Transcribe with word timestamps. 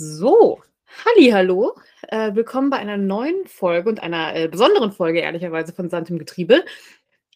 So, 0.00 0.60
hallo, 1.04 1.74
äh, 2.06 2.32
willkommen 2.36 2.70
bei 2.70 2.76
einer 2.76 2.96
neuen 2.96 3.48
Folge 3.48 3.88
und 3.90 4.00
einer 4.00 4.32
äh, 4.36 4.46
besonderen 4.46 4.92
Folge, 4.92 5.18
ehrlicherweise, 5.18 5.72
von 5.72 5.90
Sand 5.90 6.08
im 6.08 6.20
Getriebe. 6.20 6.64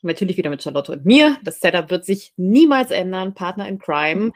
Natürlich 0.02 0.36
wieder 0.36 0.48
mit 0.48 0.62
Charlotte 0.62 0.92
und 0.92 1.04
mir. 1.04 1.38
Das 1.42 1.58
Setup 1.58 1.90
wird 1.90 2.04
sich 2.04 2.32
niemals 2.36 2.92
ändern. 2.92 3.34
Partner 3.34 3.66
in 3.66 3.80
Crime. 3.80 4.30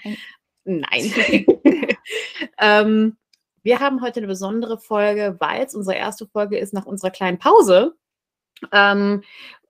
Nein. 0.65 1.15
ähm, 2.59 3.17
wir 3.63 3.79
haben 3.79 4.03
heute 4.03 4.19
eine 4.19 4.27
besondere 4.27 4.79
Folge, 4.79 5.37
weil 5.39 5.65
es 5.65 5.77
unsere 5.77 5.97
erste 5.97 6.27
Folge 6.27 6.59
ist 6.59 6.75
nach 6.75 6.85
unserer 6.85 7.13
kleinen 7.13 7.39
Pause. 7.39 7.95
Ähm, 8.73 9.23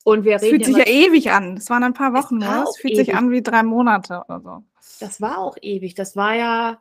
und 0.02 0.24
wir 0.24 0.32
Das 0.32 0.44
reden 0.44 0.64
fühlt 0.64 0.64
sich 0.64 0.76
ja 0.78 0.86
ewig 0.86 1.30
an. 1.30 1.56
Das 1.56 1.68
waren 1.68 1.84
ein 1.84 1.92
paar 1.92 2.14
Wochen, 2.14 2.38
ne? 2.38 2.62
auch 2.64 2.70
Es 2.70 2.78
fühlt 2.78 2.96
sich 2.96 3.08
ewig. 3.08 3.18
an 3.18 3.30
wie 3.30 3.42
drei 3.42 3.62
Monate 3.62 4.22
oder 4.26 4.40
so. 4.40 4.64
Das 4.98 5.20
war 5.20 5.36
auch 5.40 5.58
ewig. 5.60 5.94
Das 5.94 6.16
war 6.16 6.34
ja, 6.34 6.80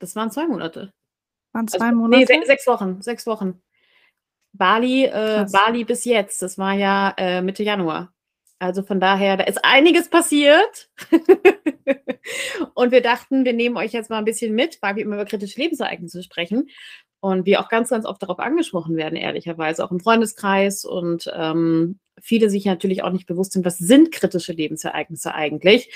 das 0.00 0.16
waren 0.16 0.30
zwei 0.30 0.46
Monate. 0.46 0.92
Waren 1.52 1.66
Also, 1.66 1.78
zwei 1.78 1.90
nee, 1.90 1.96
Monate? 1.96 2.26
se 2.26 2.46
sechs 2.46 2.66
Wochen. 2.66 3.00
Sechs 3.02 3.26
Wochen. 3.26 3.62
Bali, 4.52 5.04
äh. 5.04 5.46
Bali 5.52 5.84
bis 5.84 6.04
jetzt. 6.04 6.42
Das 6.42 6.58
war 6.58 6.74
ja 6.74 7.14
äh, 7.16 7.40
Mitte 7.42 7.62
Januar. 7.62 8.12
Also 8.58 8.82
von 8.82 9.00
daher, 9.00 9.38
da 9.38 9.44
ist 9.44 9.64
einiges 9.64 10.10
passiert. 10.10 10.90
und 12.74 12.92
wir 12.92 13.00
dachten, 13.00 13.44
wir 13.44 13.54
nehmen 13.54 13.78
euch 13.78 13.92
jetzt 13.92 14.10
mal 14.10 14.18
ein 14.18 14.26
bisschen 14.26 14.54
mit, 14.54 14.78
weil 14.82 14.96
wir 14.96 15.02
immer 15.02 15.14
über 15.14 15.24
kritische 15.24 15.58
Lebensereignisse 15.58 16.22
sprechen. 16.22 16.68
Und 17.20 17.46
wir 17.46 17.60
auch 17.60 17.68
ganz, 17.68 17.90
ganz 17.90 18.04
oft 18.04 18.22
darauf 18.22 18.38
angesprochen 18.38 18.96
werden, 18.96 19.16
ehrlicherweise, 19.16 19.84
auch 19.84 19.90
im 19.90 20.00
Freundeskreis. 20.00 20.84
Und 20.84 21.30
ähm, 21.34 22.00
viele 22.20 22.50
sich 22.50 22.66
natürlich 22.66 23.02
auch 23.02 23.12
nicht 23.12 23.26
bewusst 23.26 23.52
sind, 23.52 23.64
was 23.64 23.78
sind 23.78 24.12
kritische 24.12 24.52
Lebensereignisse 24.52 25.34
eigentlich. 25.34 25.90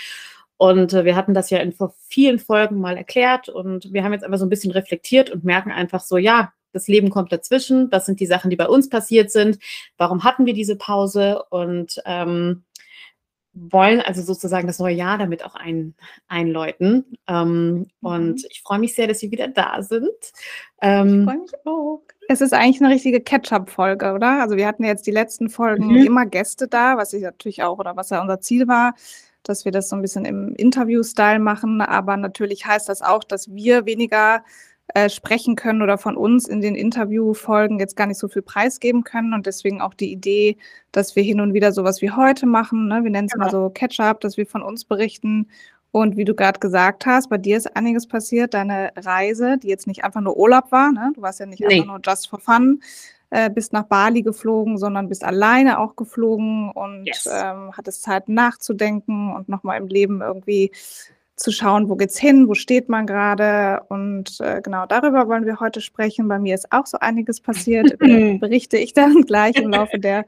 Und 0.57 0.93
äh, 0.93 1.05
wir 1.05 1.17
hatten 1.17 1.35
das 1.35 1.51
ja 1.51 1.59
in 1.59 1.73
vor 1.73 1.95
vielen 2.09 2.39
Folgen 2.39 2.79
mal 2.81 2.97
erklärt 2.97 3.49
und 3.49 3.93
wir 3.93 4.05
haben 4.05 4.13
jetzt 4.13 4.25
einfach 4.25 4.39
so 4.39 4.47
ein 4.47 4.51
bisschen 4.51 4.71
reflektiert 4.73 5.31
und 5.31 5.45
merken 5.45 5.73
einfach 5.73 6.01
so, 6.01 6.17
ja, 6.17 6.53
das 6.73 6.89
Leben 6.89 7.11
kommt 7.11 7.33
dazwischen, 7.33 7.91
das 7.91 8.07
sind 8.07 8.19
die 8.21 8.27
Sachen, 8.27 8.51
die 8.51 8.57
bei 8.57 8.69
uns 8.69 8.89
passiert 8.89 9.31
sind, 9.31 9.59
warum 9.97 10.25
hatten 10.25 10.45
wir 10.47 10.55
diese 10.55 10.77
Pause 10.77 11.43
und 11.51 12.01
ähm, 12.05 12.65
wollen 13.53 14.01
also 14.01 14.21
sozusagen 14.23 14.67
das 14.67 14.81
neue 14.81 14.97
Jahr 14.97 15.17
damit 15.17 15.45
auch 15.45 15.55
ein, 15.55 15.95
einläuten. 16.27 17.17
Ähm, 17.29 17.87
Und 18.01 18.31
Mhm. 18.43 18.47
ich 18.51 18.63
freue 18.63 18.81
mich 18.81 18.95
sehr, 18.97 19.07
dass 19.07 19.21
Sie 19.21 19.31
wieder 19.31 19.47
da 19.47 19.81
sind. 19.83 20.09
Ich 20.21 20.33
Ähm, 20.83 21.25
freue 21.25 21.39
mich 21.39 21.53
auch. 21.65 22.03
Es 22.29 22.41
ist 22.41 22.53
eigentlich 22.53 22.83
eine 22.83 22.93
richtige 22.93 23.21
Catch-up-Folge, 23.21 24.13
oder? 24.13 24.41
Also 24.43 24.57
wir 24.57 24.67
hatten 24.67 24.83
jetzt 24.83 25.07
die 25.07 25.13
letzten 25.13 25.49
Folgen 25.51 25.91
Mhm. 25.91 26.07
immer 26.07 26.27
Gäste 26.27 26.67
da, 26.67 26.97
was 26.97 27.13
ich 27.13 27.23
natürlich 27.23 27.63
auch, 27.63 27.79
oder 27.79 27.95
was 27.97 28.11
ja 28.11 28.21
unser 28.21 28.41
Ziel 28.41 28.67
war, 28.67 28.95
dass 29.45 29.65
wir 29.65 29.73
das 29.73 29.89
so 29.89 29.97
ein 29.97 30.03
bisschen 30.03 30.25
im 30.25 30.55
Interview-Style 30.57 31.39
machen. 31.39 31.81
Aber 31.81 32.17
natürlich 32.17 32.67
heißt 32.67 32.89
das 32.89 33.03
auch, 33.03 33.23
dass 33.25 33.55
wir 33.55 33.87
weniger 33.87 34.45
äh, 34.89 35.09
sprechen 35.09 35.57
können 35.57 35.81
oder 35.81 35.97
von 35.97 36.17
uns 36.17 36.47
in 36.47 36.61
den 36.61 36.75
Interviewfolgen 36.75 37.79
jetzt 37.79 37.97
gar 37.97 38.07
nicht 38.07 38.19
so 38.19 38.29
viel 38.29 38.43
preisgeben 38.43 39.05
können. 39.05 39.33
Und 39.33 39.47
deswegen 39.47 39.81
auch 39.81 39.95
die 39.95 40.13
Idee, 40.13 40.57
dass 40.93 41.17
wir 41.17 41.23
hin 41.23 41.41
und 41.41 41.55
wieder 41.55 41.73
sowas 41.73 42.03
wie 42.03 42.11
heute 42.11 42.47
machen. 42.47 42.89
Ne? 42.89 43.03
Wir 43.05 43.11
nennen 43.11 43.29
es 43.31 43.37
mal 43.37 43.47
Genau. 43.49 43.67
so 43.69 43.71
Catch-up, 43.71 44.21
dass 44.21 44.37
wir 44.37 44.47
von 44.47 44.63
uns 44.63 44.85
berichten. 44.85 45.49
Und 45.91 46.17
wie 46.17 46.25
du 46.25 46.35
gerade 46.35 46.59
gesagt 46.59 47.07
hast, 47.07 47.31
bei 47.31 47.39
dir 47.39 47.57
ist 47.57 47.77
einiges 47.77 48.07
passiert. 48.09 48.53
Deine 48.53 48.91
Reise, 48.97 49.59
die 49.59 49.69
jetzt 49.69 49.87
nicht 49.87 50.03
einfach 50.05 50.21
nur 50.21 50.37
Urlaub 50.37 50.73
war, 50.73 50.91
ne? 50.93 51.13
du 51.15 51.23
warst 51.23 51.39
ja 51.41 51.47
nicht 51.47 51.61
Nee. 51.61 51.77
einfach 51.77 51.87
nur 51.87 52.01
just 52.05 52.29
for 52.29 52.41
fun, 52.41 52.81
äh, 53.35 53.51
bist 53.51 53.73
nach 53.73 53.85
Bali 53.85 54.23
geflogen, 54.23 54.79
sondern 54.79 55.09
bist 55.09 55.25
alleine 55.25 55.81
auch 55.81 55.97
geflogen 55.97 56.71
und 56.71 57.07
Yes. 57.07 57.27
ähm, 57.27 57.73
hattest 57.77 58.03
Zeit 58.03 58.29
nachzudenken 58.29 59.35
und 59.35 59.49
nochmal 59.49 59.79
im 59.81 59.89
Leben 59.89 60.23
irgendwie 60.23 60.71
zu 61.35 61.51
schauen, 61.51 61.89
wo 61.89 61.97
geht's 61.97 62.17
hin, 62.17 62.47
wo 62.47 62.55
steht 62.55 62.89
man 62.89 63.09
gerade. 63.09 63.83
Und 63.89 64.41
äh, 64.41 64.61
genau 64.63 64.87
darüber 64.87 65.27
wollen 65.27 65.47
wir 65.47 65.59
heute 65.59 65.81
sprechen. 65.81 66.29
Bei 66.29 66.39
mir 66.39 66.55
ist 66.55 66.71
auch 66.71 66.87
so 66.87 66.99
einiges 67.01 67.41
passiert. 67.41 67.99
Berichte 67.99 68.79
ich 68.79 68.93
dann 68.93 69.23
gleich 69.23 69.57
im 69.57 69.71
Laufe 69.71 69.99
der 69.99 70.27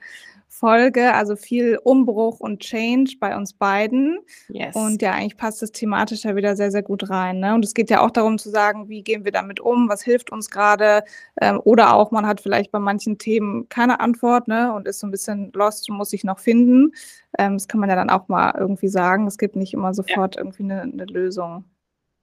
Folge. 0.48 1.12
Also 1.14 1.36
viel 1.36 1.78
Umbruch 1.82 2.40
und 2.40 2.60
Change 2.60 3.16
bei 3.20 3.36
uns 3.36 3.52
beiden. 3.52 4.18
yes. 4.48 4.74
Und 4.74 5.02
ja, 5.02 5.12
eigentlich 5.12 5.36
passt 5.36 5.62
das 5.62 5.72
thematisch 5.72 6.24
ja 6.24 6.34
wieder 6.36 6.56
sehr, 6.56 6.70
sehr 6.70 6.82
gut 6.82 7.10
rein. 7.10 7.40
Ne? 7.40 7.54
Und 7.54 7.64
es 7.64 7.74
geht 7.74 7.90
ja 7.90 8.00
auch 8.00 8.10
darum 8.10 8.38
zu 8.38 8.50
sagen, 8.50 8.88
wie 8.88 9.02
gehen 9.02 9.24
wir 9.24 9.32
damit 9.32 9.60
um, 9.60 9.88
was 9.88 10.02
hilft 10.02 10.32
uns 10.32 10.50
gerade. 10.50 11.04
Ähm, 11.40 11.60
oder 11.64 11.94
auch, 11.94 12.10
man 12.10 12.26
hat 12.26 12.40
vielleicht 12.40 12.72
bei 12.72 12.78
manchen 12.78 13.18
Themen 13.18 13.68
keine 13.68 14.00
Antwort 14.00 14.48
ne? 14.48 14.72
und 14.72 14.88
ist 14.88 15.00
so 15.00 15.06
ein 15.06 15.10
bisschen 15.10 15.52
lost 15.52 15.90
und 15.90 15.96
muss 15.96 16.10
sich 16.10 16.24
noch 16.24 16.38
finden. 16.38 16.92
Ähm, 17.38 17.54
das 17.54 17.68
kann 17.68 17.80
man 17.80 17.90
ja 17.90 17.96
dann 17.96 18.10
auch 18.10 18.28
mal 18.28 18.54
irgendwie 18.58 18.88
sagen. 18.88 19.26
Es 19.26 19.38
gibt 19.38 19.56
nicht 19.56 19.74
immer 19.74 19.94
sofort 19.94 20.36
irgendwie 20.36 20.62
eine, 20.62 20.82
eine 20.82 21.04
Lösung. 21.04 21.64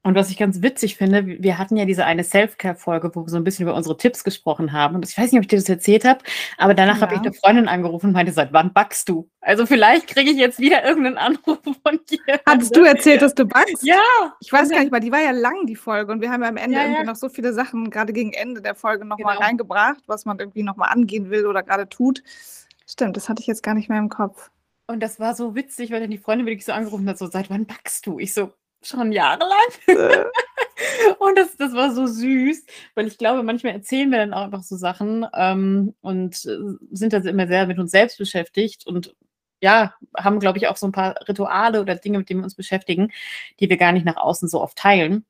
Und 0.05 0.15
was 0.15 0.29
ich 0.29 0.37
ganz 0.37 0.61
witzig 0.61 0.97
finde, 0.97 1.25
wir 1.25 1.57
hatten 1.57 1.77
ja 1.77 1.85
diese 1.85 2.03
eine 2.05 2.25
Self-Care-Folge, 2.25 3.11
wo 3.15 3.21
wir 3.25 3.29
so 3.29 3.37
ein 3.37 3.45
bisschen 3.45 3.63
über 3.65 3.73
unsere 3.75 3.95
Tipps 3.95 4.25
gesprochen 4.25 4.73
haben. 4.73 4.95
Und 4.95 5.07
ich 5.07 5.17
weiß 5.17 5.31
nicht, 5.31 5.39
ob 5.39 5.43
ich 5.43 5.47
dir 5.47 5.55
das 5.59 5.69
erzählt 5.69 6.03
habe, 6.03 6.19
aber 6.57 6.73
danach 6.73 6.99
habe 6.99 7.13
ich 7.13 7.19
Ja. 7.21 7.27
eine 7.27 7.33
Freundin 7.33 7.67
angerufen 7.69 8.07
und 8.07 8.11
meinte, 8.13 8.33
seit 8.33 8.51
wann 8.51 8.73
backst 8.73 9.07
du? 9.07 9.29
Also 9.39 9.65
vielleicht 9.65 10.07
kriege 10.07 10.29
ich 10.31 10.37
jetzt 10.37 10.59
wieder 10.59 10.83
irgendeinen 10.83 11.17
Anruf 11.17 11.59
von 11.63 11.99
dir. 12.09 12.19
Hattest 12.45 12.75
du 12.75 12.81
erzählt, 12.83 13.21
dass 13.21 13.33
du 13.33 13.45
backst? 13.45 13.81
Ja, 13.85 13.95
Ich 14.41 14.51
weiß 14.51 14.69
gar 14.69 14.81
nicht, 14.81 14.91
weil 14.91 14.99
die 14.99 15.11
war 15.11 15.21
ja 15.21 15.31
lang, 15.31 15.65
die 15.67 15.77
Folge. 15.77 16.11
Und 16.11 16.19
wir 16.19 16.29
haben 16.31 16.43
ja 16.43 16.49
am 16.49 16.57
Ende 16.57 16.75
Ja, 16.75 16.81
ja. 16.83 16.87
irgendwie 16.89 17.07
noch 17.07 17.15
so 17.15 17.29
viele 17.29 17.53
Sachen, 17.53 17.89
gerade 17.89 18.11
gegen 18.11 18.33
Ende 18.33 18.61
der 18.61 18.75
Folge, 18.75 19.05
nochmal 19.05 19.35
Genau. 19.35 19.45
reingebracht, 19.47 20.03
was 20.07 20.25
man 20.25 20.37
irgendwie 20.37 20.63
nochmal 20.63 20.89
angehen 20.91 21.29
will 21.29 21.45
oder 21.47 21.63
gerade 21.63 21.87
tut. 21.87 22.21
Stimmt, 22.85 23.15
das 23.15 23.29
hatte 23.29 23.39
ich 23.41 23.47
jetzt 23.47 23.63
gar 23.63 23.73
nicht 23.73 23.87
mehr 23.89 23.99
im 23.99 24.09
Kopf. 24.09 24.49
und 24.87 24.99
das 25.01 25.17
war 25.17 25.33
so 25.33 25.55
witzig, 25.55 25.91
weil 25.91 26.01
dann 26.01 26.11
die 26.11 26.17
Freundin 26.17 26.45
wirklich 26.45 26.65
so 26.65 26.73
angerufen 26.73 27.07
hat, 27.07 27.17
so, 27.17 27.27
seit 27.27 27.49
wann 27.49 27.65
backst 27.65 28.05
du? 28.05 28.19
Ich 28.19 28.33
so, 28.33 28.51
schon 28.87 29.11
jahrelang. 29.11 29.57
Und 31.19 31.37
das, 31.37 31.55
das 31.57 31.73
war 31.73 31.93
so 31.93 32.07
süß, 32.07 32.65
weil 32.95 33.07
ich 33.07 33.17
glaube, 33.17 33.43
manchmal 33.43 33.73
erzählen 33.73 34.09
wir 34.09 34.19
dann 34.19 34.33
auch 34.33 34.43
einfach 34.43 34.63
so 34.63 34.75
Sachen 34.75 35.25
ähm, 35.33 35.93
und 36.01 36.45
äh, 36.45 36.57
sind 36.91 37.13
dann 37.13 37.25
immer 37.25 37.47
sehr 37.47 37.67
mit 37.67 37.79
uns 37.79 37.91
selbst 37.91 38.17
beschäftigt 38.17 38.85
und 38.85 39.15
ja, 39.61 39.93
haben, 40.17 40.39
glaube 40.39 40.57
ich, 40.57 40.67
auch 40.67 40.75
so 40.75 40.85
ein 40.85 40.91
paar 40.91 41.15
Rituale 41.27 41.79
oder 41.81 41.95
Dinge, 41.95 42.17
mit 42.17 42.29
denen 42.29 42.41
wir 42.41 42.45
uns 42.45 42.55
beschäftigen, 42.55 43.11
die 43.59 43.69
wir 43.69 43.77
gar 43.77 43.93
nicht 43.93 44.05
nach 44.05 44.17
außen 44.17 44.49
so 44.49 44.61
oft 44.61 44.77
teilen. 44.77 45.25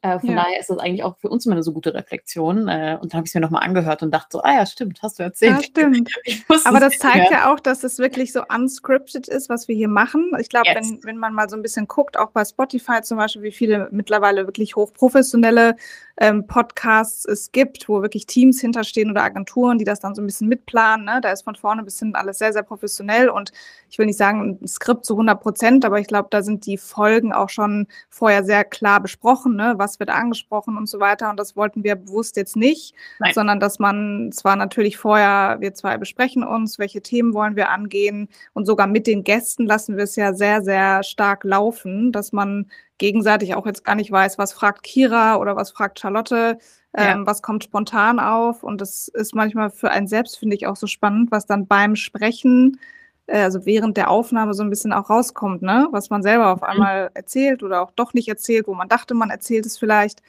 Äh, 0.00 0.18
von 0.20 0.30
Ja. 0.30 0.36
daher 0.36 0.58
ist 0.58 0.70
das 0.70 0.78
eigentlich 0.78 1.02
auch 1.04 1.18
für 1.18 1.28
uns 1.28 1.44
immer 1.44 1.54
eine 1.54 1.62
so 1.62 1.72
gute 1.72 1.92
Reflexion. 1.92 2.66
Äh, 2.68 2.98
und 3.00 3.12
dann 3.12 3.18
habe 3.18 3.24
ich 3.26 3.30
es 3.30 3.34
mir 3.34 3.40
nochmal 3.42 3.62
angehört 3.62 4.02
und 4.02 4.10
dachte 4.10 4.28
so, 4.32 4.42
ah 4.42 4.54
ja, 4.54 4.64
stimmt, 4.66 5.00
hast 5.02 5.18
du 5.18 5.22
erzählt. 5.22 5.52
ja, 5.52 5.62
stimmt. 5.62 6.10
Aber 6.64 6.80
das 6.80 6.96
zeigt 6.98 7.16
mehr. 7.16 7.30
ja 7.30 7.52
auch, 7.52 7.60
dass 7.60 7.84
es 7.84 7.98
wirklich 7.98 8.32
so 8.32 8.42
unscripted 8.48 9.28
ist, 9.28 9.48
was 9.50 9.68
wir 9.68 9.74
hier 9.76 9.88
machen. 9.88 10.30
Ich 10.40 10.48
glaube, 10.48 10.68
Yes. 10.68 10.76
wenn, 10.76 11.04
wenn 11.04 11.16
man 11.18 11.34
mal 11.34 11.48
so 11.50 11.56
ein 11.56 11.62
bisschen 11.62 11.86
guckt, 11.88 12.16
auch 12.18 12.30
bei 12.30 12.44
Spotify 12.44 13.02
zum 13.02 13.18
Beispiel, 13.18 13.42
wie 13.42 13.52
viele 13.52 13.88
mittlerweile 13.90 14.46
wirklich 14.46 14.76
hochprofessionelle 14.76 15.76
ähm, 16.22 16.46
Podcasts 16.46 17.24
es 17.24 17.50
gibt, 17.50 17.88
wo 17.88 18.00
wirklich 18.00 18.26
Teams 18.26 18.60
hinterstehen 18.60 19.10
oder 19.10 19.24
Agenturen, 19.24 19.76
die 19.78 19.84
das 19.84 19.98
dann 19.98 20.14
so 20.14 20.22
ein 20.22 20.26
bisschen 20.26 20.46
mitplanen. 20.46 21.04
Ne? 21.04 21.18
Da 21.20 21.32
ist 21.32 21.42
von 21.42 21.56
vorne 21.56 21.82
bis 21.82 21.98
hinten 21.98 22.14
alles 22.14 22.38
sehr, 22.38 22.52
sehr 22.52 22.62
professionell 22.62 23.28
und 23.28 23.50
ich 23.90 23.98
will 23.98 24.06
nicht 24.06 24.18
sagen 24.18 24.56
ein 24.62 24.68
Skript 24.68 25.04
zu 25.04 25.14
100 25.14 25.40
Prozent, 25.40 25.84
aber 25.84 25.98
ich 25.98 26.06
glaube, 26.06 26.28
da 26.30 26.42
sind 26.42 26.64
die 26.64 26.78
Folgen 26.78 27.32
auch 27.32 27.48
schon 27.48 27.88
vorher 28.08 28.44
sehr 28.44 28.62
klar 28.62 29.00
besprochen, 29.00 29.56
ne? 29.56 29.74
was 29.78 29.98
wird 29.98 30.10
angesprochen 30.10 30.76
und 30.76 30.88
so 30.88 31.00
weiter. 31.00 31.28
Und 31.28 31.40
das 31.40 31.56
wollten 31.56 31.82
wir 31.82 31.96
bewusst 31.96 32.36
jetzt 32.36 32.54
nicht, 32.54 32.94
Nein. 33.18 33.34
sondern 33.34 33.58
dass 33.58 33.80
man 33.80 34.30
zwar 34.32 34.54
natürlich 34.54 34.98
vorher, 34.98 35.56
wir 35.58 35.74
zwei 35.74 35.98
besprechen 35.98 36.44
uns, 36.44 36.78
welche 36.78 37.02
Themen 37.02 37.34
wollen 37.34 37.56
wir 37.56 37.70
angehen 37.70 38.28
und 38.52 38.66
sogar 38.66 38.86
mit 38.86 39.08
den 39.08 39.24
Gästen 39.24 39.66
lassen 39.66 39.96
wir 39.96 40.04
es 40.04 40.14
ja 40.14 40.34
sehr, 40.34 40.62
sehr 40.62 41.02
stark 41.02 41.42
laufen, 41.42 42.12
dass 42.12 42.30
man 42.30 42.70
gegenseitig 43.02 43.54
auch 43.54 43.66
jetzt 43.66 43.84
gar 43.84 43.96
nicht 43.96 44.10
weiß, 44.10 44.38
was 44.38 44.52
fragt 44.54 44.82
Kira 44.84 45.36
oder 45.36 45.56
was 45.56 45.72
fragt 45.72 46.00
Charlotte, 46.00 46.56
Ja. 46.96 47.12
ähm, 47.14 47.26
was 47.26 47.42
kommt 47.42 47.64
spontan 47.64 48.18
auf. 48.20 48.62
Und 48.62 48.80
das 48.80 49.08
ist 49.08 49.34
manchmal 49.34 49.70
für 49.70 49.90
einen 49.90 50.06
selbst, 50.06 50.38
finde 50.38 50.56
ich, 50.56 50.66
auch 50.66 50.76
so 50.76 50.86
spannend, 50.86 51.30
was 51.32 51.46
dann 51.46 51.66
beim 51.66 51.96
Sprechen, 51.96 52.78
äh, 53.26 53.42
also 53.42 53.66
während 53.66 53.96
der 53.96 54.10
Aufnahme 54.10 54.54
so 54.54 54.62
ein 54.62 54.70
bisschen 54.70 54.92
auch 54.92 55.10
rauskommt, 55.10 55.62
ne? 55.62 55.88
Was 55.90 56.10
man 56.10 56.22
selber 56.22 56.52
auf 56.52 56.60
Mhm. 56.62 56.66
einmal 56.68 57.10
erzählt 57.14 57.62
oder 57.62 57.82
auch 57.82 57.90
doch 57.92 58.14
nicht 58.14 58.28
erzählt, 58.28 58.66
wo 58.68 58.74
man 58.74 58.88
dachte, 58.88 59.14
man 59.14 59.30
erzählt 59.30 59.66
es 59.66 59.78
vielleicht. 59.78 60.20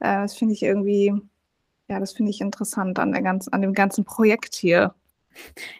Äh, 0.00 0.22
das 0.22 0.34
finde 0.36 0.54
ich 0.54 0.62
irgendwie, 0.62 1.12
ja, 1.88 2.00
das 2.00 2.12
finde 2.12 2.30
ich 2.30 2.40
interessant 2.40 2.98
an 3.00 3.12
der 3.12 3.22
ganzen, 3.22 3.52
an 3.52 3.62
dem 3.62 3.74
ganzen 3.74 4.04
Projekt 4.04 4.54
hier. 4.56 4.94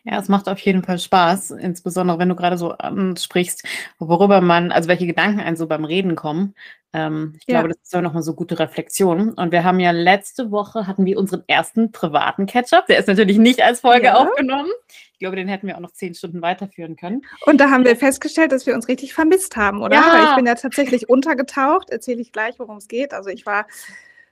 Ja, 0.05 0.19
es 0.19 0.29
macht 0.29 0.49
auf 0.49 0.58
jeden 0.61 0.82
Fall 0.82 0.99
Spaß, 0.99 1.50
insbesondere 1.52 2.19
wenn 2.19 2.29
du 2.29 2.37
gerade 2.37 2.56
so 2.58 2.70
ansprichst, 2.73 3.64
worüber 3.99 4.41
man, 4.41 4.73
also 4.73 4.88
welche 4.88 5.06
Gedanken 5.06 5.41
einem 5.41 5.56
so 5.56 5.67
beim 5.67 5.85
Reden 5.85 6.17
kommen. 6.17 6.55
Ähm, 6.93 7.35
ich 7.37 7.44
Ja. 7.47 7.61
glaube, 7.61 7.69
das 7.69 7.79
ist 7.82 7.94
auch 7.94 8.00
nochmal 8.00 8.23
so 8.23 8.35
gute 8.35 8.58
Reflexion. 8.58 9.31
Und 9.35 9.52
wir 9.52 9.62
haben 9.62 9.79
ja 9.79 9.93
letzte 9.93 10.50
Woche 10.50 10.87
hatten 10.87 11.05
wir 11.05 11.19
unseren 11.19 11.44
ersten 11.47 11.93
privaten 11.93 12.47
Catch-up. 12.47 12.87
Der 12.87 12.99
ist 12.99 13.06
natürlich 13.08 13.38
nicht 13.38 13.62
als 13.62 13.81
Folge 13.81 14.06
Ja. 14.06 14.17
aufgenommen. 14.17 14.70
Ich 15.12 15.19
glaube, 15.20 15.37
den 15.37 15.49
hätten 15.49 15.67
wir 15.67 15.76
auch 15.76 15.81
noch 15.81 15.93
zehn 15.93 16.14
Stunden 16.14 16.43
weiterführen 16.43 16.97
können. 16.97 17.23
Und 17.47 17.61
da 17.61 17.70
haben 17.70 17.85
wir 17.85 17.94
festgestellt, 17.97 18.50
dass 18.52 18.67
wir 18.67 18.75
uns 18.75 18.88
richtig 18.88 19.14
vermisst 19.14 19.56
haben, 19.56 19.82
oder? 19.82 19.97
Ja. 19.97 20.12
Weil 20.12 20.25
ich 20.25 20.35
bin 20.35 20.47
ja 20.47 20.55
tatsächlich 20.55 21.08
untergetaucht. 21.08 21.91
Erzähle 21.91 22.20
ich 22.23 22.32
gleich, 22.32 22.58
worum 22.58 22.79
es 22.79 22.88
geht. 22.88 23.12
Also 23.14 23.31
ich 23.31 23.47
war 23.47 23.67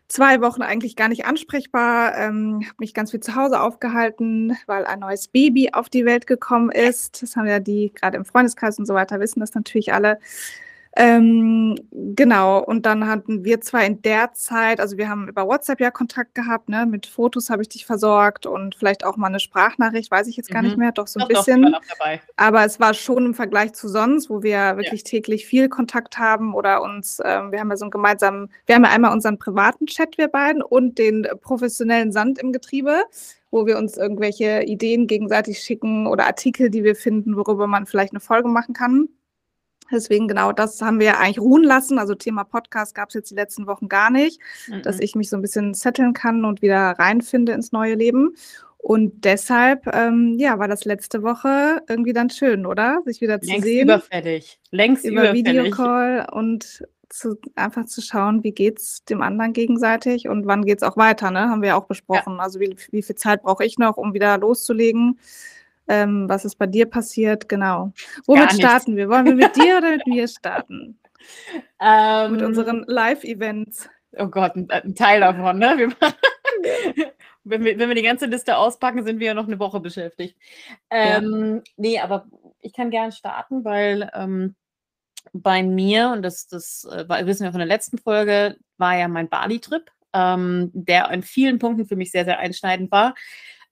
zwei 0.08 0.40
Wochen 0.40 0.62
eigentlich 0.62 0.96
gar 0.96 1.08
nicht 1.08 1.26
ansprechbar, 1.26 2.16
ähm, 2.16 2.62
habe 2.64 2.76
mich 2.78 2.94
ganz 2.94 3.10
viel 3.10 3.20
zu 3.20 3.34
Hause 3.34 3.60
aufgehalten, 3.60 4.56
weil 4.66 4.86
ein 4.86 5.00
neues 5.00 5.28
Baby 5.28 5.70
auf 5.72 5.88
die 5.88 6.06
Welt 6.06 6.26
gekommen 6.26 6.70
ist. 6.70 7.22
Das 7.22 7.36
haben 7.36 7.46
ja 7.46 7.60
die 7.60 7.92
gerade 7.94 8.16
im 8.16 8.24
Freundeskreis 8.24 8.78
und 8.78 8.86
so 8.86 8.94
weiter 8.94 9.20
wissen 9.20 9.40
das 9.40 9.54
natürlich 9.54 9.92
alle. 9.92 10.18
Ähm, 10.96 11.76
genau, 11.92 12.58
und 12.64 12.86
dann 12.86 13.06
hatten 13.06 13.44
wir 13.44 13.60
zwar 13.60 13.84
in 13.84 14.02
der 14.02 14.32
Zeit, 14.32 14.80
also 14.80 14.96
wir 14.96 15.08
haben 15.08 15.28
über 15.28 15.46
WhatsApp 15.46 15.80
ja 15.80 15.90
Kontakt 15.90 16.34
gehabt, 16.34 16.68
ne? 16.68 16.86
Mit 16.86 17.06
Fotos 17.06 17.50
habe 17.50 17.62
ich 17.62 17.68
dich 17.68 17.86
versorgt 17.86 18.46
und 18.46 18.74
vielleicht 18.74 19.04
auch 19.04 19.16
mal 19.16 19.28
eine 19.28 19.38
Sprachnachricht, 19.38 20.10
weiß 20.10 20.26
ich 20.26 20.36
jetzt 20.36 20.50
gar 20.50 20.62
nicht 20.62 20.76
Mhm. 20.76 20.82
mehr, 20.84 20.92
doch 20.92 21.06
so 21.06 21.20
ein 21.20 21.28
Doch, 21.28 21.34
doch, 21.34 21.44
bisschen. 21.46 21.76
dabei. 21.88 22.20
Aber 22.36 22.64
es 22.64 22.80
war 22.80 22.94
schon 22.94 23.26
im 23.26 23.34
Vergleich 23.34 23.74
zu 23.74 23.86
sonst, 23.88 24.28
wo 24.30 24.42
wir 24.42 24.50
Ja. 24.50 24.76
wirklich 24.76 25.04
täglich 25.04 25.46
viel 25.46 25.68
Kontakt 25.68 26.18
haben 26.18 26.54
oder 26.54 26.82
uns, 26.82 27.20
ähm, 27.24 27.52
wir 27.52 27.60
haben 27.60 27.70
ja 27.70 27.76
so 27.76 27.84
einen 27.84 27.90
gemeinsamen, 27.90 28.50
wir 28.66 28.74
haben 28.74 28.84
ja 28.84 28.90
einmal 28.90 29.12
unseren 29.12 29.38
privaten 29.38 29.86
Chat, 29.86 30.18
wir 30.18 30.28
beiden, 30.28 30.62
und 30.62 30.98
den 30.98 31.26
professionellen 31.42 32.12
Sand 32.12 32.38
im 32.38 32.52
Getriebe, 32.52 33.02
wo 33.50 33.66
wir 33.66 33.78
uns 33.78 33.96
irgendwelche 33.96 34.62
Ideen 34.64 35.06
gegenseitig 35.06 35.60
schicken 35.60 36.06
oder 36.06 36.26
Artikel, 36.26 36.70
die 36.70 36.82
wir 36.82 36.96
finden, 36.96 37.36
worüber 37.36 37.66
man 37.66 37.86
vielleicht 37.86 38.12
eine 38.12 38.20
Folge 38.20 38.48
machen 38.48 38.74
kann. 38.74 39.08
Deswegen 39.90 40.28
genau 40.28 40.52
das 40.52 40.80
haben 40.82 41.00
wir 41.00 41.18
eigentlich 41.18 41.40
ruhen 41.40 41.64
lassen. 41.64 41.98
Also 41.98 42.14
Thema 42.14 42.44
Podcast 42.44 42.94
gab 42.94 43.08
es 43.08 43.14
jetzt 43.14 43.30
die 43.30 43.34
letzten 43.34 43.66
Wochen 43.66 43.88
gar 43.88 44.10
nicht, 44.10 44.40
dass 44.82 44.96
Mhm. 44.96 45.02
ich 45.02 45.14
mich 45.14 45.30
so 45.30 45.36
ein 45.36 45.42
bisschen 45.42 45.74
setteln 45.74 46.12
kann 46.12 46.44
und 46.44 46.62
wieder 46.62 46.92
reinfinde 46.98 47.52
ins 47.52 47.72
neue 47.72 47.94
Leben. 47.94 48.34
Und 48.80 49.24
deshalb, 49.24 49.86
ähm, 49.92 50.36
ja, 50.38 50.58
war 50.58 50.68
das 50.68 50.84
letzte 50.84 51.22
Woche 51.22 51.82
irgendwie 51.88 52.12
dann 52.12 52.30
schön, 52.30 52.64
oder? 52.64 53.00
Sich 53.04 53.20
wieder 53.20 53.40
zu 53.40 53.50
Längst 53.50 53.64
sehen 53.64 53.88
überfällig. 53.88 54.60
Längst 54.70 55.04
über 55.04 55.22
überfällig. 55.32 55.46
Videocall 55.46 56.26
und 56.32 56.84
zu, 57.10 57.36
einfach 57.56 57.86
zu 57.86 58.00
schauen, 58.02 58.44
wie 58.44 58.52
geht's 58.52 59.02
dem 59.04 59.22
anderen 59.22 59.52
gegenseitig 59.54 60.28
und 60.28 60.46
wann 60.46 60.64
geht's 60.64 60.82
auch 60.82 60.96
weiter, 60.96 61.30
ne? 61.30 61.48
Haben 61.48 61.62
wir 61.62 61.70
ja 61.70 61.76
auch 61.76 61.86
besprochen. 61.86 62.38
Also 62.38 62.60
wie, 62.60 62.76
wie 62.90 63.02
viel 63.02 63.16
Zeit 63.16 63.42
brauche 63.42 63.64
ich 63.64 63.78
noch, 63.78 63.96
um 63.96 64.12
wieder 64.14 64.38
loszulegen? 64.38 65.18
Ähm, 65.88 66.28
was 66.28 66.44
ist 66.44 66.56
bei 66.56 66.66
dir 66.66 66.86
passiert? 66.86 67.48
Genau. 67.48 67.92
Womit 68.26 68.52
starten 68.52 68.96
wir? 68.96 69.08
Wollen 69.08 69.24
wir 69.26 69.34
mit 69.34 69.56
dir 69.56 69.78
oder 69.78 69.90
mit 69.90 70.06
mir 70.06 70.28
starten? 70.28 70.98
Ähm, 71.80 72.32
Mit 72.32 72.42
unseren 72.42 72.84
Live-Events. 72.86 73.88
Oh 74.18 74.28
Gott, 74.28 74.54
ein, 74.56 74.70
ein 74.70 74.94
Teil 74.94 75.20
davon, 75.20 75.58
ne? 75.58 75.74
Wir, 75.76 75.88
wenn, 77.44 77.64
wir, 77.64 77.78
wenn 77.78 77.88
wir 77.88 77.94
die 77.94 78.02
ganze 78.02 78.26
Liste 78.26 78.56
auspacken, 78.56 79.04
sind 79.04 79.18
wir 79.20 79.28
ja 79.28 79.34
noch 79.34 79.46
eine 79.46 79.58
Woche 79.58 79.80
beschäftigt. 79.80 80.36
Ähm, 80.90 81.62
Nee, 81.76 81.98
aber 82.00 82.26
ich 82.60 82.72
kann 82.72 82.90
gern 82.90 83.12
starten, 83.12 83.64
weil 83.64 84.10
ähm, 84.14 84.54
bei 85.32 85.62
mir, 85.62 86.10
und 86.10 86.22
das, 86.22 86.46
das 86.48 86.84
äh, 86.90 87.08
war- 87.08 87.26
wissen 87.26 87.44
wir 87.44 87.50
von 87.52 87.58
der 87.60 87.66
letzten 87.68 87.98
Folge, 87.98 88.56
war 88.78 88.96
ja 88.96 89.08
mein 89.08 89.28
Bali-Trip, 89.28 89.90
ähm, 90.14 90.70
der 90.72 91.10
in 91.10 91.22
vielen 91.22 91.58
Punkten 91.58 91.86
für 91.86 91.96
mich 91.96 92.10
sehr, 92.10 92.24
sehr 92.24 92.38
einschneidend 92.38 92.90
war. 92.90 93.14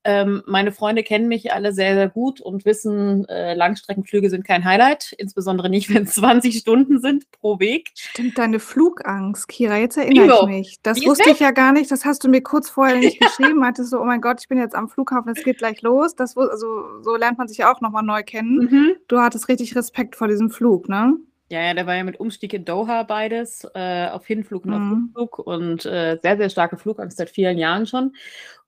Ähm, 0.09 0.41
meine 0.45 0.71
Freunde 0.71 1.03
kennen 1.03 1.27
mich 1.27 1.51
alle 1.51 1.73
sehr, 1.73 1.93
sehr 1.93 2.07
gut 2.07 2.39
und 2.39 2.63
wissen, 2.63 3.27
äh, 3.27 3.55
Langstreckenflüge 3.55 4.29
sind 4.29 4.45
kein 4.47 4.63
Highlight, 4.63 5.11
insbesondere 5.17 5.69
nicht, 5.69 5.89
wenn 5.93 6.03
es 6.03 6.13
20 6.13 6.57
Stunden 6.59 7.01
sind 7.01 7.29
pro 7.31 7.59
Weg. 7.59 7.89
Stimmt, 7.93 8.37
deine 8.37 8.59
Flugangst, 8.59 9.49
Kira, 9.49 9.75
jetzt 9.75 9.97
erinnere 9.97 10.27
Bingo. 10.27 10.41
ich 10.43 10.47
mich. 10.47 10.77
Das 10.81 11.03
wusste 11.05 11.29
ich 11.31 11.39
ja 11.41 11.51
gar 11.51 11.73
nicht. 11.73 11.91
Das 11.91 12.05
hast 12.05 12.23
du 12.23 12.29
mir 12.29 12.41
kurz 12.41 12.69
vorher 12.69 12.95
nicht 12.99 13.19
geschrieben. 13.19 13.59
Meintest 13.59 13.89
so, 13.89 13.99
oh 13.99 14.05
mein 14.05 14.21
Gott, 14.21 14.37
ich 14.39 14.47
bin 14.47 14.57
jetzt 14.57 14.75
am 14.75 14.87
Flughafen, 14.87 15.33
es 15.35 15.43
geht 15.43 15.57
gleich 15.57 15.81
los. 15.81 16.15
Das, 16.15 16.37
also, 16.37 17.01
so 17.01 17.17
lernt 17.17 17.37
man 17.37 17.49
sich 17.49 17.57
ja 17.57 17.73
auch 17.73 17.81
nochmal 17.81 18.03
neu 18.03 18.23
kennen. 18.23 18.69
Mhm. 18.71 18.95
Du 19.09 19.19
hattest 19.19 19.49
richtig 19.49 19.75
Respekt 19.75 20.15
vor 20.15 20.29
diesem 20.29 20.49
Flug, 20.49 20.87
ne? 20.87 21.17
Ja, 21.49 21.61
ja, 21.61 21.73
der 21.73 21.85
war 21.85 21.95
ja 21.95 22.03
mit 22.05 22.19
Umstieg 22.19 22.53
in 22.53 22.63
Doha 22.63 23.03
beides, 23.03 23.65
äh, 23.73 24.07
auf 24.07 24.25
Hinflug 24.25 24.63
und 24.65 24.73
auf 24.73 24.79
Mhm. 24.79 25.11
Rückflug 25.17 25.39
und 25.47 25.85
äh, 25.85 26.17
sehr, 26.21 26.37
sehr 26.37 26.49
starke 26.49 26.77
Flugangst 26.77 27.17
seit 27.17 27.29
vielen 27.29 27.57
Jahren 27.57 27.85
schon. 27.87 28.13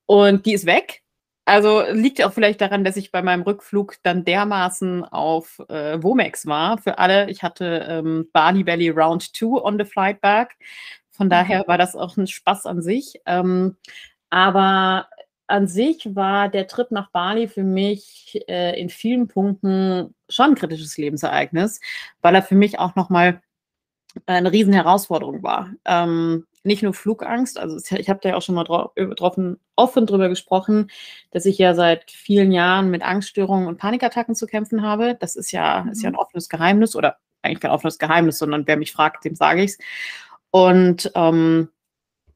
Und 0.05 0.45
die 0.45 0.53
ist 0.53 0.65
weg. 0.65 1.01
Also 1.49 1.81
liegt 1.89 2.23
auch 2.23 2.31
vielleicht 2.31 2.61
daran, 2.61 2.83
dass 2.83 2.95
ich 2.95 3.11
bei 3.11 3.23
meinem 3.23 3.41
Rückflug 3.41 3.95
dann 4.03 4.23
dermaßen 4.23 5.03
auf 5.03 5.59
äh, 5.67 5.97
Womex 5.99 6.45
war. 6.45 6.77
Für 6.77 6.99
alle, 6.99 7.27
ich 7.31 7.41
hatte 7.41 7.87
ähm, 7.89 8.29
Bali 8.31 8.63
Belly 8.63 8.89
Round 8.89 9.35
2 9.35 9.59
on 9.63 9.79
the 9.79 9.83
flight 9.83 10.21
back. 10.21 10.57
Von 11.09 11.27
daher 11.27 11.67
war 11.67 11.79
das 11.79 11.95
auch 11.95 12.17
ein 12.17 12.27
Spaß 12.27 12.67
an 12.67 12.83
sich. 12.83 13.19
Ähm, 13.25 13.77
aber 14.29 15.07
an 15.47 15.65
sich 15.65 16.15
war 16.15 16.49
der 16.49 16.67
Trip 16.67 16.91
nach 16.91 17.09
Bali 17.09 17.47
für 17.47 17.63
mich 17.63 18.39
äh, 18.47 18.79
in 18.79 18.89
vielen 18.89 19.27
Punkten 19.27 20.13
schon 20.29 20.51
ein 20.51 20.55
kritisches 20.55 20.97
Lebensereignis, 20.97 21.81
weil 22.21 22.35
er 22.35 22.43
für 22.43 22.53
mich 22.53 22.77
auch 22.77 22.95
nochmal 22.95 23.41
eine 24.27 24.51
riesen 24.51 24.73
Herausforderung 24.73 25.41
war. 25.41 25.71
Ähm, 25.83 26.45
nicht 26.63 26.83
nur 26.83 26.93
Flugangst, 26.93 27.57
also 27.57 27.77
ich 27.95 28.09
habe 28.09 28.19
da 28.21 28.29
ja 28.29 28.35
auch 28.35 28.41
schon 28.41 28.55
mal 28.55 28.63
drauf, 28.63 28.91
drauf, 29.15 29.37
offen 29.75 30.05
drüber 30.05 30.29
gesprochen, 30.29 30.89
dass 31.31 31.45
ich 31.45 31.57
ja 31.57 31.73
seit 31.73 32.11
vielen 32.11 32.51
Jahren 32.51 32.89
mit 32.91 33.01
Angststörungen 33.01 33.67
und 33.67 33.77
Panikattacken 33.77 34.35
zu 34.35 34.45
kämpfen 34.45 34.81
habe. 34.81 35.15
Das 35.19 35.35
ist 35.35 35.51
ja, 35.51 35.87
ist 35.91 36.01
ja 36.01 36.09
ein 36.09 36.15
offenes 36.15 36.49
Geheimnis 36.49 36.95
oder 36.95 37.17
eigentlich 37.41 37.61
kein 37.61 37.71
offenes 37.71 37.97
Geheimnis, 37.97 38.37
sondern 38.37 38.67
wer 38.67 38.77
mich 38.77 38.91
fragt, 38.91 39.25
dem 39.25 39.35
sage 39.35 39.63
ich 39.63 39.71
es. 39.71 39.77
Und 40.51 41.11
ähm, 41.15 41.69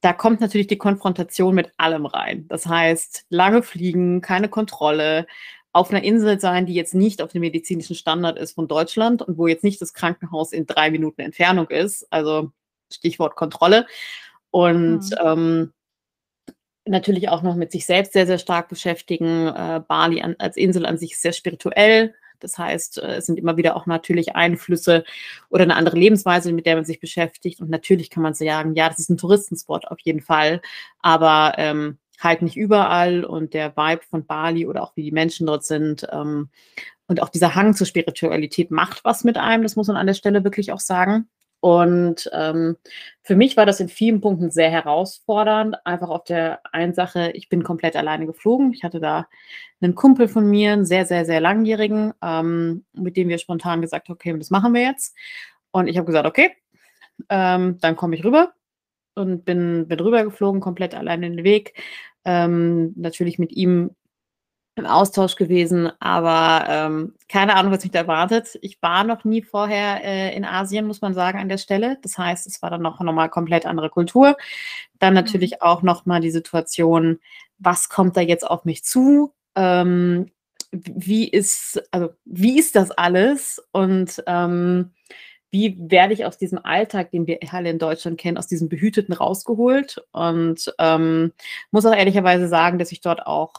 da 0.02 0.14
kommt 0.14 0.42
natürlich 0.42 0.68
die 0.68 0.78
Konfrontation 0.78 1.56
mit 1.56 1.72
allem 1.78 2.06
rein. 2.06 2.46
Das 2.48 2.66
heißt, 2.66 3.26
lange 3.30 3.64
fliegen, 3.64 4.22
keine 4.22 4.50
Kontrolle, 4.50 5.26
auf 5.74 5.90
einer 5.90 6.04
Insel 6.04 6.40
sein, 6.40 6.68
die 6.68 6.76
jetzt 6.76 6.94
nicht 6.94 7.22
auf 7.22 7.32
dem 7.32 7.42
medizinischen 7.42 7.96
Standard 7.96 8.38
ist 8.38 8.54
von 8.54 8.68
Deutschland 8.68 9.24
und 9.24 9.40
wo 9.40 9.48
jetzt 9.48 9.64
nicht 9.64 9.82
das 9.82 9.94
Krankenhaus 9.94 10.52
in 10.54 10.68
drei 10.68 10.92
Minuten 10.92 11.22
Entfernung 11.22 11.68
ist. 11.70 12.06
Also 12.12 12.52
Stichwort 12.96 13.36
Kontrolle. 13.36 13.86
Und 14.52 15.10
Mhm. 15.10 15.18
ähm, 15.24 15.74
natürlich 16.86 17.30
auch 17.30 17.42
noch 17.42 17.56
mit 17.56 17.72
sich 17.72 17.86
selbst 17.86 18.14
sehr, 18.14 18.28
sehr 18.28 18.38
stark 18.38 18.70
beschäftigen. 18.70 19.48
Äh, 19.48 19.82
Bali 19.88 20.22
an, 20.22 20.36
als 20.40 20.58
Insel 20.58 20.86
an 20.86 20.98
sich 20.98 21.14
ist 21.14 21.22
sehr 21.22 21.34
spirituell. 21.34 22.14
Das 22.40 22.58
heißt, 22.58 22.98
äh, 22.98 23.16
es 23.16 23.26
sind 23.26 23.40
immer 23.40 23.58
wieder 23.58 23.76
auch 23.76 23.86
natürlich 23.86 24.36
Einflüsse 24.36 25.06
oder 25.50 25.64
eine 25.64 25.76
andere 25.76 25.98
Lebensweise, 25.98 26.52
mit 26.52 26.66
der 26.66 26.76
man 26.76 26.86
sich 26.86 27.00
beschäftigt. 27.00 27.62
Und 27.62 27.70
natürlich 27.70 28.10
kann 28.10 28.22
man 28.22 28.34
sagen, 28.34 28.76
ja, 28.76 28.90
das 28.90 29.00
ist 29.00 29.10
ein 29.10 29.18
Touristenspot 29.18 29.88
auf 29.88 30.00
jeden 30.02 30.22
Fall, 30.22 30.62
aber 31.00 31.54
ähm, 31.58 31.98
halt 32.20 32.42
nicht 32.42 32.58
überall. 32.58 33.24
Und 33.24 33.54
der 33.54 33.76
Vibe 33.78 34.04
von 34.10 34.26
Bali 34.26 34.68
oder 34.68 34.84
auch 34.84 34.96
wie 34.96 35.04
die 35.04 35.12
Menschen 35.12 35.48
dort 35.48 35.64
sind 35.64 36.06
ähm, 36.12 36.50
und 37.08 37.22
auch 37.22 37.30
dieser 37.30 37.56
Hang 37.56 37.74
zur 37.76 37.88
Spiritualität 37.88 38.72
macht 38.72 39.06
was 39.06 39.24
mit 39.24 39.38
einem. 39.38 39.64
Das 39.64 39.76
muss 39.78 39.88
man 39.88 39.98
an 39.98 40.08
der 40.08 40.14
Stelle 40.14 40.44
wirklich 40.44 40.72
auch 40.74 40.80
sagen. 40.82 41.30
Und 41.64 42.30
ähm, 42.34 42.76
für 43.22 43.38
mich 43.38 43.56
war 43.56 43.66
das 43.66 43.80
in 43.80 43.88
vielen 43.88 44.20
Punkten 44.20 44.52
sehr 44.52 44.70
herausfordernd. 44.70 45.78
Einfach 45.86 46.10
auf 46.10 46.26
der 46.26 46.60
einen 46.74 46.94
Sache, 46.94 47.32
ich 47.36 47.48
bin 47.48 47.64
komplett 47.64 47.96
alleine 47.96 48.26
geflogen. 48.26 48.74
Ich 48.74 48.84
hatte 48.84 49.00
da 49.00 49.30
einen 49.80 49.96
Kumpel 49.96 50.28
von 50.28 50.50
mir, 50.50 50.74
einen 50.74 50.86
sehr, 50.86 51.06
sehr, 51.06 51.24
sehr 51.24 51.40
langjährigen, 51.40 52.12
ähm, 52.22 52.84
mit 52.92 53.16
dem 53.16 53.30
wir 53.30 53.38
spontan 53.38 53.80
gesagt 53.80 54.10
haben, 54.10 54.16
okay, 54.16 54.38
das 54.38 54.50
machen 54.50 54.74
wir 54.74 54.82
jetzt. 54.82 55.16
Und 55.72 55.88
ich 55.88 55.96
habe 55.96 56.06
gesagt, 56.06 56.28
okay, 56.28 56.52
ähm, 57.30 57.78
dann 57.80 57.96
komme 57.96 58.18
ich 58.18 58.26
rüber 58.26 58.52
und 59.16 59.46
bin, 59.46 59.88
bin 59.88 60.02
rübergeflogen, 60.02 60.60
komplett 60.60 60.94
alleine 60.94 61.30
den 61.32 61.46
Weg. 61.46 61.82
Ähm, 62.26 62.92
natürlich 62.98 63.40
mit 63.40 63.54
ihm 63.54 63.92
im 64.76 64.86
Austausch 64.86 65.36
gewesen, 65.36 65.92
aber 66.00 66.66
ähm, 66.68 67.14
keine 67.30 67.56
Ahnung, 67.56 67.72
was 67.72 67.84
mich 67.84 67.92
da 67.92 68.00
erwartet. 68.00 68.58
Ich 68.62 68.82
war 68.82 69.04
noch 69.04 69.24
nie 69.24 69.44
vorher 69.44 70.04
äh, 70.04 70.36
in 70.36 70.46
Asien, 70.46 70.88
muss 70.88 71.02
man 71.02 71.14
sagen, 71.14 71.40
an 71.40 71.50
der 71.50 71.60
Stelle. 71.60 72.00
Das 72.02 72.18
heißt, 72.18 72.48
es 72.48 72.62
war 72.62 72.72
dann 72.72 72.82
noch 72.82 73.00
nochmal 73.00 73.30
komplett 73.30 73.68
andere 73.68 73.90
Kultur. 73.92 74.36
Dann 74.98 75.14
natürlich 75.14 75.62
auch 75.62 75.84
nochmal 75.84 76.22
die 76.22 76.32
Situation, 76.32 77.20
was 77.60 77.90
kommt 77.90 78.18
da 78.18 78.22
jetzt 78.22 78.50
auf 78.50 78.66
mich 78.66 78.84
zu? 78.84 79.34
Ähm, 79.56 80.32
wie 80.72 81.30
ist, 81.30 81.84
also 81.92 82.10
wie 82.26 82.58
ist 82.58 82.76
das 82.76 82.90
alles? 82.90 83.64
Und 83.72 84.24
ähm, 84.26 84.92
wie 85.52 85.78
werde 85.80 86.16
ich 86.16 86.26
aus 86.26 86.40
diesem 86.40 86.58
Alltag, 86.66 87.12
den 87.12 87.28
wir 87.28 87.38
alle 87.52 87.70
in 87.70 87.78
Deutschland 87.78 88.20
kennen, 88.20 88.40
aus 88.40 88.48
diesem 88.48 88.70
Behüteten 88.70 89.14
rausgeholt? 89.14 90.04
Und 90.12 90.74
ähm, 90.80 91.32
muss 91.70 91.86
auch 91.86 91.96
ehrlicherweise 91.96 92.48
sagen, 92.48 92.80
dass 92.80 92.92
ich 92.92 93.02
dort 93.02 93.28
auch 93.28 93.54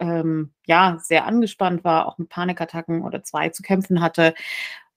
ähm, 0.00 0.52
ja, 0.66 0.98
sehr 1.00 1.26
angespannt 1.26 1.84
war, 1.84 2.06
auch 2.06 2.18
mit 2.18 2.28
Panikattacken 2.28 3.02
oder 3.02 3.22
zwei 3.22 3.48
zu 3.50 3.62
kämpfen 3.62 4.00
hatte. 4.00 4.34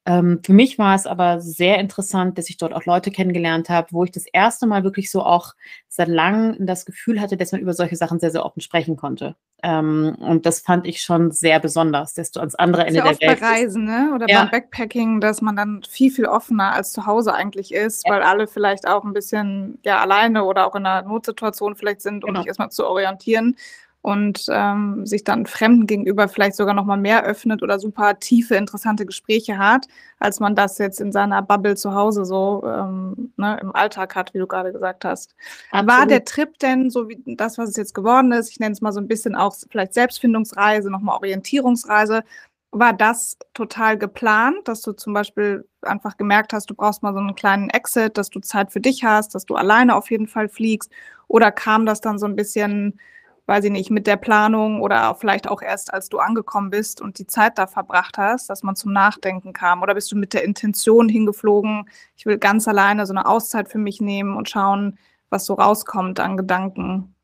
Ähm, 0.05 0.39
für 0.45 0.53
mich 0.53 0.79
war 0.79 0.95
es 0.95 1.05
aber 1.05 1.41
sehr 1.41 1.79
interessant, 1.79 2.37
dass 2.37 2.49
ich 2.49 2.55
dort 2.55 2.73
auch 2.73 2.85
Leute 2.85 3.11
kennengelernt 3.11 3.67
habe, 3.69 3.89
wo 3.91 4.05
ich 4.05 4.11
das 4.11 4.25
erste 4.25 4.65
Mal 4.65 4.85
wirklich 4.85 5.11
so 5.11 5.21
auch 5.21 5.53
seit 5.89 6.07
langem 6.07 6.65
das 6.65 6.85
Gefühl 6.85 7.19
hatte, 7.19 7.35
dass 7.35 7.51
man 7.51 7.59
über 7.59 7.73
solche 7.73 7.97
Sachen 7.97 8.17
sehr, 8.21 8.31
sehr 8.31 8.45
offen 8.45 8.61
sprechen 8.61 8.95
konnte. 8.95 9.35
Ähm, 9.63 10.15
und 10.19 10.45
das 10.45 10.61
fand 10.61 10.87
ich 10.87 11.01
schon 11.01 11.31
sehr 11.31 11.59
besonders, 11.59 12.13
dass 12.13 12.31
du 12.31 12.39
ans 12.39 12.55
andere 12.55 12.83
Ist 12.83 12.87
Ende 12.87 12.99
ja 12.99 13.03
der 13.03 13.11
oft 13.11 13.19
bei 13.19 13.27
Welt 13.27 13.39
bist. 13.41 13.51
Reisen, 13.51 13.83
ne? 13.83 14.11
Oder 14.15 14.29
Ja. 14.29 14.41
beim 14.43 14.51
Backpacking, 14.51 15.19
dass 15.19 15.41
man 15.41 15.57
dann 15.57 15.83
viel, 15.83 16.09
viel 16.11 16.25
offener 16.25 16.71
als 16.71 16.93
zu 16.93 17.05
Hause 17.05 17.33
eigentlich 17.33 17.73
ist, 17.73 18.05
Ja. 18.07 18.13
weil 18.13 18.21
alle 18.23 18.47
vielleicht 18.47 18.87
auch 18.87 19.03
ein 19.03 19.11
bisschen 19.13 19.77
ja 19.83 19.99
alleine 19.99 20.45
oder 20.45 20.67
auch 20.67 20.75
in 20.75 20.85
einer 20.85 21.05
Notsituation 21.05 21.75
vielleicht 21.75 22.01
sind, 22.01 22.23
um 22.23 22.29
Genau. 22.29 22.39
sich 22.41 22.47
erstmal 22.47 22.69
zu 22.71 22.87
orientieren 22.87 23.57
und 24.01 24.45
ähm, 24.49 25.05
sich 25.05 25.23
dann 25.23 25.45
Fremden 25.45 25.85
gegenüber 25.85 26.27
vielleicht 26.27 26.55
sogar 26.55 26.73
noch 26.73 26.85
mal 26.85 26.97
mehr 26.97 27.25
öffnet 27.25 27.61
oder 27.61 27.79
super 27.79 28.19
tiefe, 28.19 28.55
interessante 28.55 29.05
Gespräche 29.05 29.57
hat, 29.57 29.87
als 30.19 30.39
man 30.39 30.55
das 30.55 30.77
jetzt 30.77 31.01
in 31.01 31.11
seiner 31.11 31.41
Bubble 31.41 31.75
zu 31.75 31.93
Hause 31.93 32.23
so 32.23 32.63
ähm, 32.65 33.33
ne, 33.35 33.57
im 33.61 33.75
Alltag 33.75 34.15
hat, 34.15 34.33
wie 34.33 34.39
du 34.39 34.47
gerade 34.47 34.71
gesagt 34.71 35.03
hast. 35.03 35.35
War 35.71 35.81
Absolut. 35.81 36.11
der 36.11 36.25
Trip 36.25 36.57
denn 36.59 36.89
so 36.89 37.09
wie 37.09 37.21
das, 37.35 37.57
was 37.57 37.69
es 37.69 37.75
jetzt 37.75 37.93
geworden 37.93 38.31
ist? 38.31 38.49
Ich 38.49 38.59
nenne 38.59 38.73
es 38.73 38.81
mal 38.81 38.93
so 38.93 39.01
ein 39.01 39.07
bisschen 39.07 39.35
auch 39.35 39.55
vielleicht 39.69 39.93
Selbstfindungsreise, 39.93 40.89
nochmal 40.89 41.17
Orientierungsreise. 41.17 42.23
War 42.71 42.93
das 42.93 43.37
total 43.53 43.97
geplant, 43.97 44.67
dass 44.67 44.81
du 44.81 44.93
zum 44.93 45.13
Beispiel 45.13 45.67
einfach 45.81 46.17
gemerkt 46.17 46.53
hast, 46.53 46.69
du 46.69 46.75
brauchst 46.75 47.01
mal 47.03 47.13
so 47.13 47.19
einen 47.19 47.35
kleinen 47.35 47.69
Exit, 47.69 48.17
dass 48.17 48.29
du 48.29 48.39
Zeit 48.39 48.71
für 48.71 48.81
dich 48.81 49.03
hast, 49.03 49.35
dass 49.35 49.45
du 49.45 49.55
alleine 49.55 49.95
auf 49.95 50.11
jeden 50.11 50.27
Fall 50.27 50.49
fliegst? 50.49 50.91
Oder 51.27 51.51
kam 51.51 51.85
das 51.85 52.01
dann 52.01 52.19
so 52.19 52.25
ein 52.25 52.35
bisschen, 52.35 52.99
weiß 53.47 53.63
ich 53.63 53.71
nicht, 53.71 53.89
mit 53.89 54.07
der 54.07 54.17
Planung 54.17 54.81
oder 54.81 55.15
vielleicht 55.15 55.47
auch 55.49 55.61
erst, 55.61 55.93
als 55.93 56.09
du 56.09 56.19
angekommen 56.19 56.69
bist 56.69 57.01
und 57.01 57.17
die 57.17 57.27
Zeit 57.27 57.57
da 57.57 57.65
verbracht 57.65 58.17
hast, 58.17 58.49
dass 58.49 58.61
man 58.61 58.75
zum 58.75 58.91
Nachdenken 58.91 59.53
kam? 59.53 59.81
Oder 59.81 59.95
bist 59.95 60.11
du 60.11 60.17
mit 60.17 60.33
der 60.33 60.43
Intention 60.43 61.07
hingeflogen, 61.07 61.89
ich 62.17 62.25
will 62.25 62.37
ganz 62.37 62.67
alleine 62.67 63.05
so 63.05 63.13
eine 63.13 63.25
Auszeit 63.25 63.69
für 63.69 63.77
mich 63.77 64.01
nehmen 64.01 64.35
und 64.35 64.49
schauen, 64.49 64.99
was 65.29 65.45
so 65.45 65.53
rauskommt 65.53 66.19
an 66.19 66.35
Gedanken? 66.35 67.15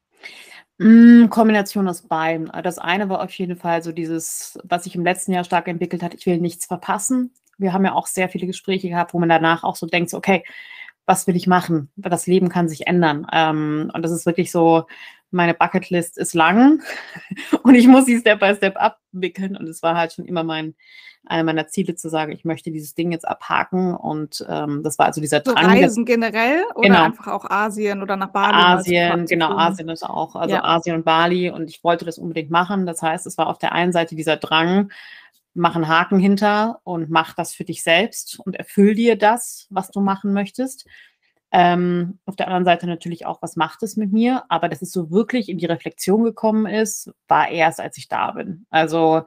Mm, 0.77 1.27
Kombination 1.29 1.87
aus 1.89 2.03
beiden. 2.03 2.49
Das 2.63 2.79
eine 2.79 3.09
war 3.09 3.21
auf 3.21 3.31
jeden 3.33 3.57
Fall 3.57 3.83
so 3.83 3.91
dieses, 3.91 4.57
was 4.63 4.85
sich 4.85 4.95
im 4.95 5.03
letzten 5.03 5.33
Jahr 5.33 5.43
stark 5.43 5.67
entwickelt 5.67 6.01
hat, 6.03 6.13
ich 6.13 6.25
will 6.25 6.39
nichts 6.39 6.65
verpassen. 6.65 7.33
Wir 7.57 7.73
haben 7.73 7.85
ja 7.85 7.93
auch 7.93 8.07
sehr 8.07 8.29
viele 8.29 8.47
Gespräche 8.47 8.89
gehabt, 8.89 9.13
wo 9.13 9.19
man 9.19 9.29
danach 9.29 9.63
auch 9.63 9.75
so 9.75 9.87
denkt, 9.87 10.13
okay, 10.13 10.43
was 11.05 11.27
will 11.27 11.35
ich 11.35 11.47
machen? 11.47 11.91
Das 11.97 12.27
Leben 12.27 12.47
kann 12.47 12.69
sich 12.69 12.87
ändern. 12.87 13.27
Ähm, 13.31 13.91
und 13.93 14.01
das 14.03 14.11
ist 14.11 14.25
wirklich 14.25 14.51
so, 14.51 14.85
meine 15.33 15.53
Bucketlist 15.53 16.17
ist 16.17 16.33
lang 16.33 16.81
und 17.63 17.75
ich 17.75 17.87
muss 17.87 18.05
sie 18.05 18.19
Step 18.19 18.39
by 18.39 18.55
Step 18.55 18.77
abwickeln. 18.77 19.57
Und 19.57 19.67
es 19.67 19.83
war 19.83 19.95
halt 19.95 20.13
schon 20.13 20.25
immer 20.25 20.43
mein, 20.43 20.75
einer 21.25 21.43
meiner 21.43 21.67
Ziele 21.67 21.95
zu 21.95 22.09
sagen, 22.09 22.31
ich 22.31 22.45
möchte 22.45 22.71
dieses 22.71 22.95
Ding 22.95 23.11
jetzt 23.11 23.27
abhaken. 23.27 23.95
Und 23.95 24.45
ähm, 24.49 24.83
das 24.83 24.99
war 24.99 25.07
also 25.07 25.21
dieser 25.21 25.39
Drang. 25.39 25.65
Reisen 25.65 26.05
generell 26.05 26.63
oder 26.75 26.87
genau. 26.87 27.03
einfach 27.03 27.27
auch 27.27 27.49
Asien 27.49 28.01
oder 28.01 28.15
nach 28.15 28.29
Bali? 28.29 28.55
Asien, 28.55 29.25
genau, 29.25 29.57
Asien 29.57 29.89
ist 29.89 30.03
auch, 30.03 30.35
also 30.35 30.55
ja. 30.55 30.63
Asien 30.63 30.95
und 30.95 31.05
Bali. 31.05 31.49
Und 31.49 31.69
ich 31.69 31.83
wollte 31.83 32.05
das 32.05 32.17
unbedingt 32.17 32.51
machen. 32.51 32.85
Das 32.85 33.01
heißt, 33.01 33.25
es 33.25 33.37
war 33.37 33.47
auf 33.47 33.57
der 33.57 33.71
einen 33.71 33.91
Seite 33.91 34.15
dieser 34.15 34.37
Drang, 34.37 34.91
mach 35.53 35.75
einen 35.75 35.87
Haken 35.87 36.19
hinter 36.19 36.79
und 36.83 37.09
mach 37.09 37.33
das 37.33 37.53
für 37.53 37.63
dich 37.63 37.83
selbst 37.83 38.39
und 38.39 38.55
erfüll 38.55 38.95
dir 38.95 39.17
das, 39.17 39.67
was 39.69 39.91
du 39.91 40.01
machen 40.01 40.33
möchtest. 40.33 40.87
Ähm, 41.55 42.17
auf 42.25 42.35
der 42.35 42.47
anderen 42.47 42.65
Seite 42.65 42.87
natürlich 42.87 43.27
auch, 43.27 43.43
was 43.43 43.55
macht 43.55 43.83
es 43.83 43.95
mit 43.95 44.11
mir? 44.11 44.43
Aber 44.49 44.69
dass 44.69 44.81
es 44.81 44.91
so 44.91 45.11
wirklich 45.11 45.49
in 45.49 45.59
die 45.59 45.67
Reflexion 45.67 46.23
gekommen 46.23 46.65
ist, 46.65 47.11
war 47.27 47.49
erst, 47.49 47.79
als 47.79 47.95
ich 47.99 48.07
da 48.07 48.31
bin. 48.31 48.65
Also, 48.71 49.21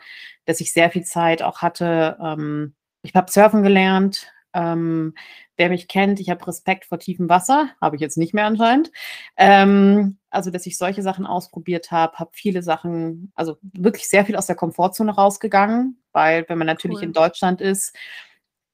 dass 0.45 0.61
ich 0.61 0.73
sehr 0.73 0.91
viel 0.91 1.05
Zeit 1.05 1.41
auch 1.41 1.63
hatte. 1.63 2.19
Ähm, 2.21 2.75
ich 3.03 3.15
habe 3.15 3.31
Surfen 3.31 3.63
gelernt. 3.63 4.33
Ähm, 4.55 5.15
wer 5.57 5.69
mich 5.69 5.87
kennt, 5.87 6.19
ich 6.19 6.29
habe 6.31 6.45
Respekt 6.49 6.87
vor 6.87 6.99
tiefem 6.99 7.29
Wasser, 7.29 7.69
habe 7.81 7.95
ich 7.95 8.03
jetzt 8.03 8.17
nicht 8.17 8.35
mehr 8.35 8.47
anscheinend. 8.47 8.91
Ähm, 9.37 10.19
also, 10.31 10.51
dass 10.51 10.67
ich 10.67 10.79
solche 10.79 11.03
Sachen 11.03 11.27
ausprobiert 11.27 11.93
habe, 11.93 12.19
habe 12.19 12.31
viele 12.33 12.63
Sachen, 12.63 13.31
also 13.37 13.59
wirklich 13.63 14.09
sehr 14.09 14.25
viel 14.25 14.35
aus 14.35 14.47
der 14.47 14.57
Komfortzone 14.57 15.15
rausgegangen, 15.15 16.03
weil 16.13 16.45
wenn 16.49 16.59
man 16.59 16.67
natürlich 16.67 16.99
cool. 16.99 17.05
in 17.05 17.13
Deutschland 17.13 17.61
ist, 17.61 17.95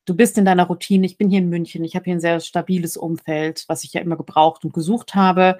du 0.04 0.14
bist 0.14 0.38
in 0.38 0.44
deiner 0.44 0.64
Routine, 0.64 1.06
ich 1.06 1.16
bin 1.16 1.30
hier 1.30 1.38
in 1.38 1.48
München, 1.48 1.84
ich 1.84 1.94
habe 1.94 2.04
hier 2.04 2.14
ein 2.14 2.20
sehr 2.20 2.40
stabiles 2.40 2.96
Umfeld, 2.96 3.64
was 3.68 3.84
ich 3.84 3.92
ja 3.92 4.00
immer 4.00 4.16
gebraucht 4.16 4.64
und 4.64 4.74
gesucht 4.74 5.14
habe. 5.14 5.58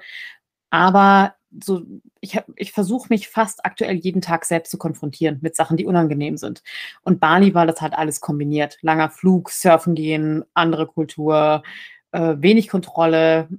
Aber 0.69 1.35
so, 1.63 1.83
ich, 2.19 2.39
ich 2.55 2.71
versuche 2.71 3.07
mich 3.09 3.29
fast 3.29 3.65
aktuell 3.65 3.95
jeden 3.95 4.21
Tag 4.21 4.45
selbst 4.45 4.71
zu 4.71 4.77
konfrontieren 4.77 5.39
mit 5.41 5.55
Sachen, 5.55 5.77
die 5.77 5.85
unangenehm 5.85 6.37
sind. 6.37 6.63
Und 7.03 7.19
Bali 7.19 7.53
war 7.53 7.67
das 7.67 7.81
halt 7.81 7.93
alles 7.93 8.21
kombiniert. 8.21 8.77
Langer 8.81 9.09
Flug, 9.09 9.51
Surfen 9.51 9.95
gehen, 9.95 10.43
andere 10.53 10.87
Kultur, 10.87 11.63
äh, 12.11 12.35
wenig 12.37 12.69
Kontrolle. 12.69 13.49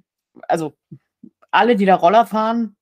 Also 0.49 0.75
alle, 1.51 1.77
die 1.77 1.87
da 1.87 1.95
Roller 1.95 2.27
fahren, 2.27 2.77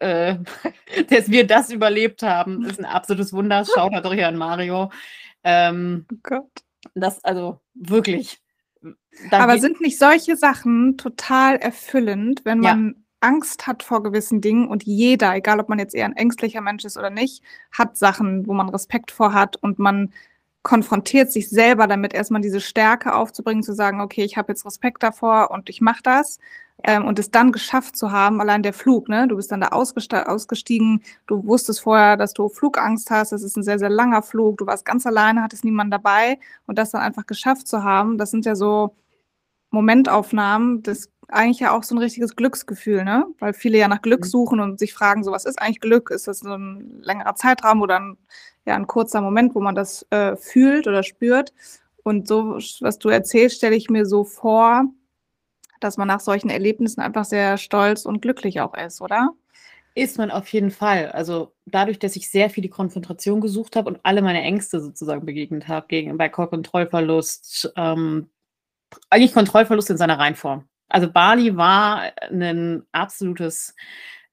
äh, 0.00 0.36
dass 1.10 1.30
wir 1.30 1.46
das 1.46 1.70
überlebt 1.70 2.22
haben, 2.22 2.64
ist 2.64 2.78
ein 2.78 2.84
absolutes 2.84 3.32
Wunder. 3.32 3.64
Schaut 3.64 3.92
doch 4.04 4.12
hier 4.12 4.28
an 4.28 4.36
Mario. 4.36 4.90
Ähm, 5.44 6.06
oh 6.12 6.16
Gott. 6.22 6.67
Das, 6.94 7.22
also 7.24 7.60
wirklich. 7.74 8.40
Aber 9.30 9.58
sind 9.58 9.80
nicht 9.80 9.98
solche 9.98 10.36
Sachen 10.36 10.96
total 10.96 11.56
erfüllend, 11.56 12.44
wenn 12.44 12.60
man 12.60 12.86
ja. 12.88 12.94
Angst 13.20 13.66
hat 13.66 13.82
vor 13.82 14.02
gewissen 14.02 14.40
Dingen 14.40 14.68
und 14.68 14.84
jeder, 14.84 15.34
egal 15.34 15.58
ob 15.58 15.68
man 15.68 15.78
jetzt 15.78 15.94
eher 15.94 16.04
ein 16.04 16.16
ängstlicher 16.16 16.60
Mensch 16.60 16.84
ist 16.84 16.96
oder 16.96 17.10
nicht, 17.10 17.42
hat 17.72 17.96
Sachen, 17.96 18.46
wo 18.46 18.54
man 18.54 18.68
Respekt 18.68 19.10
vor 19.10 19.32
hat 19.32 19.56
und 19.56 19.78
man 19.78 20.12
konfrontiert 20.62 21.32
sich 21.32 21.48
selber 21.48 21.86
damit, 21.86 22.12
erstmal 22.12 22.42
diese 22.42 22.60
Stärke 22.60 23.14
aufzubringen, 23.14 23.62
zu 23.62 23.74
sagen, 23.74 24.00
okay, 24.00 24.22
ich 24.22 24.36
habe 24.36 24.52
jetzt 24.52 24.66
Respekt 24.66 25.02
davor 25.02 25.50
und 25.50 25.68
ich 25.70 25.80
mache 25.80 26.02
das. 26.02 26.38
Ähm, 26.84 27.06
und 27.06 27.18
es 27.18 27.30
dann 27.30 27.50
geschafft 27.50 27.96
zu 27.96 28.12
haben, 28.12 28.40
allein 28.40 28.62
der 28.62 28.72
Flug, 28.72 29.08
ne? 29.08 29.26
Du 29.26 29.36
bist 29.36 29.50
dann 29.50 29.60
da 29.60 29.68
ausgestiegen, 29.68 31.02
du 31.26 31.44
wusstest 31.44 31.80
vorher, 31.80 32.16
dass 32.16 32.34
du 32.34 32.48
Flugangst 32.48 33.10
hast, 33.10 33.32
das 33.32 33.42
ist 33.42 33.56
ein 33.56 33.64
sehr, 33.64 33.80
sehr 33.80 33.90
langer 33.90 34.22
Flug, 34.22 34.58
du 34.58 34.66
warst 34.66 34.84
ganz 34.84 35.04
alleine, 35.04 35.42
hattest 35.42 35.64
niemanden 35.64 35.90
dabei 35.90 36.38
und 36.66 36.78
das 36.78 36.90
dann 36.92 37.00
einfach 37.00 37.26
geschafft 37.26 37.66
zu 37.66 37.82
haben, 37.82 38.16
das 38.16 38.30
sind 38.30 38.46
ja 38.46 38.54
so 38.54 38.94
Momentaufnahmen, 39.70 40.82
das 40.82 41.10
eigentlich 41.28 41.60
ja 41.60 41.72
auch 41.72 41.82
so 41.82 41.94
ein 41.94 41.98
richtiges 41.98 42.36
Glücksgefühl, 42.36 43.04
ne? 43.04 43.26
Weil 43.38 43.52
viele 43.52 43.78
ja 43.78 43.88
nach 43.88 44.02
Glück 44.02 44.20
mhm. 44.20 44.28
suchen 44.28 44.60
und 44.60 44.78
sich 44.78 44.94
fragen, 44.94 45.24
so 45.24 45.32
was 45.32 45.44
ist 45.44 45.60
eigentlich 45.60 45.80
Glück? 45.80 46.10
Ist 46.10 46.26
das 46.28 46.38
so 46.40 46.54
ein 46.54 47.00
längerer 47.02 47.34
Zeitraum 47.34 47.82
oder 47.82 48.00
ein, 48.00 48.16
ja, 48.66 48.74
ein 48.76 48.86
kurzer 48.86 49.20
Moment, 49.20 49.54
wo 49.54 49.60
man 49.60 49.74
das 49.74 50.06
äh, 50.10 50.36
fühlt 50.36 50.86
oder 50.86 51.02
spürt? 51.02 51.52
Und 52.02 52.26
so, 52.26 52.58
was 52.80 52.98
du 52.98 53.10
erzählst, 53.10 53.56
stelle 53.56 53.76
ich 53.76 53.90
mir 53.90 54.06
so 54.06 54.24
vor, 54.24 54.84
dass 55.80 55.96
man 55.96 56.08
nach 56.08 56.20
solchen 56.20 56.50
Erlebnissen 56.50 57.00
einfach 57.00 57.24
sehr 57.24 57.58
stolz 57.58 58.04
und 58.04 58.20
glücklich 58.20 58.60
auch 58.60 58.74
ist, 58.74 59.00
oder? 59.00 59.30
Ist 59.94 60.18
man 60.18 60.30
auf 60.30 60.48
jeden 60.52 60.70
Fall. 60.70 61.10
Also 61.10 61.54
dadurch, 61.66 61.98
dass 61.98 62.14
ich 62.14 62.30
sehr 62.30 62.50
viel 62.50 62.62
die 62.62 62.68
Konfrontation 62.68 63.40
gesucht 63.40 63.74
habe 63.74 63.88
und 63.88 63.98
alle 64.04 64.22
meine 64.22 64.42
Ängste 64.42 64.80
sozusagen 64.80 65.26
begegnet 65.26 65.66
habe, 65.66 65.86
gegen 65.88 66.16
bei 66.16 66.28
Kontrollverlust, 66.28 67.72
ähm, 67.76 68.30
eigentlich 69.10 69.34
Kontrollverlust 69.34 69.90
in 69.90 69.96
seiner 69.96 70.18
Reinform. 70.18 70.68
Also 70.88 71.10
Bali 71.10 71.56
war 71.56 72.12
ein 72.30 72.84
absolutes, 72.92 73.74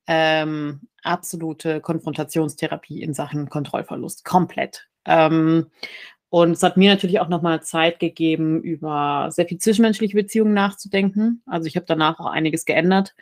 ähm, 0.08 0.82
absolute 1.04 1.82
Konfrontationstherapie 1.82 3.02
in 3.02 3.14
Sachen 3.14 3.50
Kontrollverlust, 3.50 4.24
komplett. 4.24 4.88
Ähm, 5.06 5.72
und 6.30 6.52
es 6.52 6.64
hat 6.64 6.78
mir 6.78 6.92
natürlich 6.92 7.20
auch 7.20 7.30
nochmal 7.30 7.62
Zeit 7.64 8.00
gegeben, 8.00 8.62
über 8.62 9.30
sehr 9.32 9.46
viel 9.46 9.58
zwischenmenschliche 9.58 10.16
Beziehungen 10.16 10.54
nachzudenken. 10.54 11.42
Also 11.46 11.68
ich 11.68 11.76
habe 11.76 11.86
danach 11.86 12.20
auch 12.20 12.26
einiges 12.26 12.66
geändert. 12.66 13.16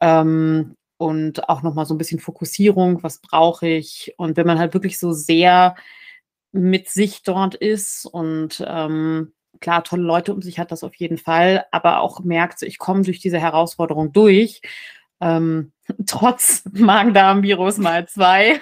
Ähm, 0.00 0.74
und 0.98 1.48
auch 1.48 1.62
nochmal 1.62 1.86
so 1.86 1.94
ein 1.94 1.98
bisschen 1.98 2.18
Fokussierung, 2.18 3.02
was 3.02 3.20
brauche 3.20 3.68
ich? 3.68 4.14
Und 4.18 4.36
wenn 4.36 4.46
man 4.46 4.58
halt 4.58 4.74
wirklich 4.74 4.98
so 4.98 5.12
sehr 5.12 5.76
mit 6.52 6.88
sich 6.88 7.22
dort 7.22 7.54
ist 7.54 8.04
und 8.04 8.64
ähm, 8.66 9.32
klar, 9.60 9.84
tolle 9.84 10.02
Leute 10.02 10.34
um 10.34 10.42
sich 10.42 10.58
hat 10.58 10.72
das 10.72 10.82
auf 10.82 10.94
jeden 10.96 11.18
Fall, 11.18 11.66
aber 11.70 12.00
auch 12.00 12.20
merkt, 12.20 12.62
ich 12.62 12.78
komme 12.78 13.02
durch 13.02 13.20
diese 13.20 13.38
Herausforderung 13.38 14.12
durch, 14.12 14.60
ähm, 15.20 15.72
trotz 16.06 16.64
Magen-Darm-Virus 16.72 17.78
mal 17.78 18.08
zwei. 18.08 18.60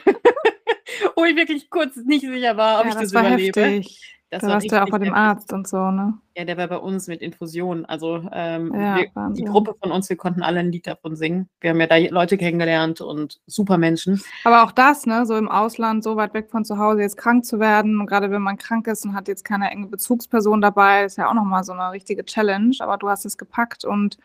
wo 1.17 1.25
ich 1.25 1.37
wirklich 1.37 1.71
kurz 1.71 1.97
nicht 1.97 2.27
sicher 2.27 2.57
war, 2.57 2.81
ob 2.81 2.87
ja, 2.87 2.91
ich 2.91 2.95
das, 2.95 3.11
das 3.11 3.13
überlebe. 3.13 3.61
Heftig. 3.61 4.17
Das 4.31 4.43
da 4.43 4.49
warst 4.49 4.73
du 4.73 4.83
auch 4.83 4.91
bei 4.91 4.99
dem 4.99 5.15
Arzt 5.15 5.53
und 5.53 5.69
so, 5.69 5.93
ne? 5.93 6.15
Ja, 6.37 6.45
der 6.45 6.57
war 6.57 6.67
bei 6.67 6.79
uns 6.79 7.07
mit 7.07 7.23
Infusionen. 7.23 7.85
Also 7.85 8.29
ähm, 8.33 8.75
ja, 8.75 8.97
wir, 8.97 9.11
die 9.31 9.45
Gruppe 9.45 9.77
von 9.81 9.93
uns, 9.93 10.09
wir 10.09 10.17
konnten 10.17 10.43
alle 10.43 10.59
ein 10.59 10.73
Lied 10.73 10.89
davon 10.89 11.15
singen. 11.15 11.49
Wir 11.61 11.71
haben 11.71 11.81
ja 11.81 11.87
da 11.87 11.97
Leute 11.97 12.37
kennengelernt 12.37 13.01
und 13.01 13.41
super 13.47 13.79
Menschen. 13.79 14.21
Aber 14.43 14.65
auch 14.65 14.73
das, 14.73 15.07
ne, 15.07 15.27
so 15.27 15.37
im 15.37 15.49
Ausland, 15.49 16.03
so 16.03 16.17
weit 16.17 16.35
weg 16.35 16.51
von 16.51 16.65
zu 16.65 16.77
Hause, 16.77 17.03
jetzt 17.03 17.17
krank 17.17 17.45
zu 17.45 17.61
werden. 17.61 18.01
Und 18.01 18.07
gerade 18.07 18.33
wenn 18.33 18.43
man 18.43 18.59
krank 18.59 18.89
ist 18.89 19.05
und 19.05 19.15
hat 19.15 19.29
jetzt 19.29 19.45
keine 19.45 19.71
enge 19.71 19.87
Bezugsperson 19.87 20.61
dabei, 20.61 21.05
ist 21.05 21.19
ja 21.19 21.31
auch 21.31 21.35
nochmal 21.35 21.63
so 21.63 21.73
eine 21.73 21.93
richtige 21.93 22.25
Challenge. 22.25 22.75
Aber 22.81 22.97
du 22.97 23.09
hast 23.09 23.27
es 23.27 23.39
gepackt 23.39 23.85
und 23.85 24.19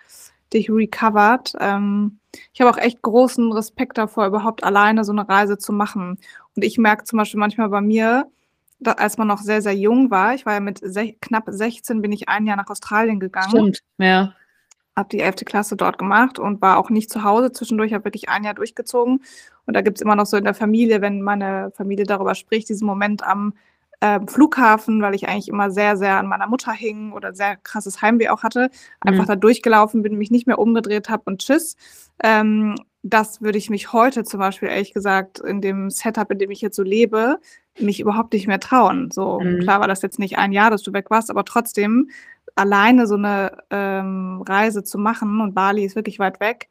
dich 0.51 0.69
recovered. 0.69 1.53
Ähm, 1.59 2.19
ich 2.53 2.61
habe 2.61 2.71
auch 2.71 2.77
echt 2.77 3.01
großen 3.01 3.51
Respekt 3.51 3.97
davor, 3.97 4.25
überhaupt 4.25 4.63
alleine 4.63 5.03
so 5.03 5.11
eine 5.11 5.27
Reise 5.27 5.57
zu 5.57 5.73
machen. 5.73 6.17
Und 6.55 6.63
ich 6.63 6.77
merke 6.77 7.03
zum 7.03 7.17
Beispiel 7.17 7.39
manchmal 7.39 7.69
bei 7.69 7.81
mir, 7.81 8.27
da, 8.79 8.93
als 8.93 9.17
man 9.17 9.27
noch 9.27 9.39
sehr, 9.39 9.61
sehr 9.61 9.75
jung 9.75 10.09
war, 10.09 10.33
ich 10.33 10.45
war 10.45 10.53
ja 10.53 10.59
mit 10.59 10.81
knapp 11.21 11.45
16, 11.47 12.01
bin 12.01 12.11
ich 12.11 12.29
ein 12.29 12.47
Jahr 12.47 12.57
nach 12.57 12.69
Australien 12.69 13.19
gegangen. 13.19 13.49
Stimmt, 13.49 13.79
ja. 13.97 14.33
Habe 14.95 15.09
die 15.09 15.19
11. 15.19 15.45
Klasse 15.45 15.77
dort 15.77 15.97
gemacht 15.97 16.39
und 16.39 16.61
war 16.61 16.77
auch 16.77 16.89
nicht 16.89 17.09
zu 17.09 17.23
Hause 17.23 17.51
zwischendurch, 17.51 17.93
habe 17.93 18.05
wirklich 18.05 18.27
ein 18.27 18.43
Jahr 18.43 18.55
durchgezogen. 18.55 19.23
Und 19.65 19.75
da 19.75 19.81
gibt 19.81 19.97
es 19.97 20.01
immer 20.01 20.15
noch 20.15 20.25
so 20.25 20.35
in 20.35 20.43
der 20.43 20.53
Familie, 20.53 21.01
wenn 21.01 21.21
meine 21.21 21.71
Familie 21.71 22.05
darüber 22.05 22.35
spricht, 22.35 22.69
diesen 22.69 22.87
Moment 22.87 23.23
am 23.23 23.53
äh, 24.01 24.19
Flughafen, 24.27 25.01
weil 25.01 25.15
ich 25.15 25.29
eigentlich 25.29 25.47
immer 25.47 25.71
sehr, 25.71 25.95
sehr 25.95 26.17
an 26.17 26.27
meiner 26.27 26.47
Mutter 26.47 26.73
hing 26.73 27.13
oder 27.13 27.33
sehr 27.33 27.55
krasses 27.57 28.01
Heimweh 28.01 28.29
auch 28.29 28.43
hatte, 28.43 28.69
einfach 28.99 29.23
mhm. 29.23 29.27
da 29.27 29.35
durchgelaufen 29.35 30.01
bin, 30.01 30.17
mich 30.17 30.31
nicht 30.31 30.47
mehr 30.47 30.59
umgedreht 30.59 31.07
habe 31.07 31.23
und 31.25 31.39
tschüss. 31.39 31.77
Ähm, 32.21 32.75
das 33.03 33.41
würde 33.41 33.57
ich 33.57 33.69
mich 33.69 33.93
heute 33.93 34.23
zum 34.23 34.39
Beispiel, 34.39 34.69
ehrlich 34.69 34.93
gesagt, 34.93 35.39
in 35.39 35.61
dem 35.61 35.89
Setup, 35.89 36.31
in 36.31 36.39
dem 36.39 36.51
ich 36.51 36.61
jetzt 36.61 36.75
so 36.75 36.83
lebe, 36.83 37.39
mich 37.79 37.99
überhaupt 37.99 38.33
nicht 38.33 38.47
mehr 38.47 38.59
trauen. 38.59 39.11
So 39.11 39.39
mhm. 39.39 39.59
klar 39.59 39.79
war 39.79 39.87
das 39.87 40.01
jetzt 40.01 40.19
nicht 40.19 40.37
ein 40.37 40.51
Jahr, 40.51 40.69
dass 40.69 40.83
du 40.83 40.93
weg 40.93 41.09
warst, 41.09 41.29
aber 41.29 41.45
trotzdem 41.45 42.09
alleine 42.55 43.07
so 43.07 43.15
eine 43.15 43.57
ähm, 43.69 44.43
Reise 44.47 44.83
zu 44.83 44.97
machen 44.97 45.41
und 45.41 45.53
Bali 45.55 45.85
ist 45.85 45.95
wirklich 45.95 46.19
weit 46.19 46.39
weg. 46.39 46.69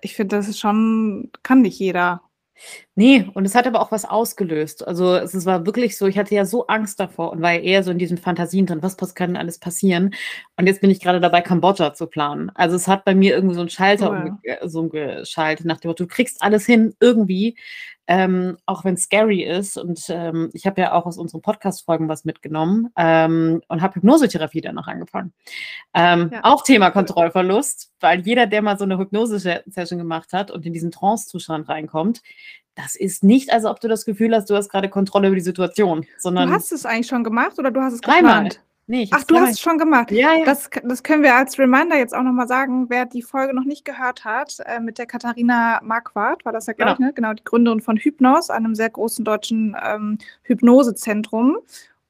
Ich 0.00 0.16
finde, 0.16 0.36
das 0.36 0.48
ist 0.48 0.58
schon, 0.58 1.30
kann 1.42 1.62
nicht 1.62 1.78
jeder. 1.78 2.22
Nee, 2.94 3.26
und 3.34 3.44
es 3.44 3.54
hat 3.54 3.66
aber 3.66 3.80
auch 3.80 3.92
was 3.92 4.04
ausgelöst. 4.04 4.86
Also 4.86 5.14
es, 5.16 5.34
es 5.34 5.46
war 5.46 5.64
wirklich 5.66 5.96
so, 5.96 6.06
ich 6.06 6.18
hatte 6.18 6.34
ja 6.34 6.44
so 6.44 6.66
Angst 6.66 7.00
davor 7.00 7.32
und 7.32 7.40
war 7.42 7.52
ja 7.52 7.60
eher 7.60 7.82
so 7.82 7.90
in 7.90 7.98
diesen 7.98 8.18
Fantasien 8.18 8.66
drin, 8.66 8.82
was 8.82 8.96
pass- 8.96 9.14
kann 9.14 9.30
denn 9.30 9.36
alles 9.36 9.58
passieren? 9.58 10.14
Und 10.56 10.66
jetzt 10.66 10.80
bin 10.80 10.90
ich 10.90 11.00
gerade 11.00 11.20
dabei, 11.20 11.40
Kambodscha 11.40 11.94
zu 11.94 12.06
planen. 12.06 12.50
Also 12.54 12.76
es 12.76 12.88
hat 12.88 13.04
bei 13.04 13.14
mir 13.14 13.34
irgendwie 13.34 13.54
so 13.54 13.60
einen 13.60 13.70
Schalter 13.70 14.10
Cool. 14.10 14.16
umge 14.44 14.60
äh, 14.60 14.68
so 14.68 14.88
geschaltet, 14.88 15.66
nach 15.66 15.80
dem 15.80 15.88
Motto, 15.88 16.04
du 16.04 16.08
kriegst 16.08 16.42
alles 16.42 16.66
hin, 16.66 16.94
irgendwie, 17.00 17.56
ähm, 18.10 18.56
auch 18.66 18.84
wenn 18.84 18.94
es 18.94 19.04
scary 19.04 19.44
ist. 19.44 19.78
Und 19.78 20.06
ähm, 20.08 20.50
ich 20.52 20.66
habe 20.66 20.80
ja 20.80 20.94
auch 20.94 21.06
aus 21.06 21.16
unseren 21.16 21.42
Podcast-Folgen 21.42 22.08
was 22.08 22.24
mitgenommen 22.24 22.90
ähm, 22.96 23.62
und 23.68 23.82
habe 23.82 23.94
Hypnosetherapie 23.94 24.60
danach 24.60 24.88
angefangen. 24.88 25.32
Ähm, 25.94 26.30
Ja. 26.32 26.40
Auch 26.42 26.64
Thema 26.64 26.90
Kontrollverlust, 26.90 27.92
weil 28.00 28.20
jeder, 28.22 28.48
der 28.48 28.62
mal 28.62 28.76
so 28.76 28.84
eine 28.84 28.98
Hypnose-Session 28.98 30.00
gemacht 30.00 30.32
hat 30.32 30.50
und 30.50 30.66
in 30.66 30.72
diesen 30.72 30.90
Trance-Zustand 30.90 31.68
reinkommt, 31.68 32.20
das 32.74 32.96
ist 32.96 33.22
nicht, 33.22 33.52
als 33.52 33.64
ob 33.64 33.78
du 33.80 33.86
das 33.86 34.04
Gefühl 34.04 34.34
hast, 34.34 34.50
du 34.50 34.56
hast 34.56 34.70
gerade 34.70 34.88
Kontrolle 34.88 35.28
über 35.28 35.36
die 35.36 35.42
Situation, 35.42 36.00
Du 36.00 36.06
sondern 36.18 36.50
hast 36.50 36.72
es 36.72 36.84
eigentlich 36.84 37.06
schon 37.06 37.22
gemacht 37.22 37.60
oder 37.60 37.70
du 37.70 37.80
hast 37.80 37.92
es 37.92 38.00
Dreimal. 38.00 38.48
Nee, 38.90 39.08
Ach, 39.12 39.24
du 39.24 39.36
hast 39.36 39.52
es 39.52 39.60
schon 39.60 39.78
gemacht. 39.78 40.10
Ja, 40.10 40.34
ja. 40.34 40.44
Das, 40.44 40.68
das 40.82 41.02
können 41.02 41.22
wir 41.22 41.34
als 41.34 41.58
Reminder 41.58 41.96
jetzt 41.96 42.14
auch 42.14 42.22
nochmal 42.22 42.48
sagen, 42.48 42.90
wer 42.90 43.06
die 43.06 43.22
Folge 43.22 43.54
noch 43.54 43.64
nicht 43.64 43.84
gehört 43.84 44.24
hat, 44.24 44.58
äh, 44.66 44.80
mit 44.80 44.98
der 44.98 45.06
Katharina 45.06 45.80
Marquardt, 45.82 46.44
war 46.44 46.52
das 46.52 46.66
ja, 46.66 46.72
glaube 46.72 46.92
ich, 46.94 46.98
ne? 46.98 47.12
genau, 47.14 47.32
die 47.32 47.44
Gründerin 47.44 47.80
von 47.80 47.96
Hypnos, 47.96 48.50
einem 48.50 48.74
sehr 48.74 48.90
großen 48.90 49.24
deutschen 49.24 49.76
ähm, 49.82 50.18
Hypnosezentrum. 50.42 51.58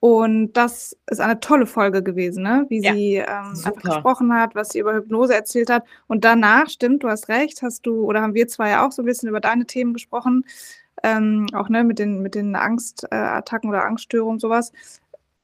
Und 0.00 0.54
das 0.54 0.96
ist 1.10 1.20
eine 1.20 1.40
tolle 1.40 1.66
Folge 1.66 2.02
gewesen, 2.02 2.42
ne? 2.42 2.64
wie 2.70 2.80
Ja, 2.80 2.94
sie 2.94 3.16
ähm, 3.16 3.26
einfach 3.26 3.82
gesprochen 3.82 4.32
hat, 4.32 4.54
was 4.54 4.70
sie 4.70 4.78
über 4.78 4.94
Hypnose 4.94 5.34
erzählt 5.34 5.68
hat. 5.68 5.84
Und 6.06 6.24
danach, 6.24 6.70
stimmt, 6.70 7.02
du 7.02 7.08
hast 7.08 7.28
recht, 7.28 7.60
hast 7.60 7.84
du, 7.84 8.04
oder 8.04 8.22
haben 8.22 8.32
wir 8.32 8.48
zwei 8.48 8.70
ja 8.70 8.86
auch 8.86 8.92
so 8.92 9.02
ein 9.02 9.04
bisschen 9.04 9.28
über 9.28 9.40
deine 9.40 9.66
Themen 9.66 9.92
gesprochen, 9.92 10.46
ähm, 11.02 11.46
auch 11.52 11.68
ne, 11.68 11.84
mit 11.84 11.98
den, 11.98 12.22
mit 12.22 12.34
den 12.34 12.56
Angstattacken 12.56 13.68
oder 13.68 13.84
Angststörungen, 13.84 14.40
sowas 14.40 14.72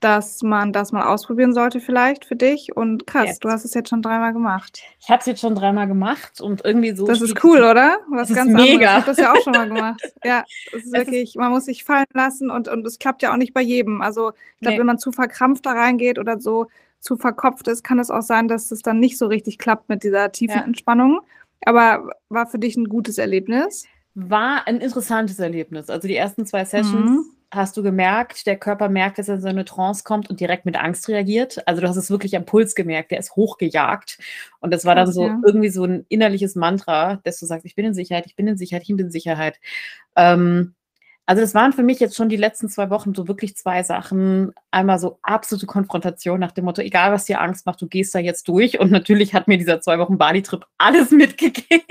dass 0.01 0.43
man 0.43 0.73
das 0.73 0.93
mal 0.93 1.07
ausprobieren 1.07 1.55
sollte 1.55 1.81
vielleicht 1.81 2.25
für 2.27 2.37
dich. 2.37 2.77
Und 2.77 3.07
krass, 3.07 3.27
Jetzt. 3.27 3.45
du 3.45 3.49
hast 3.49 3.65
es 3.65 3.73
jetzt 3.75 3.89
schon 3.89 4.03
dreimal 4.03 4.33
gemacht. 4.35 4.81
Ich 5.01 5.09
habe 5.09 5.21
es 5.21 5.27
jetzt 5.27 5.41
schon 5.41 5.55
dreimal 5.55 5.87
gemacht 5.87 6.41
und 6.41 6.65
irgendwie 6.65 6.95
so. 6.95 7.07
Das 7.07 7.21
ist 7.23 7.43
cool, 7.43 7.59
oder? 7.63 7.99
Was 8.11 8.29
Das 8.29 8.31
ist 8.31 8.37
ganz 8.37 8.53
mega. 8.53 8.63
anderes. 8.63 8.83
Ich 8.83 8.89
habe 8.95 9.07
das 9.07 9.17
ja 9.19 9.33
auch 9.33 9.43
schon 9.43 9.53
mal 9.55 9.69
gemacht. 9.69 10.01
Ja, 10.25 10.45
es 10.69 10.75
ist 10.75 10.75
Es 10.75 10.85
ist- 10.87 10.93
wirklich, 10.93 11.35
man 11.37 11.51
muss 11.51 11.65
sich 11.65 11.85
fallen 11.85 12.05
lassen 12.13 12.51
und, 12.51 12.69
und 12.69 12.87
es 12.87 12.99
klappt 12.99 13.23
ja 13.23 13.33
auch 13.33 13.37
nicht 13.37 13.55
bei 13.55 13.63
jedem. 13.63 14.03
Also 14.03 14.31
ich 14.31 14.61
glaube, 14.61 14.75
Nee. 14.75 14.79
wenn 14.81 14.87
man 14.87 14.99
zu 14.99 15.13
verkrampft 15.13 15.65
da 15.67 15.73
reingeht 15.73 16.19
oder 16.19 16.39
so 16.41 16.67
zu 17.01 17.17
verkopft 17.17 17.67
ist, 17.69 17.83
kann 17.85 17.99
es 17.99 18.11
auch 18.11 18.23
sein, 18.23 18.49
dass 18.49 18.71
es 18.73 18.83
dann 18.83 18.99
nicht 19.01 19.17
so 19.17 19.27
richtig 19.27 19.59
klappt 19.59 19.89
mit 19.89 20.03
dieser 20.03 20.31
tiefen 20.33 20.59
Ja. 20.59 20.65
Entspannung. 20.65 21.21
Aber 21.65 22.11
war 22.29 22.47
für 22.47 22.59
dich 22.59 22.77
ein 22.77 22.89
gutes 22.89 23.17
Erlebnis? 23.19 23.87
War 24.15 24.67
ein 24.67 24.81
interessantes 24.81 25.39
Erlebnis. 25.39 25.89
Also 25.91 26.07
die 26.09 26.17
ersten 26.17 26.45
zwei 26.47 26.65
Sessions 26.65 27.11
Mhm. 27.11 27.25
Hast 27.53 27.77
du 27.77 27.83
gemerkt, 27.83 28.47
der 28.47 28.57
Körper 28.57 28.89
merkt, 28.89 29.19
dass 29.19 29.29
er 29.29 29.37
in 29.37 29.41
so 29.41 29.49
eine 29.49 29.65
Trance 29.65 30.05
kommt 30.05 30.29
und 30.29 30.41
direkt 30.41 30.67
mit 30.67 30.77
Angst 30.77 31.09
reagiert. 31.09 31.67
Also 31.67 31.81
du 31.81 31.89
hast 31.89 31.97
es 31.97 32.11
wirklich 32.11 32.37
am 32.37 32.45
Puls 32.45 32.75
gemerkt, 32.75 33.11
der 33.11 33.19
ist 33.19 33.37
hochgejagt. 33.37 34.19
Und 34.61 34.73
das 34.73 34.85
war 34.85 34.95
dann 34.95 35.11
so 35.11 35.27
ja. 35.27 35.41
irgendwie 35.45 35.69
so 35.69 35.85
ein 35.85 36.05
innerliches 36.09 36.57
Mantra, 36.57 37.21
dass 37.25 37.39
du 37.39 37.47
sagst, 37.47 37.65
ich 37.65 37.75
bin 37.75 37.87
in 37.87 37.95
Sicherheit, 37.95 38.27
ich 38.27 38.37
bin 38.37 38.49
in 38.49 38.57
Sicherheit, 38.57 38.83
ich 38.83 38.89
bin 38.89 38.99
in 38.99 39.11
Sicherheit. 39.11 39.61
Ähm, 40.17 40.75
also 41.29 41.43
das 41.43 41.55
waren 41.55 41.73
für 41.73 41.83
mich 41.83 41.99
jetzt 41.99 42.15
schon 42.15 42.29
die 42.29 42.37
letzten 42.37 42.69
zwei 42.69 42.89
Wochen 42.89 43.13
so 43.13 43.27
wirklich 43.27 43.57
zwei 43.57 43.83
Sachen. 43.83 44.53
Einmal 44.71 45.01
so 45.01 45.19
absolute 45.23 45.67
Konfrontation 45.67 46.39
nach 46.39 46.53
dem 46.53 46.65
Motto, 46.65 46.83
egal 46.83 47.13
was 47.13 47.25
dir 47.25 47.41
Angst 47.41 47.67
macht, 47.67 47.83
du 47.83 47.89
gehst 47.89 48.15
da 48.15 48.21
jetzt 48.21 48.47
durch. 48.47 48.79
Und 48.79 48.93
natürlich 48.93 49.35
hat 49.35 49.49
mir 49.49 49.59
dieser 49.59 49.81
zwei 49.81 49.99
Wochen 49.99 50.19
Bali-Trip 50.19 50.65
alles 50.79 51.11
mitgegeben. 51.13 51.83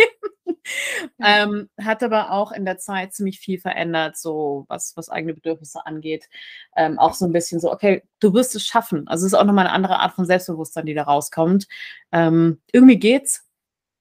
Ähm, 1.24 1.70
hat 1.80 2.04
aber 2.04 2.32
auch 2.32 2.52
in 2.52 2.66
der 2.66 2.78
Zeit 2.78 3.14
ziemlich 3.14 3.40
viel 3.40 3.60
verändert, 3.60 4.18
so 4.18 4.66
was, 4.68 4.96
was 4.98 5.10
eigene 5.10 5.34
Bedürfnisse 5.34 5.86
angeht. 5.86 6.30
Ähm, 6.76 7.00
auch 7.00 7.14
so 7.14 7.26
ein 7.26 7.32
bisschen 7.32 7.60
so, 7.60 7.72
okay, 7.72 8.04
du 8.20 8.34
wirst 8.34 8.56
es 8.56 8.66
schaffen. 8.66 9.08
Also 9.08 9.26
es 9.26 9.34
ist 9.34 9.40
auch 9.40 9.46
nochmal 9.46 9.66
eine 9.66 9.74
andere 9.74 10.00
Art 10.00 10.14
von 10.14 10.26
Selbstbewusstsein, 10.26 10.86
die 10.86 10.94
da 10.94 11.04
rauskommt. 11.04 11.68
Ähm, 12.12 12.62
irgendwie 12.72 13.00
geht's. 13.00 13.44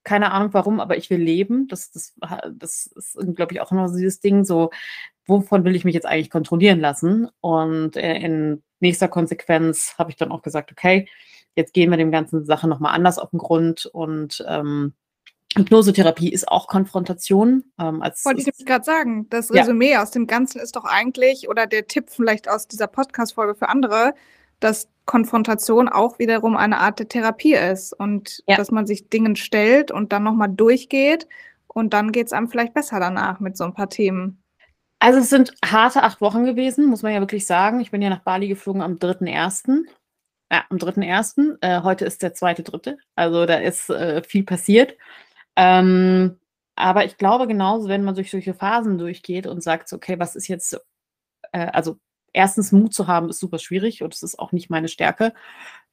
Keine 0.02 0.32
Ahnung 0.32 0.52
warum, 0.52 0.80
aber 0.80 0.98
ich 0.98 1.08
will 1.08 1.20
leben. 1.20 1.66
Das, 1.68 1.90
das, 1.90 2.14
das 2.52 2.86
ist, 2.86 3.16
glaube 3.34 3.54
ich, 3.54 3.60
auch 3.60 3.72
immer 3.72 3.88
so 3.88 3.96
dieses 3.96 4.20
Ding, 4.20 4.44
so, 4.44 4.70
wovon 5.26 5.64
will 5.64 5.76
ich 5.76 5.84
mich 5.84 5.94
jetzt 5.94 6.06
eigentlich 6.06 6.30
kontrollieren 6.30 6.80
lassen? 6.80 7.28
Und 7.40 7.96
äh, 7.96 8.16
in 8.16 8.62
nächster 8.80 9.08
Konsequenz 9.08 9.94
habe 9.98 10.10
ich 10.10 10.16
dann 10.16 10.32
auch 10.32 10.42
gesagt, 10.42 10.72
okay, 10.72 11.08
jetzt 11.56 11.72
gehen 11.72 11.90
wir 11.90 11.96
dem 11.96 12.10
ganzen 12.10 12.44
Sache 12.44 12.68
nochmal 12.68 12.94
anders 12.94 13.18
auf 13.18 13.30
den 13.30 13.38
Grund 13.38 13.86
und 13.86 14.44
ähm, 14.46 14.94
Hypnosetherapie 15.56 16.30
ist 16.32 16.48
auch 16.48 16.66
Konfrontation. 16.66 17.64
Ähm, 17.78 18.02
als 18.02 18.24
Wollte 18.24 18.40
ich 18.50 18.64
gerade 18.66 18.84
sagen, 18.84 19.28
das 19.30 19.48
Ja. 19.50 19.62
Resümee 19.62 19.96
aus 19.96 20.10
dem 20.10 20.26
Ganzen 20.26 20.60
ist 20.60 20.76
doch 20.76 20.84
eigentlich, 20.84 21.48
oder 21.48 21.66
der 21.66 21.86
Tipp 21.86 22.10
vielleicht 22.10 22.48
aus 22.48 22.66
dieser 22.66 22.86
Podcast-Folge 22.86 23.54
für 23.54 23.68
andere, 23.68 24.14
dass 24.60 24.88
Konfrontation 25.06 25.88
auch 25.88 26.18
wiederum 26.18 26.56
eine 26.56 26.78
Art 26.78 26.98
der 26.98 27.08
Therapie 27.08 27.54
ist 27.54 27.92
und 27.92 28.42
Ja. 28.48 28.56
dass 28.56 28.70
man 28.70 28.86
sich 28.86 29.08
Dingen 29.10 29.36
stellt 29.36 29.90
und 29.90 30.12
dann 30.12 30.22
nochmal 30.22 30.48
durchgeht 30.48 31.28
und 31.68 31.92
dann 31.92 32.10
geht 32.12 32.26
es 32.28 32.32
einem 32.32 32.48
vielleicht 32.48 32.74
besser 32.74 32.98
danach 33.00 33.40
mit 33.40 33.56
so 33.56 33.64
ein 33.64 33.74
paar 33.74 33.88
Themen. 33.90 34.40
Also 35.00 35.18
es 35.18 35.28
sind 35.28 35.52
harte 35.64 36.02
acht 36.02 36.20
Wochen 36.22 36.44
gewesen, 36.46 36.86
muss 36.86 37.02
man 37.02 37.12
ja 37.12 37.20
wirklich 37.20 37.46
sagen. 37.46 37.80
Ich 37.80 37.90
bin 37.90 38.00
ja 38.00 38.08
nach 38.08 38.22
Bali 38.22 38.48
geflogen 38.48 38.80
am 38.80 38.98
3.1. 38.98 39.84
Ja, 40.50 40.64
am 40.70 40.78
3.1. 40.78 41.58
Äh, 41.60 41.82
heute 41.82 42.06
ist 42.06 42.22
der 42.22 42.32
zweite 42.32 42.62
dritte. 42.62 42.96
Also 43.14 43.44
da 43.44 43.56
ist 43.56 43.90
äh, 43.90 44.22
viel 44.22 44.44
passiert. 44.44 44.94
Ähm, 45.56 46.38
aber 46.76 47.04
ich 47.04 47.16
glaube 47.16 47.46
genauso, 47.46 47.88
wenn 47.88 48.04
man 48.04 48.14
durch 48.14 48.30
solche 48.30 48.54
Phasen 48.54 48.98
durchgeht 48.98 49.46
und 49.46 49.62
sagt, 49.62 49.92
okay, 49.92 50.18
was 50.18 50.36
ist 50.36 50.48
jetzt, 50.48 50.78
äh, 51.52 51.66
also 51.72 51.98
erstens 52.32 52.72
Mut 52.72 52.94
zu 52.94 53.06
haben, 53.06 53.28
ist 53.30 53.40
super 53.40 53.58
schwierig 53.58 54.02
und 54.02 54.12
es 54.12 54.22
ist 54.22 54.38
auch 54.38 54.52
nicht 54.52 54.70
meine 54.70 54.88
Stärke. 54.88 55.32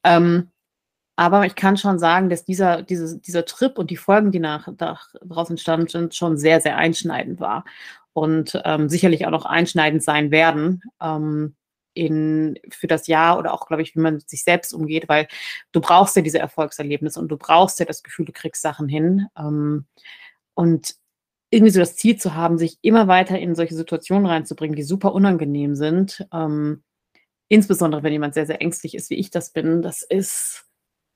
Ähm, 0.03 0.51
aber 1.15 1.45
ich 1.45 1.55
kann 1.55 1.77
schon 1.77 1.99
sagen, 1.99 2.29
dass 2.29 2.45
dieser, 2.45 2.81
diese, 2.81 3.19
dieser 3.19 3.45
Trip 3.45 3.77
und 3.77 3.91
die 3.91 3.97
Folgen, 3.97 4.31
die 4.31 4.39
nach, 4.39 4.67
daraus 4.75 5.49
entstanden 5.49 5.87
sind, 5.87 6.15
schon 6.15 6.37
sehr, 6.37 6.61
sehr 6.61 6.77
einschneidend 6.77 7.39
war 7.39 7.63
und 8.13 8.59
ähm, 8.65 8.89
sicherlich 8.89 9.25
auch 9.27 9.31
noch 9.31 9.45
einschneidend 9.45 10.03
sein 10.03 10.31
werden 10.31 10.81
ähm, 11.01 11.55
in, 11.93 12.57
für 12.69 12.87
das 12.87 13.07
Jahr 13.07 13.37
oder 13.37 13.53
auch, 13.53 13.67
glaube 13.67 13.81
ich, 13.83 13.95
wie 13.95 13.99
man 13.99 14.15
mit 14.15 14.29
sich 14.29 14.43
selbst 14.43 14.73
umgeht, 14.73 15.09
weil 15.09 15.27
du 15.71 15.81
brauchst 15.81 16.15
ja 16.15 16.21
diese 16.21 16.39
Erfolgserlebnisse 16.39 17.19
und 17.19 17.29
du 17.29 17.37
brauchst 17.37 17.79
ja 17.79 17.85
das 17.85 18.03
Gefühl, 18.03 18.25
du 18.25 18.31
kriegst 18.31 18.61
Sachen 18.61 18.87
hin. 18.87 19.27
Ähm, 19.37 19.85
und 20.53 20.95
irgendwie 21.51 21.71
so 21.71 21.79
das 21.79 21.95
Ziel 21.95 22.17
zu 22.17 22.33
haben, 22.33 22.57
sich 22.57 22.77
immer 22.81 23.07
weiter 23.07 23.37
in 23.37 23.55
solche 23.55 23.75
Situationen 23.75 24.25
reinzubringen, 24.25 24.75
die 24.75 24.83
super 24.83 25.13
unangenehm 25.13 25.75
sind, 25.75 26.25
ähm, 26.33 26.83
insbesondere 27.49 28.03
wenn 28.03 28.13
jemand 28.13 28.33
sehr, 28.33 28.45
sehr 28.45 28.61
ängstlich 28.61 28.95
ist, 28.95 29.09
wie 29.09 29.15
ich 29.15 29.29
das 29.29 29.51
bin, 29.51 29.81
das 29.81 30.01
ist, 30.01 30.65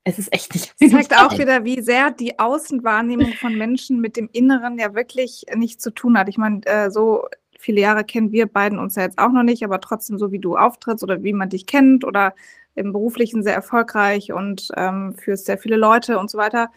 es 0.03 0.19
ist 0.19 0.33
echt 0.33 0.53
nicht. 0.53 0.75
Das 0.79 0.91
zeigt 0.91 1.17
auch 1.17 1.37
wieder, 1.39 1.63
wie 1.63 1.81
sehr 1.81 2.11
die 2.11 2.37
Außenwahrnehmung 2.37 3.33
von 3.33 3.57
Menschen 3.57 4.01
mit 4.01 4.17
dem 4.17 4.29
Inneren 4.33 4.77
ja 4.77 4.93
wirklich 4.93 5.45
nichts 5.55 5.81
zu 5.81 5.91
tun 5.91 6.17
hat. 6.17 6.27
Ich 6.27 6.37
meine, 6.37 6.61
äh, 6.65 6.91
so 6.91 7.27
viele 7.65 7.81
Jahre 7.81 8.03
kennen 8.03 8.31
wir 8.31 8.45
beiden 8.45 8.77
uns 8.77 8.95
ja 8.95 9.01
jetzt 9.01 9.17
auch 9.17 9.31
noch 9.31 9.43
nicht, 9.43 9.63
aber 9.63 9.81
trotzdem 9.81 10.19
so 10.19 10.31
wie 10.31 10.39
du 10.39 10.55
auftrittst 10.55 11.03
oder 11.03 11.23
wie 11.23 11.33
man 11.33 11.49
dich 11.49 11.65
kennt 11.65 12.05
oder 12.05 12.35
im 12.75 12.93
Beruflichen 12.93 13.41
sehr 13.41 13.55
erfolgreich 13.55 14.31
und 14.31 14.69
ähm, 14.77 15.15
führst 15.15 15.45
sehr 15.45 15.57
viele 15.57 15.75
Leute 15.75 16.19
und 16.19 16.29
so 16.29 16.37
weiter. 16.37 16.69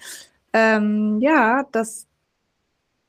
Ähm, 0.55 1.19
ja, 1.21 1.65
dass, 1.73 2.07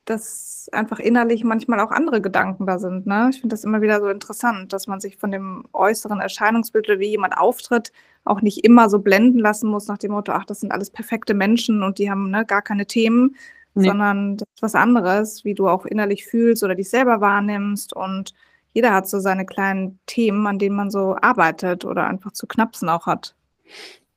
dass 0.04 0.68
einfach 0.74 1.00
innerlich 1.00 1.46
manchmal 1.46 1.80
auch 1.80 1.92
andere 1.92 2.20
Gedanken 2.20 2.65
da 2.65 2.80
sind. 2.80 3.08
Ne? 3.08 3.30
Ich 3.32 3.39
finde 3.39 3.54
das 3.54 3.63
immer 3.63 3.82
wieder 3.82 4.02
so 4.02 4.10
interessant, 4.10 4.74
dass 4.74 4.88
man 4.88 5.00
sich 5.00 5.15
von 5.15 5.32
dem 5.32 5.65
äußeren 5.72 6.20
Erscheinungsbild 6.20 6.89
oder 6.89 7.00
wie 7.00 7.12
jemand 7.12 7.38
auftritt, 7.38 7.94
auch 8.26 8.42
nicht 8.42 8.65
immer 8.65 8.89
so 8.89 9.00
blenden 9.00 9.39
lassen 9.39 9.70
muss 9.70 9.88
nach 9.88 9.98
dem 9.98 10.12
Motto, 10.12 10.34
ach, 10.34 10.46
das 10.46 10.60
sind 10.60 10.74
alles 10.74 10.89
perfekte 10.89 11.34
Menschen 11.34 11.82
und 11.82 11.98
die 11.98 12.12
haben 12.12 12.30
ne, 12.30 12.46
gar 12.46 12.62
keine 12.62 12.86
Themen, 12.86 13.36
Nee. 13.80 13.88
sondern 13.88 14.38
das 14.38 14.48
ist 14.56 14.62
was 14.62 14.76
anderes, 14.76 15.46
wie 15.46 15.54
du 15.54 15.68
auch 15.68 15.86
innerlich 15.86 16.26
fühlst 16.26 16.63
oder 16.63 16.76
dich 16.76 16.89
selber 16.89 17.22
wahrnimmst 17.22 17.94
und 17.96 18.34
jeder 18.74 18.94
hat 18.94 19.10
so 19.10 19.20
seine 19.20 19.46
kleinen 19.46 20.00
Themen, 20.06 20.46
an 20.48 20.60
denen 20.60 20.76
man 20.76 20.92
so 20.92 21.15
arbeitet 21.20 21.86
oder 21.86 22.08
einfach 22.08 22.32
zu 22.32 22.48
knapsen 22.48 22.89
auch 22.89 23.08
hat. 23.08 23.36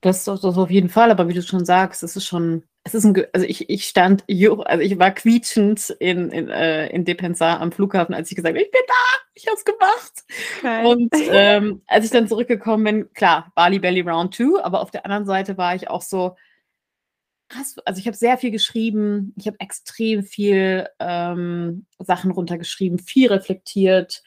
Das, 0.03 0.25
das 0.25 0.44
auf 0.44 0.70
jeden 0.70 0.88
Fall, 0.88 1.11
aber 1.11 1.29
wie 1.29 1.35
du 1.35 1.42
schon 1.42 1.64
sagst, 1.64 2.03
es 2.03 2.16
ist 2.16 2.27
schon, 2.27 2.64
es 2.83 2.92
ist 2.92 3.05
ein, 3.05 3.25
also 3.33 3.46
ich, 3.46 3.70
ich 3.70 3.87
stand, 3.87 4.25
also 4.29 4.83
ich 4.83 4.98
war 4.98 5.12
quietschend 5.12 5.90
in, 6.01 6.31
in, 6.31 6.48
äh, 6.48 6.88
in 6.88 7.05
Depensar 7.05 7.61
am 7.61 7.70
Flughafen, 7.70 8.14
als 8.14 8.31
ich 8.31 8.37
gesagt 8.37 8.55
habe, 8.55 8.64
ich 8.64 8.70
bin 8.72 8.81
da, 8.88 9.20
ich 9.35 9.46
hab's 9.46 9.64
gemacht. 9.64 10.85
Und 10.85 11.11
ähm, 11.31 11.83
als 11.87 12.05
ich 12.05 12.11
dann 12.11 12.27
zurückgekommen 12.27 12.85
bin, 12.85 13.12
klar, 13.14 13.53
Bali 13.55 13.79
Belly 13.79 14.01
Round 14.01 14.35
2, 14.35 14.64
aber 14.64 14.81
auf 14.81 14.90
der 14.90 15.05
anderen 15.05 15.25
Seite 15.25 15.57
war 15.57 15.77
ich 15.77 15.88
auch 15.88 16.03
so, 16.03 16.37
krass, 17.52 17.76
also 17.84 17.98
ich 17.98 18.06
habe 18.06 18.16
sehr 18.16 18.38
viel 18.38 18.50
geschrieben, 18.50 19.34
ich 19.36 19.46
habe 19.46 19.60
extrem 19.60 20.22
viel 20.22 20.88
ähm, 20.98 21.86
Sachen 21.98 22.30
runtergeschrieben, 22.30 22.98
viel 22.98 23.28
reflektiert, 23.28 24.22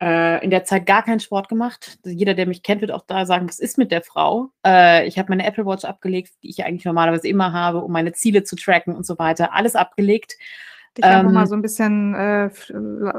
äh, 0.00 0.44
in 0.44 0.50
der 0.50 0.64
Zeit 0.64 0.86
gar 0.86 1.02
keinen 1.02 1.20
Sport 1.20 1.48
gemacht. 1.48 1.98
Jeder, 2.04 2.34
der 2.34 2.46
mich 2.46 2.62
kennt, 2.62 2.80
wird 2.80 2.90
auch 2.90 3.06
da 3.06 3.26
sagen, 3.26 3.48
was 3.48 3.58
ist 3.58 3.78
mit 3.78 3.92
der 3.92 4.02
Frau? 4.02 4.50
Äh, 4.66 5.06
ich 5.06 5.18
habe 5.18 5.30
meine 5.30 5.46
Apple 5.46 5.64
Watch 5.64 5.84
abgelegt, 5.84 6.32
die 6.42 6.50
ich 6.50 6.64
eigentlich 6.64 6.84
normalerweise 6.84 7.28
immer 7.28 7.52
habe, 7.52 7.78
um 7.78 7.92
meine 7.92 8.12
Ziele 8.12 8.42
zu 8.42 8.56
tracken 8.56 8.94
und 8.94 9.06
so 9.06 9.18
weiter. 9.18 9.54
Alles 9.54 9.76
abgelegt. 9.76 10.36
Dich 10.96 11.04
einfach 11.04 11.32
mal 11.32 11.42
ähm 11.42 11.46
so 11.46 11.54
ein 11.54 11.62
bisschen 11.62 12.14
äh, 12.14 12.50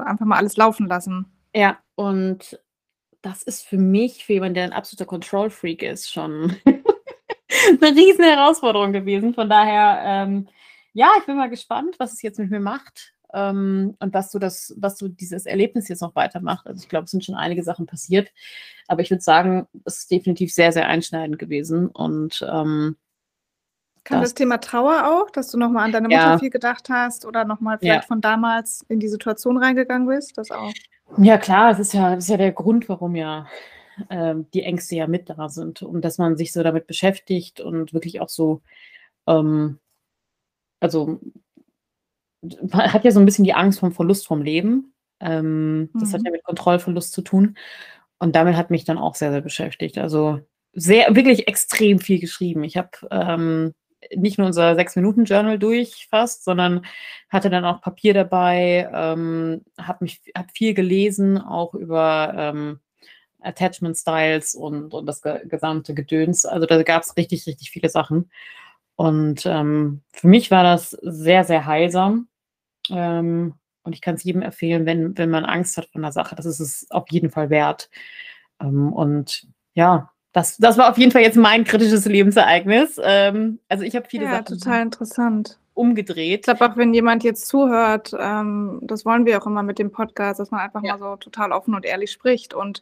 einfach 0.06 0.26
mal 0.26 0.38
alles 0.38 0.58
laufen 0.58 0.88
lassen. 0.88 1.26
Ja, 1.54 1.78
und 1.96 2.60
das 3.22 3.42
ist 3.42 3.66
für 3.66 3.78
mich, 3.78 4.26
für 4.26 4.34
jemanden, 4.34 4.56
der 4.56 4.64
ein 4.66 4.74
absoluter 4.74 5.06
Control-Freak 5.06 5.82
ist, 5.82 6.12
schon 6.12 6.56
eine 7.82 7.96
riesen 7.96 8.24
Herausforderung 8.24 8.94
gewesen. 8.94 9.34
Von 9.34 9.50
daher, 9.50 10.02
ähm, 10.04 10.48
ja, 10.94 11.10
ich 11.20 11.26
bin 11.26 11.38
mal 11.38 11.50
gespannt, 11.50 11.96
was 12.00 12.14
es 12.14 12.22
jetzt 12.22 12.40
mit 12.40 12.52
mir 12.52 12.60
macht 12.60 13.14
ähm, 13.34 13.96
und 14.00 14.14
was 14.14 14.32
du 14.32 14.40
das, 14.40 14.74
was 14.78 14.98
du 14.98 15.08
dieses 15.08 15.46
Erlebnis 15.46 15.88
jetzt 15.88 16.02
noch 16.02 16.16
weitermacht. 16.16 16.66
Also 16.68 16.82
ich 16.82 16.90
glaube, 16.90 17.06
es 17.06 17.12
sind 17.12 17.24
schon 17.26 17.36
einige 17.36 17.64
Sachen 17.64 17.86
passiert, 17.86 18.32
aber 18.88 19.02
ich 19.02 19.12
würde 19.12 19.22
sagen, 19.22 19.68
es 19.84 20.00
ist 20.00 20.12
definitiv 20.12 20.54
sehr, 20.54 20.72
sehr 20.72 20.88
einschneidend 20.88 21.38
gewesen 21.38 21.88
und 21.88 22.46
ähm, 22.50 22.96
kann 24.06 24.22
das, 24.22 24.30
das, 24.30 24.36
Thema 24.36 24.60
Trauer 24.60 25.08
auch, 25.08 25.32
dass 25.32 25.50
du 25.50 25.58
nochmal 25.58 25.86
an 25.86 25.92
deine 25.92 26.08
Mutter 26.08 26.20
ja. 26.20 26.38
viel 26.38 26.52
gedacht 26.52 26.90
hast 26.90 27.26
oder 27.26 27.44
nochmal 27.44 27.80
vielleicht 27.80 28.04
ja. 28.04 28.08
von 28.08 28.22
damals 28.22 28.86
in 28.88 29.00
die 29.00 29.08
Situation 29.08 29.58
reingegangen 29.58 30.08
bist? 30.08 30.38
Das 30.38 30.52
auch. 30.52 30.72
Ja, 31.18 31.40
klar, 31.40 31.72
das 31.72 31.80
ist 31.80 31.94
ja, 31.94 32.14
das 32.14 32.26
ist 32.26 32.30
ja 32.30 32.38
der 32.38 32.52
Grund, 32.52 32.88
warum 32.88 33.16
ja 33.16 33.48
ähm, 34.10 34.48
die 34.54 34.64
Ängste 34.64 34.96
ja 34.96 35.08
mit 35.08 35.30
da 35.30 35.50
sind 35.50 35.82
und 35.82 36.04
dass 36.04 36.18
man 36.18 36.38
sich 36.38 36.52
so 36.54 36.64
damit 36.64 36.88
beschäftigt 36.88 37.62
und 37.62 37.94
wirklich 37.94 38.22
auch 38.22 38.30
so, 38.30 38.62
ähm, 39.28 39.80
also 40.80 41.20
man 42.42 42.94
hat 42.94 43.04
ja 43.04 43.12
so 43.12 43.20
ein 43.20 43.26
bisschen 43.26 43.46
die 43.46 43.54
Angst 43.54 43.80
vom 43.80 43.92
Verlust 43.92 44.28
vom 44.28 44.42
Leben. 44.42 44.94
Ähm, 45.20 45.80
mhm. 45.80 45.90
Das 46.00 46.14
hat 46.14 46.22
mhm. 46.22 46.26
ja 46.28 46.32
mit 46.34 46.44
Kontrollverlust 46.44 47.14
zu 47.14 47.22
tun. 47.22 47.58
Und 48.20 48.36
damit 48.36 48.56
hat 48.56 48.70
mich 48.70 48.86
dann 48.86 48.98
auch 48.98 49.16
sehr, 49.16 49.32
sehr 49.32 49.42
beschäftigt. 49.42 49.98
Also 49.98 50.40
sehr, 50.74 51.16
wirklich 51.16 51.48
extrem 51.48 52.00
viel 52.00 52.20
geschrieben. 52.20 52.64
Ich 52.64 52.78
habe 52.78 52.90
ähm, 53.12 53.74
nicht 54.16 54.38
nur 54.38 54.48
unser 54.48 54.76
Sechs-Minuten-Journal 54.76 55.58
durch 55.58 56.08
fast, 56.10 56.44
sondern 56.44 56.86
hatte 57.30 57.50
dann 57.50 57.66
auch 57.66 57.82
Papier 57.82 58.14
dabei, 58.14 58.90
ähm, 58.94 59.64
habe 59.80 60.08
hab 60.36 60.52
viel 60.52 60.74
gelesen, 60.74 61.38
auch 61.38 61.74
über 61.74 62.34
ähm, 62.36 62.80
Attachment 63.46 63.98
Styles 63.98 64.56
und, 64.56 64.94
und 64.94 65.06
das 65.06 65.22
ge 65.22 65.48
gesamte 65.48 65.94
Gedöns. 65.94 66.46
Also 66.46 66.66
da 66.66 66.82
gab 66.84 67.04
es 67.04 67.16
richtig, 67.18 67.46
richtig 67.48 67.72
viele 67.72 67.90
Sachen. 67.90 68.30
Und 68.96 69.46
ähm, 69.46 70.02
für 70.14 70.28
mich 70.28 70.52
war 70.52 70.64
das 70.64 70.92
sehr, 71.02 71.44
sehr 71.44 71.66
heilsam. 71.66 72.28
Ähm, 72.90 73.56
und 73.84 73.94
ich 73.94 74.02
kann 74.02 74.16
es 74.16 74.24
jedem 74.24 74.42
empfehlen, 74.42 74.86
wenn, 74.86 75.18
wenn 75.18 75.30
man 75.30 75.46
Angst 75.46 75.78
hat 75.78 75.88
von 75.92 76.02
der 76.02 76.12
Sache, 76.12 76.36
das 76.36 76.46
ist 76.46 76.60
es 76.60 76.88
auf 76.90 77.06
jeden 77.10 77.30
Fall 77.30 77.50
wert. 77.50 77.90
Ähm, 78.60 78.92
und 78.94 79.48
ja, 79.74 80.12
das, 80.32 80.58
das 80.58 80.78
war 80.78 80.90
auf 80.90 80.98
jeden 80.98 81.12
Fall 81.12 81.22
jetzt 81.22 81.38
mein 81.38 81.64
kritisches 81.64 82.06
Lebensereignis. 82.06 83.00
Ähm, 83.02 83.60
also 83.70 83.84
ich 83.84 83.96
habe 83.96 84.08
viele 84.08 84.26
ja, 84.26 84.32
Sachen 84.32 84.60
total 84.60 84.82
interessant. 84.82 85.60
umgedreht. 85.74 86.40
Ich 86.40 86.42
glaube 86.58 86.72
auch, 86.74 86.78
wenn 86.78 86.94
jemand 86.94 87.24
jetzt 87.24 87.48
zuhört, 87.48 88.14
ähm, 88.20 88.80
das 88.82 89.06
wollen 89.06 89.26
wir 89.26 89.42
auch 89.42 89.46
immer 89.46 89.64
mit 89.64 89.78
dem 89.78 89.92
Podcast, 89.92 90.40
dass 90.40 90.52
man 90.52 90.62
einfach 90.62 90.84
ja. 90.84 90.98
mal 90.98 91.00
so 91.00 91.16
total 91.18 91.52
offen 91.52 91.76
und 91.76 91.86
ehrlich 91.86 92.12
spricht 92.12 92.54
und 92.54 92.82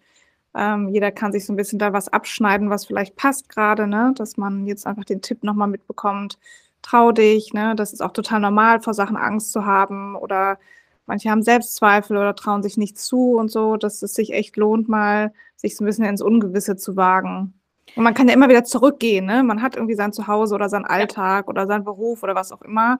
ähm, 0.55 0.89
jeder 0.89 1.11
kann 1.11 1.31
sich 1.31 1.45
so 1.45 1.53
ein 1.53 1.55
bisschen 1.55 1.79
da 1.79 1.93
was 1.93 2.09
abschneiden, 2.09 2.69
was 2.69 2.85
vielleicht 2.85 3.15
passt 3.15 3.49
gerade, 3.49 3.87
ne? 3.87 4.13
dass 4.15 4.37
man 4.37 4.67
jetzt 4.67 4.85
einfach 4.85 5.05
den 5.05 5.21
Tipp 5.21 5.43
nochmal 5.43 5.67
mitbekommt, 5.67 6.37
trau 6.81 7.11
dich, 7.11 7.53
ne? 7.53 7.75
das 7.75 7.93
ist 7.93 8.01
auch 8.01 8.11
total 8.11 8.39
normal, 8.39 8.81
vor 8.81 8.93
Sachen 8.93 9.17
Angst 9.17 9.51
zu 9.51 9.65
haben 9.65 10.15
oder 10.15 10.59
manche 11.05 11.29
haben 11.29 11.41
Selbstzweifel 11.41 12.17
oder 12.17 12.35
trauen 12.35 12.63
sich 12.63 12.77
nicht 12.77 12.97
zu 12.97 13.35
und 13.35 13.51
so, 13.51 13.77
dass 13.77 14.01
es 14.03 14.13
sich 14.13 14.33
echt 14.33 14.57
lohnt, 14.57 14.89
mal 14.89 15.33
sich 15.55 15.75
so 15.75 15.83
ein 15.83 15.87
bisschen 15.87 16.05
ins 16.05 16.21
Ungewisse 16.21 16.75
zu 16.75 16.95
wagen. 16.95 17.53
Und 17.95 18.03
man 18.03 18.13
kann 18.13 18.27
ja 18.27 18.33
immer 18.33 18.49
wieder 18.49 18.63
zurückgehen, 18.63 19.25
ne? 19.25 19.43
Man 19.43 19.61
hat 19.61 19.75
irgendwie 19.75 19.95
sein 19.95 20.13
Zuhause 20.13 20.55
oder 20.55 20.69
seinen 20.69 20.85
Alltag 20.85 21.47
oder 21.47 21.67
seinen 21.67 21.83
Beruf 21.83 22.23
oder 22.23 22.33
was 22.33 22.51
auch 22.51 22.61
immer. 22.61 22.99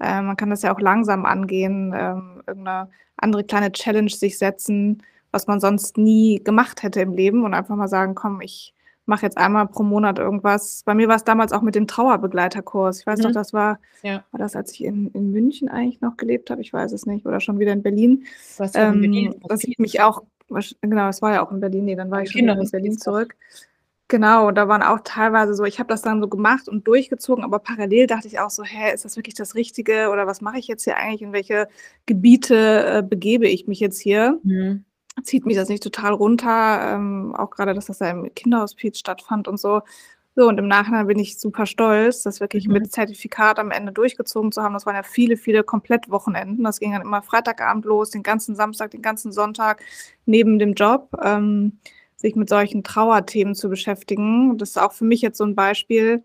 Äh, 0.00 0.20
man 0.20 0.36
kann 0.36 0.50
das 0.50 0.62
ja 0.62 0.74
auch 0.74 0.80
langsam 0.80 1.24
angehen, 1.24 1.94
ähm, 1.96 2.42
irgendeine 2.46 2.90
andere 3.16 3.44
kleine 3.44 3.72
Challenge 3.72 4.10
sich 4.10 4.36
setzen, 4.38 5.02
was 5.36 5.46
man 5.46 5.60
sonst 5.60 5.98
nie 5.98 6.42
gemacht 6.42 6.82
hätte 6.82 7.02
im 7.02 7.12
Leben 7.12 7.44
und 7.44 7.52
einfach 7.52 7.76
mal 7.76 7.88
sagen, 7.88 8.14
komm, 8.14 8.40
ich 8.40 8.72
mache 9.04 9.26
jetzt 9.26 9.36
einmal 9.36 9.68
pro 9.68 9.82
Monat 9.82 10.18
irgendwas. 10.18 10.82
Bei 10.86 10.94
mir 10.94 11.08
war 11.08 11.16
es 11.16 11.24
damals 11.24 11.52
auch 11.52 11.60
mit 11.60 11.74
dem 11.74 11.86
Trauerbegleiterkurs. 11.86 13.00
Ich 13.00 13.06
weiß 13.06 13.18
mhm. 13.18 13.26
noch, 13.26 13.32
das 13.32 13.52
war, 13.52 13.78
ja. 14.02 14.24
war 14.30 14.38
das, 14.38 14.56
als 14.56 14.72
ich 14.72 14.82
in, 14.82 15.08
in 15.12 15.30
München 15.30 15.68
eigentlich 15.68 16.00
noch 16.00 16.16
gelebt 16.16 16.48
habe, 16.50 16.62
ich 16.62 16.72
weiß 16.72 16.90
es 16.92 17.04
nicht, 17.04 17.26
oder 17.26 17.40
schon 17.40 17.58
wieder 17.58 17.74
in 17.74 17.82
Berlin. 17.82 18.24
Was 18.56 18.74
ähm, 18.74 18.94
in 18.94 19.00
Berlin? 19.02 19.34
dass 19.46 19.62
ich 19.62 19.78
mich 19.78 20.00
auch, 20.00 20.22
genau, 20.80 21.08
es 21.08 21.20
war 21.20 21.34
ja 21.34 21.46
auch 21.46 21.52
in 21.52 21.60
Berlin, 21.60 21.84
nee, 21.84 21.96
dann 21.96 22.10
war 22.10 22.22
ich 22.22 22.32
schon 22.32 22.42
wieder 22.42 22.58
in 22.58 22.70
Berlin 22.70 22.96
zurück. 22.96 23.36
Genau, 24.08 24.52
da 24.52 24.68
waren 24.68 24.82
auch 24.82 25.00
teilweise 25.04 25.54
so, 25.54 25.64
ich 25.64 25.78
habe 25.78 25.88
das 25.88 26.00
dann 26.00 26.22
so 26.22 26.28
gemacht 26.28 26.66
und 26.66 26.86
durchgezogen, 26.88 27.44
aber 27.44 27.58
parallel 27.58 28.06
dachte 28.06 28.28
ich 28.28 28.38
auch 28.38 28.50
so, 28.50 28.64
hä, 28.64 28.94
ist 28.94 29.04
das 29.04 29.16
wirklich 29.16 29.34
das 29.34 29.54
Richtige 29.54 30.08
oder 30.10 30.26
was 30.26 30.40
mache 30.40 30.58
ich 30.58 30.66
jetzt 30.66 30.84
hier 30.84 30.96
eigentlich, 30.96 31.22
in 31.22 31.32
welche 31.32 31.68
Gebiete 32.06 32.86
äh, 32.86 33.02
begebe 33.02 33.46
ich 33.48 33.66
mich 33.66 33.80
jetzt 33.80 34.00
hier? 34.00 34.40
Mhm 34.42 34.86
zieht 35.22 35.46
mich 35.46 35.56
das 35.56 35.68
nicht 35.68 35.82
total 35.82 36.12
runter. 36.12 36.94
Ähm, 36.94 37.34
auch 37.36 37.50
gerade, 37.50 37.74
dass 37.74 37.86
das 37.86 37.98
da 37.98 38.10
im 38.10 38.32
Kinderhospiz 38.34 38.98
stattfand 38.98 39.48
und 39.48 39.58
so. 39.58 39.82
So, 40.38 40.48
und 40.48 40.58
im 40.58 40.68
Nachhinein 40.68 41.06
bin 41.06 41.18
ich 41.18 41.38
super 41.38 41.64
stolz, 41.64 42.22
das 42.22 42.40
wirklich 42.40 42.68
mhm. 42.68 42.74
mit 42.74 42.92
Zertifikat 42.92 43.58
am 43.58 43.70
Ende 43.70 43.90
durchgezogen 43.90 44.52
zu 44.52 44.62
haben. 44.62 44.74
Das 44.74 44.84
waren 44.84 44.94
ja 44.94 45.02
viele, 45.02 45.38
viele 45.38 45.64
Komplettwochenenden. 45.64 46.62
Das 46.62 46.78
ging 46.78 46.92
dann 46.92 47.00
immer 47.00 47.22
Freitagabend 47.22 47.86
los, 47.86 48.10
den 48.10 48.22
ganzen 48.22 48.54
Samstag, 48.54 48.90
den 48.90 49.00
ganzen 49.00 49.32
Sonntag 49.32 49.82
neben 50.26 50.58
dem 50.58 50.74
Job, 50.74 51.08
ähm, 51.24 51.78
sich 52.16 52.36
mit 52.36 52.50
solchen 52.50 52.84
Trauerthemen 52.84 53.54
zu 53.54 53.70
beschäftigen. 53.70 54.58
Das 54.58 54.70
ist 54.70 54.78
auch 54.78 54.92
für 54.92 55.06
mich 55.06 55.22
jetzt 55.22 55.38
so 55.38 55.44
ein 55.44 55.54
Beispiel, 55.54 56.22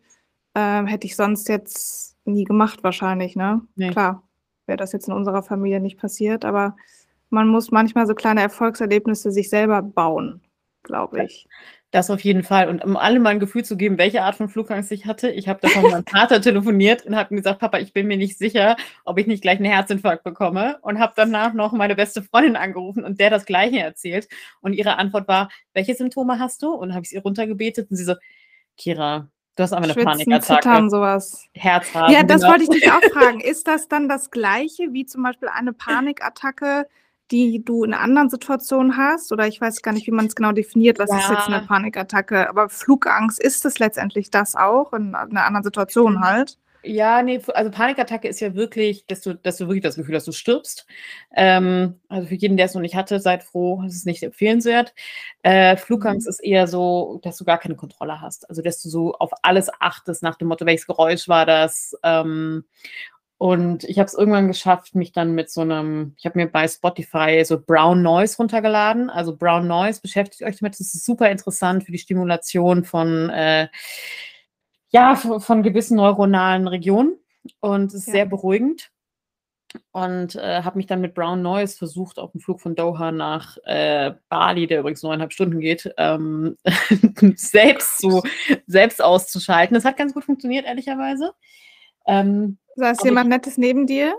ähm, 0.56 0.88
hätte 0.88 1.08
ich 1.08 1.16
sonst 1.16 1.48
jetzt 1.48 2.18
nie 2.26 2.44
gemacht 2.44 2.84
wahrscheinlich. 2.84 3.38
Ne? 3.38 3.62
Nee. 3.76 3.92
Klar, 3.92 4.24
wäre 4.66 4.78
das 4.78 4.92
jetzt 4.92 5.08
in 5.08 5.14
unserer 5.14 5.42
Familie 5.42 5.80
nicht 5.80 5.98
passiert, 5.98 6.44
aber 6.44 6.76
man 7.32 7.48
muss 7.48 7.72
manchmal 7.72 8.06
so 8.08 8.14
kleine 8.14 8.42
Erfolgserlebnisse 8.42 9.32
sich 9.32 9.50
selber 9.50 9.82
bauen, 9.82 10.42
glaube 10.84 11.24
ich. 11.24 11.48
Das 11.92 12.10
auf 12.10 12.22
jeden 12.22 12.44
Fall. 12.44 12.70
Und 12.70 12.86
um 12.86 12.96
alle 12.96 13.20
mal 13.20 13.32
ein 13.32 13.42
Gefühl 13.42 13.66
zu 13.66 13.76
geben, 13.76 13.98
welche 13.98 14.24
Art 14.24 14.36
von 14.36 14.48
Flugangst 14.48 14.94
ich 14.94 15.06
hatte, 15.06 15.30
ich 15.30 15.50
habe 15.50 15.60
davon 15.60 15.82
mit 15.82 15.92
meinem 15.92 16.06
Vater 16.10 16.42
telefoniert 16.42 17.06
und 17.06 17.18
habe 17.18 17.34
ihm 17.34 17.38
gesagt, 17.38 17.60
Papa, 17.60 17.80
ich 17.80 17.92
bin 17.92 18.08
mir 18.08 18.16
nicht 18.16 18.38
sicher, 18.38 18.78
ob 19.04 19.18
ich 19.18 19.28
nicht 19.28 19.42
gleich 19.42 19.58
einen 19.58 19.70
Herzinfarkt 19.70 20.24
bekomme. 20.24 20.80
Und 20.84 21.00
habe 21.00 21.12
danach 21.18 21.54
noch 21.54 21.74
meine 21.74 21.96
beste 21.96 22.24
Freundin 22.24 22.56
angerufen 22.56 23.04
und 23.04 23.20
der 23.20 23.30
das 23.30 23.46
Gleiche 23.46 23.80
erzählt. 23.80 24.30
Und 24.62 24.72
ihre 24.72 24.98
Antwort 24.98 25.28
war, 25.28 25.50
welche 25.74 25.94
Symptome 25.94 26.40
hast 26.40 26.64
du? 26.64 26.72
Und 26.72 26.94
habe 26.94 27.04
ich 27.04 27.10
sie 27.10 27.18
runtergebetet 27.18 27.92
und 27.92 27.98
sie 27.98 28.06
so, 28.06 28.16
Kira, 28.78 29.28
Du 29.58 29.64
hast 29.64 29.74
aber 29.74 29.84
eine 29.84 29.94
Schwitzen, 29.94 30.12
Panikattacke. 30.12 30.62
Zittern, 30.62 30.90
sowas. 30.90 31.46
Herzrasen. 31.54 32.16
Ja, 32.16 32.24
das 32.24 32.42
genau. 32.42 32.54
wollte 32.54 32.64
ich 32.64 32.70
dich 32.70 32.90
auch 32.90 33.04
fragen. 33.12 33.42
Ist 33.42 33.68
das 33.68 33.90
dann 33.90 34.08
das 34.08 34.32
Gleiche 34.32 34.94
wie 34.94 35.06
zum 35.06 35.24
Beispiel 35.24 35.50
eine 35.50 35.74
Panikattacke, 35.74 36.88
die 37.32 37.64
du 37.64 37.84
in 37.84 37.94
anderen 37.94 38.30
Situationen 38.30 38.98
hast? 38.98 39.32
Oder 39.32 39.48
ich 39.48 39.60
weiß 39.60 39.82
gar 39.82 39.94
nicht, 39.94 40.08
wie 40.08 40.12
man 40.12 40.28
es 40.28 40.36
genau 40.36 40.52
definiert, 40.52 41.00
was 41.00 41.10
ja. 41.10 41.18
ist 41.18 41.30
jetzt 41.30 41.48
eine 41.48 41.66
Panikattacke. 41.66 42.50
Aber 42.50 42.70
Flugangst, 42.70 43.42
ist 43.42 43.66
es 43.66 43.80
letztendlich 43.80 44.30
das 44.30 44.56
auch 44.56 44.94
in 44.94 45.16
einer 45.16 45.46
anderen 45.46 45.64
Situation 45.64 46.16
mhm. 46.16 46.22
halt? 46.22 46.58
Ja, 46.84 47.22
nee, 47.22 47.40
also 47.54 47.70
Panikattacke 47.70 48.28
ist 48.28 48.40
ja 48.40 48.56
wirklich, 48.56 49.06
dass 49.06 49.22
du, 49.22 49.36
dass 49.36 49.58
du 49.58 49.68
wirklich 49.68 49.84
das 49.84 49.96
Gefühl 49.96 50.16
hast, 50.16 50.28
du 50.28 50.32
stirbst. 50.32 50.88
Ähm, 51.36 52.00
also 52.10 52.28
für 52.28 52.34
jeden, 52.34 52.58
der 52.58 52.66
es 52.66 52.74
noch 52.74 52.82
nicht 52.82 52.96
hatte, 52.96 53.20
seid 53.20 53.44
froh, 53.44 53.84
es 53.86 53.96
ist 53.96 54.08
nicht 54.08 54.24
empfehlenswert. 54.24 54.96
Äh, 55.44 55.78
Flugangst 55.78 56.26
mhm. 56.26 56.32
ist 56.32 56.44
eher 56.44 56.68
so, 56.68 57.20
dass 57.22 57.38
du 57.38 57.46
gar 57.46 57.60
keine 57.60 57.76
Kontrolle 57.76 58.20
hast. 58.20 58.50
Also 58.50 58.64
dass 58.64 58.82
du 58.82 58.90
so 58.90 59.14
auf 59.14 59.30
alles 59.44 59.70
achtest 59.80 60.24
nach 60.24 60.38
dem 60.38 60.48
Motto, 60.48 60.66
welches 60.66 60.88
Geräusch 60.88 61.28
war 61.28 61.46
das? 61.46 61.96
Ähm, 62.02 62.64
und 63.42 63.86
ich 63.86 63.98
habe 63.98 64.06
es 64.06 64.14
irgendwann 64.14 64.50
geschafft, 64.50 64.94
mich 64.94 65.14
dann 65.14 65.34
mit 65.34 65.50
so 65.50 65.62
einem, 65.62 66.14
ich 66.16 66.28
habe 66.28 66.38
mir 66.38 66.46
bei 66.46 66.68
Spotify 66.68 67.44
so 67.44 67.60
Brown 67.60 68.04
Noise 68.04 68.38
runtergeladen. 68.38 69.10
Also 69.10 69.36
Brown 69.36 69.66
Noise, 69.66 70.00
beschäftigt 70.00 70.44
euch 70.44 70.60
damit, 70.60 70.76
das 70.76 70.94
ist 70.94 71.04
super 71.04 71.28
interessant 71.32 71.84
für 71.84 71.92
die 71.92 71.98
Stimulation 71.98 72.84
von, 72.84 73.32
äh, 73.32 73.68
ja, 74.90 75.16
von 75.16 75.64
gewissen 75.64 75.98
neuronalen 75.98 76.68
Regionen 76.68 77.18
und 77.62 77.88
es 77.88 78.02
ist 78.02 78.08
ja. 78.10 78.14
sehr 78.14 78.26
beruhigend. 78.28 78.92
Und 79.92 80.36
äh, 80.36 80.62
habe 80.62 80.78
mich 80.78 80.86
dann 80.86 81.02
mit 81.02 81.16
Brown 81.16 81.42
Noise 81.42 81.78
versucht, 81.78 82.20
auf 82.20 82.34
dem 82.34 82.42
Flug 82.42 82.62
von 82.62 82.76
Doha 82.76 83.12
nach 83.12 83.58
äh, 83.64 84.14
Bali, 84.30 84.68
der 84.68 84.82
übrigens 84.82 85.02
neuneinhalb 85.02 85.34
Stunden 85.34 85.62
geht, 85.62 85.92
ähm, 85.98 86.58
selbst, 87.38 87.98
zu, 87.98 88.22
selbst 88.68 89.02
auszuschalten. 89.04 89.74
Das 89.74 89.86
hat 89.86 89.98
ganz 89.98 90.14
gut 90.14 90.26
funktioniert, 90.26 90.68
ehrlicherweise. 90.68 91.34
Ähm, 92.06 92.60
Saß 92.76 93.04
jemand 93.04 93.28
ich, 93.28 93.30
Nettes 93.30 93.58
neben 93.58 93.88
dir? 93.88 94.16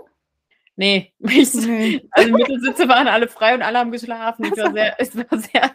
Nee, 0.75 1.13
ich, 1.19 1.53
nee. 1.53 2.07
also 2.11 2.31
Mittelsitze 2.31 2.87
waren 2.87 3.07
alle 3.07 3.27
frei 3.27 3.53
und 3.53 3.61
alle 3.61 3.79
haben 3.79 3.91
geschlafen. 3.91 4.45
Ich 4.45 4.57
war 4.57 4.71
sehr, 4.71 4.95
es 4.99 5.15
war 5.15 5.39
sehr, 5.39 5.71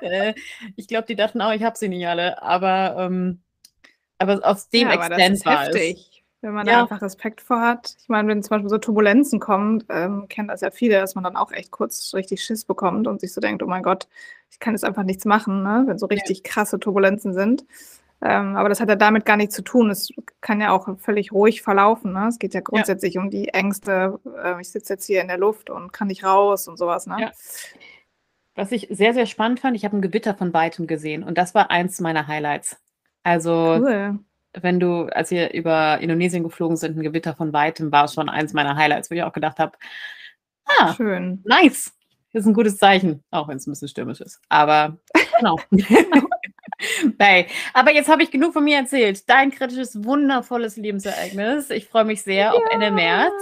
äh, 0.00 0.34
ich 0.76 0.88
glaube, 0.88 1.06
die 1.06 1.16
dachten 1.16 1.40
auch, 1.40 1.52
ich 1.52 1.62
habe 1.62 1.78
sie 1.78 1.88
nicht 1.88 2.06
alle, 2.06 2.42
aber, 2.42 2.96
ähm, 2.98 3.40
aber 4.18 4.40
aus 4.42 4.68
dem 4.70 4.88
ja, 4.88 4.94
Extent 4.94 5.44
war 5.46 5.66
heftig. 5.66 6.08
es. 6.10 6.14
Wenn 6.40 6.52
man 6.52 6.66
ja. 6.66 6.74
da 6.74 6.82
einfach 6.82 7.00
Respekt 7.00 7.40
vor 7.40 7.58
hat. 7.58 7.96
Ich 7.98 8.10
meine, 8.10 8.28
wenn 8.28 8.42
zum 8.42 8.50
Beispiel 8.50 8.68
so 8.68 8.76
Turbulenzen 8.76 9.40
kommen, 9.40 9.82
ähm, 9.88 10.26
kennen 10.28 10.48
das 10.48 10.60
ja 10.60 10.70
viele, 10.70 11.00
dass 11.00 11.14
man 11.14 11.24
dann 11.24 11.36
auch 11.36 11.52
echt 11.52 11.70
kurz 11.70 12.12
richtig 12.12 12.44
Schiss 12.44 12.66
bekommt 12.66 13.06
und 13.06 13.22
sich 13.22 13.32
so 13.32 13.40
denkt, 13.40 13.62
oh 13.62 13.66
mein 13.66 13.82
Gott, 13.82 14.08
ich 14.50 14.58
kann 14.58 14.74
jetzt 14.74 14.84
einfach 14.84 15.04
nichts 15.04 15.24
machen, 15.24 15.62
ne? 15.62 15.84
wenn 15.86 15.98
so 15.98 16.04
richtig 16.04 16.42
krasse 16.42 16.78
Turbulenzen 16.78 17.32
sind. 17.32 17.64
Ähm, 18.26 18.56
aber 18.56 18.70
das 18.70 18.80
hat 18.80 18.88
ja 18.88 18.96
damit 18.96 19.26
gar 19.26 19.36
nichts 19.36 19.54
zu 19.54 19.62
tun. 19.62 19.90
Es 19.90 20.08
kann 20.40 20.60
ja 20.60 20.72
auch 20.72 20.88
völlig 20.98 21.30
ruhig 21.30 21.60
verlaufen. 21.60 22.14
Ne? 22.14 22.28
Es 22.28 22.38
geht 22.38 22.54
ja 22.54 22.62
grundsätzlich 22.62 23.14
ja. 23.14 23.20
um 23.20 23.28
die 23.28 23.48
Ängste. 23.48 24.18
Äh, 24.42 24.60
ich 24.62 24.70
sitze 24.70 24.94
jetzt 24.94 25.04
hier 25.04 25.20
in 25.20 25.28
der 25.28 25.36
Luft 25.36 25.68
und 25.68 25.92
kann 25.92 26.08
nicht 26.08 26.24
raus 26.24 26.66
und 26.66 26.78
sowas. 26.78 27.06
Ne? 27.06 27.16
Ja. 27.20 27.32
Was 28.54 28.72
ich 28.72 28.88
sehr, 28.90 29.12
sehr 29.12 29.26
spannend 29.26 29.60
fand, 29.60 29.76
ich 29.76 29.84
habe 29.84 29.98
ein 29.98 30.02
Gewitter 30.02 30.34
von 30.34 30.54
weitem 30.54 30.86
gesehen 30.86 31.22
und 31.22 31.36
das 31.36 31.54
war 31.54 31.70
eins 31.70 32.00
meiner 32.00 32.26
Highlights. 32.26 32.78
Also, 33.24 33.78
cool. 33.80 34.18
wenn 34.54 34.80
du, 34.80 35.06
als 35.06 35.30
wir 35.30 35.52
über 35.52 35.98
Indonesien 36.00 36.44
geflogen 36.44 36.76
sind, 36.76 36.96
ein 36.96 37.02
Gewitter 37.02 37.34
von 37.34 37.52
weitem 37.52 37.92
war 37.92 38.08
schon 38.08 38.28
eins 38.30 38.54
meiner 38.54 38.76
Highlights, 38.76 39.10
wo 39.10 39.16
ich 39.16 39.22
auch 39.22 39.32
gedacht 39.32 39.58
habe, 39.58 39.72
ah, 40.64 40.94
schön. 40.94 41.42
Nice. 41.44 41.92
Das 42.32 42.42
ist 42.42 42.46
ein 42.46 42.54
gutes 42.54 42.78
Zeichen, 42.78 43.22
auch 43.30 43.48
wenn 43.48 43.58
es 43.58 43.66
ein 43.66 43.72
bisschen 43.72 43.88
stürmisch 43.88 44.20
ist. 44.20 44.40
Aber 44.48 44.98
genau. 45.38 45.58
Bye. 47.18 47.46
Aber 47.72 47.92
jetzt 47.92 48.08
habe 48.08 48.22
ich 48.22 48.30
genug 48.30 48.52
von 48.52 48.64
mir 48.64 48.78
erzählt. 48.78 49.28
Dein 49.28 49.50
kritisches, 49.50 50.04
wundervolles 50.04 50.76
Lebensereignis. 50.76 51.70
Ich 51.70 51.86
freue 51.86 52.04
mich 52.04 52.22
sehr 52.22 52.46
ja. 52.46 52.52
auf 52.52 52.62
Ende 52.70 52.90
März. 52.90 53.32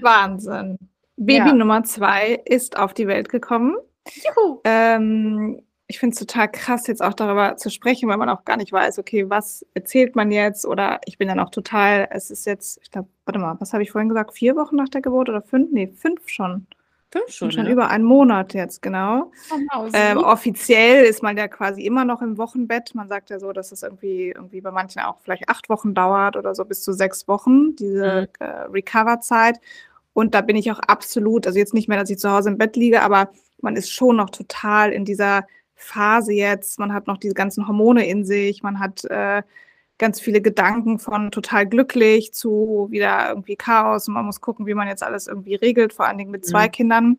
Wahnsinn. 0.00 0.78
Baby 1.16 1.48
ja. 1.48 1.52
Nummer 1.52 1.82
zwei 1.84 2.40
ist 2.44 2.78
auf 2.78 2.94
die 2.94 3.06
Welt 3.06 3.28
gekommen. 3.28 3.76
Juhu. 4.06 4.60
Ähm, 4.64 5.62
ich 5.88 5.98
finde 5.98 6.14
es 6.14 6.20
total 6.20 6.50
krass, 6.50 6.86
jetzt 6.86 7.02
auch 7.02 7.14
darüber 7.14 7.56
zu 7.56 7.70
sprechen, 7.70 8.08
weil 8.08 8.18
man 8.18 8.28
auch 8.28 8.44
gar 8.44 8.58
nicht 8.58 8.72
weiß, 8.72 8.98
okay, 8.98 9.28
was 9.28 9.66
erzählt 9.74 10.16
man 10.16 10.30
jetzt? 10.30 10.66
Oder 10.66 11.00
ich 11.06 11.18
bin 11.18 11.28
dann 11.28 11.40
auch 11.40 11.50
total, 11.50 12.08
es 12.10 12.30
ist 12.30 12.46
jetzt, 12.46 12.78
ich 12.82 12.90
glaube, 12.90 13.08
warte 13.24 13.40
mal, 13.40 13.56
was 13.58 13.72
habe 13.72 13.82
ich 13.82 13.90
vorhin 13.90 14.08
gesagt? 14.08 14.34
Vier 14.34 14.54
Wochen 14.54 14.76
nach 14.76 14.90
der 14.90 15.00
Geburt 15.00 15.28
oder 15.28 15.42
fünf? 15.42 15.70
Nee, 15.72 15.88
fünf 15.88 16.28
schon. 16.28 16.66
Fünf 17.10 17.30
schon. 17.30 17.50
Schon 17.50 17.66
ja. 17.66 17.72
über 17.72 17.88
einen 17.88 18.04
Monat 18.04 18.52
jetzt, 18.52 18.82
genau. 18.82 19.30
Oh, 19.50 19.88
ähm, 19.94 20.18
offiziell 20.18 21.04
ist 21.04 21.22
man 21.22 21.38
ja 21.38 21.48
quasi 21.48 21.82
immer 21.86 22.04
noch 22.04 22.20
im 22.20 22.36
Wochenbett. 22.36 22.94
Man 22.94 23.08
sagt 23.08 23.30
ja 23.30 23.38
so, 23.38 23.52
dass 23.52 23.72
es 23.72 23.82
irgendwie, 23.82 24.32
irgendwie 24.34 24.60
bei 24.60 24.70
manchen 24.70 25.00
auch 25.00 25.18
vielleicht 25.20 25.48
acht 25.48 25.70
Wochen 25.70 25.94
dauert 25.94 26.36
oder 26.36 26.54
so 26.54 26.66
bis 26.66 26.82
zu 26.82 26.92
sechs 26.92 27.26
Wochen, 27.26 27.76
diese 27.76 28.28
mhm. 28.40 28.46
äh, 28.46 28.50
Recover-Zeit. 28.70 29.58
Und 30.12 30.34
da 30.34 30.42
bin 30.42 30.56
ich 30.56 30.70
auch 30.70 30.80
absolut, 30.80 31.46
also 31.46 31.58
jetzt 31.58 31.74
nicht 31.74 31.88
mehr, 31.88 31.98
dass 31.98 32.10
ich 32.10 32.18
zu 32.18 32.30
Hause 32.30 32.50
im 32.50 32.58
Bett 32.58 32.76
liege, 32.76 33.02
aber 33.02 33.30
man 33.62 33.76
ist 33.76 33.90
schon 33.90 34.16
noch 34.16 34.30
total 34.30 34.92
in 34.92 35.04
dieser 35.04 35.46
Phase 35.76 36.32
jetzt. 36.32 36.78
Man 36.78 36.92
hat 36.92 37.06
noch 37.06 37.18
diese 37.18 37.34
ganzen 37.34 37.66
Hormone 37.66 38.06
in 38.06 38.24
sich, 38.24 38.62
man 38.62 38.80
hat 38.80 39.04
äh, 39.06 39.42
ganz 39.98 40.20
viele 40.20 40.40
Gedanken 40.40 40.98
von 40.98 41.30
total 41.30 41.66
glücklich 41.66 42.32
zu 42.32 42.88
wieder 42.90 43.28
irgendwie 43.28 43.56
Chaos 43.56 44.08
und 44.08 44.14
man 44.14 44.24
muss 44.24 44.40
gucken, 44.40 44.66
wie 44.66 44.74
man 44.74 44.88
jetzt 44.88 45.02
alles 45.02 45.26
irgendwie 45.26 45.56
regelt, 45.56 45.92
vor 45.92 46.06
allen 46.06 46.18
Dingen 46.18 46.30
mit 46.30 46.46
zwei 46.46 46.66
mhm. 46.66 46.72
Kindern. 46.72 47.18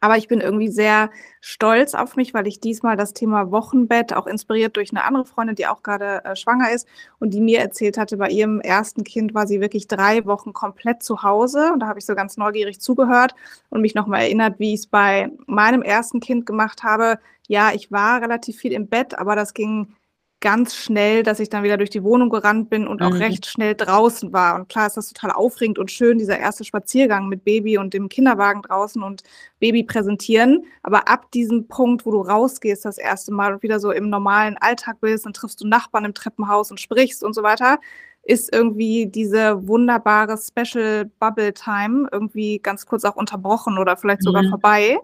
Aber 0.00 0.16
ich 0.16 0.28
bin 0.28 0.40
irgendwie 0.40 0.68
sehr 0.68 1.10
stolz 1.40 1.94
auf 1.94 2.16
mich, 2.16 2.32
weil 2.32 2.46
ich 2.46 2.60
diesmal 2.60 2.96
das 2.96 3.12
Thema 3.12 3.50
Wochenbett, 3.50 4.14
auch 4.14 4.26
inspiriert 4.26 4.76
durch 4.76 4.92
eine 4.92 5.04
andere 5.04 5.26
Freundin, 5.26 5.56
die 5.56 5.66
auch 5.66 5.82
gerade 5.82 6.24
äh, 6.24 6.36
schwanger 6.36 6.70
ist 6.70 6.86
und 7.18 7.34
die 7.34 7.40
mir 7.40 7.58
erzählt 7.58 7.98
hatte, 7.98 8.16
bei 8.16 8.30
ihrem 8.30 8.60
ersten 8.60 9.04
Kind 9.04 9.34
war 9.34 9.46
sie 9.46 9.60
wirklich 9.60 9.88
drei 9.88 10.24
Wochen 10.24 10.52
komplett 10.52 11.02
zu 11.02 11.22
Hause. 11.22 11.72
Und 11.72 11.80
da 11.80 11.88
habe 11.88 11.98
ich 11.98 12.06
so 12.06 12.14
ganz 12.14 12.36
neugierig 12.36 12.80
zugehört 12.80 13.34
und 13.68 13.82
mich 13.82 13.94
nochmal 13.94 14.22
erinnert, 14.22 14.58
wie 14.58 14.74
ich 14.74 14.80
es 14.80 14.86
bei 14.86 15.30
meinem 15.46 15.82
ersten 15.82 16.20
Kind 16.20 16.46
gemacht 16.46 16.82
habe. 16.82 17.18
Ja, 17.48 17.72
ich 17.74 17.90
war 17.90 18.22
relativ 18.22 18.56
viel 18.56 18.72
im 18.72 18.88
Bett, 18.88 19.18
aber 19.18 19.34
das 19.34 19.54
ging 19.54 19.96
ganz 20.40 20.74
schnell, 20.74 21.22
dass 21.22 21.38
ich 21.38 21.50
dann 21.50 21.62
wieder 21.62 21.76
durch 21.76 21.90
die 21.90 22.02
Wohnung 22.02 22.30
gerannt 22.30 22.70
bin 22.70 22.86
und 22.88 23.02
auch 23.02 23.10
mhm. 23.10 23.18
recht 23.18 23.46
schnell 23.46 23.74
draußen 23.74 24.32
war. 24.32 24.56
Und 24.56 24.68
klar 24.68 24.86
ist 24.86 24.96
das 24.96 25.12
total 25.12 25.32
aufregend 25.32 25.78
und 25.78 25.90
schön, 25.90 26.18
dieser 26.18 26.38
erste 26.38 26.64
Spaziergang 26.64 27.28
mit 27.28 27.44
Baby 27.44 27.76
und 27.76 27.92
dem 27.92 28.08
Kinderwagen 28.08 28.62
draußen 28.62 29.02
und 29.02 29.22
Baby 29.58 29.84
präsentieren. 29.84 30.64
Aber 30.82 31.08
ab 31.08 31.30
diesem 31.32 31.68
Punkt, 31.68 32.06
wo 32.06 32.10
du 32.10 32.22
rausgehst 32.22 32.84
das 32.84 32.96
erste 32.96 33.32
Mal 33.32 33.52
und 33.52 33.62
wieder 33.62 33.80
so 33.80 33.90
im 33.90 34.08
normalen 34.08 34.56
Alltag 34.56 34.96
bist, 35.00 35.26
dann 35.26 35.34
triffst 35.34 35.60
du 35.60 35.68
Nachbarn 35.68 36.06
im 36.06 36.14
Treppenhaus 36.14 36.70
und 36.70 36.80
sprichst 36.80 37.22
und 37.22 37.34
so 37.34 37.42
weiter, 37.42 37.78
ist 38.22 38.52
irgendwie 38.52 39.06
diese 39.06 39.66
wunderbare 39.66 40.38
Special 40.38 41.10
Bubble 41.18 41.52
Time 41.52 42.08
irgendwie 42.12 42.58
ganz 42.58 42.86
kurz 42.86 43.04
auch 43.04 43.16
unterbrochen 43.16 43.78
oder 43.78 43.96
vielleicht 43.96 44.22
sogar 44.22 44.42
mhm. 44.42 44.50
vorbei. 44.50 44.98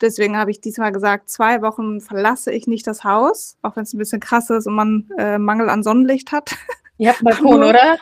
Deswegen 0.00 0.36
habe 0.36 0.50
ich 0.50 0.60
diesmal 0.60 0.92
gesagt, 0.92 1.28
zwei 1.28 1.60
Wochen 1.62 2.00
verlasse 2.00 2.52
ich 2.52 2.66
nicht 2.66 2.86
das 2.86 3.04
Haus, 3.04 3.58
auch 3.62 3.76
wenn 3.76 3.82
es 3.82 3.92
ein 3.92 3.98
bisschen 3.98 4.20
krass 4.20 4.48
ist 4.50 4.66
und 4.66 4.74
man 4.74 5.10
äh, 5.18 5.38
Mangel 5.38 5.68
an 5.68 5.82
Sonnenlicht 5.82 6.32
hat. 6.32 6.56
Ihr 6.96 7.10
habt 7.10 7.18
einen 7.20 7.24
Balkon, 7.42 7.62
oder? 7.62 7.98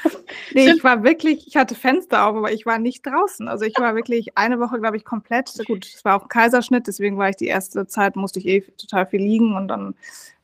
nee, 0.54 0.70
ich 0.70 0.84
war 0.84 1.02
wirklich, 1.02 1.46
ich 1.46 1.56
hatte 1.56 1.74
Fenster 1.74 2.26
auf, 2.26 2.36
aber 2.36 2.52
ich 2.52 2.66
war 2.66 2.78
nicht 2.78 3.06
draußen. 3.06 3.48
Also 3.48 3.64
ich 3.64 3.74
war 3.78 3.94
wirklich 3.94 4.36
eine 4.36 4.60
Woche, 4.60 4.78
glaube 4.78 4.96
ich, 4.96 5.04
komplett. 5.04 5.52
Gut, 5.66 5.86
es 5.86 6.04
war 6.04 6.16
auch 6.16 6.24
ein 6.24 6.28
Kaiserschnitt, 6.28 6.86
deswegen 6.86 7.18
war 7.18 7.28
ich 7.28 7.36
die 7.36 7.46
erste 7.46 7.86
Zeit, 7.86 8.16
musste 8.16 8.38
ich 8.38 8.46
eh 8.46 8.60
total 8.60 9.06
viel 9.06 9.20
liegen 9.20 9.56
und 9.56 9.68
dann 9.68 9.94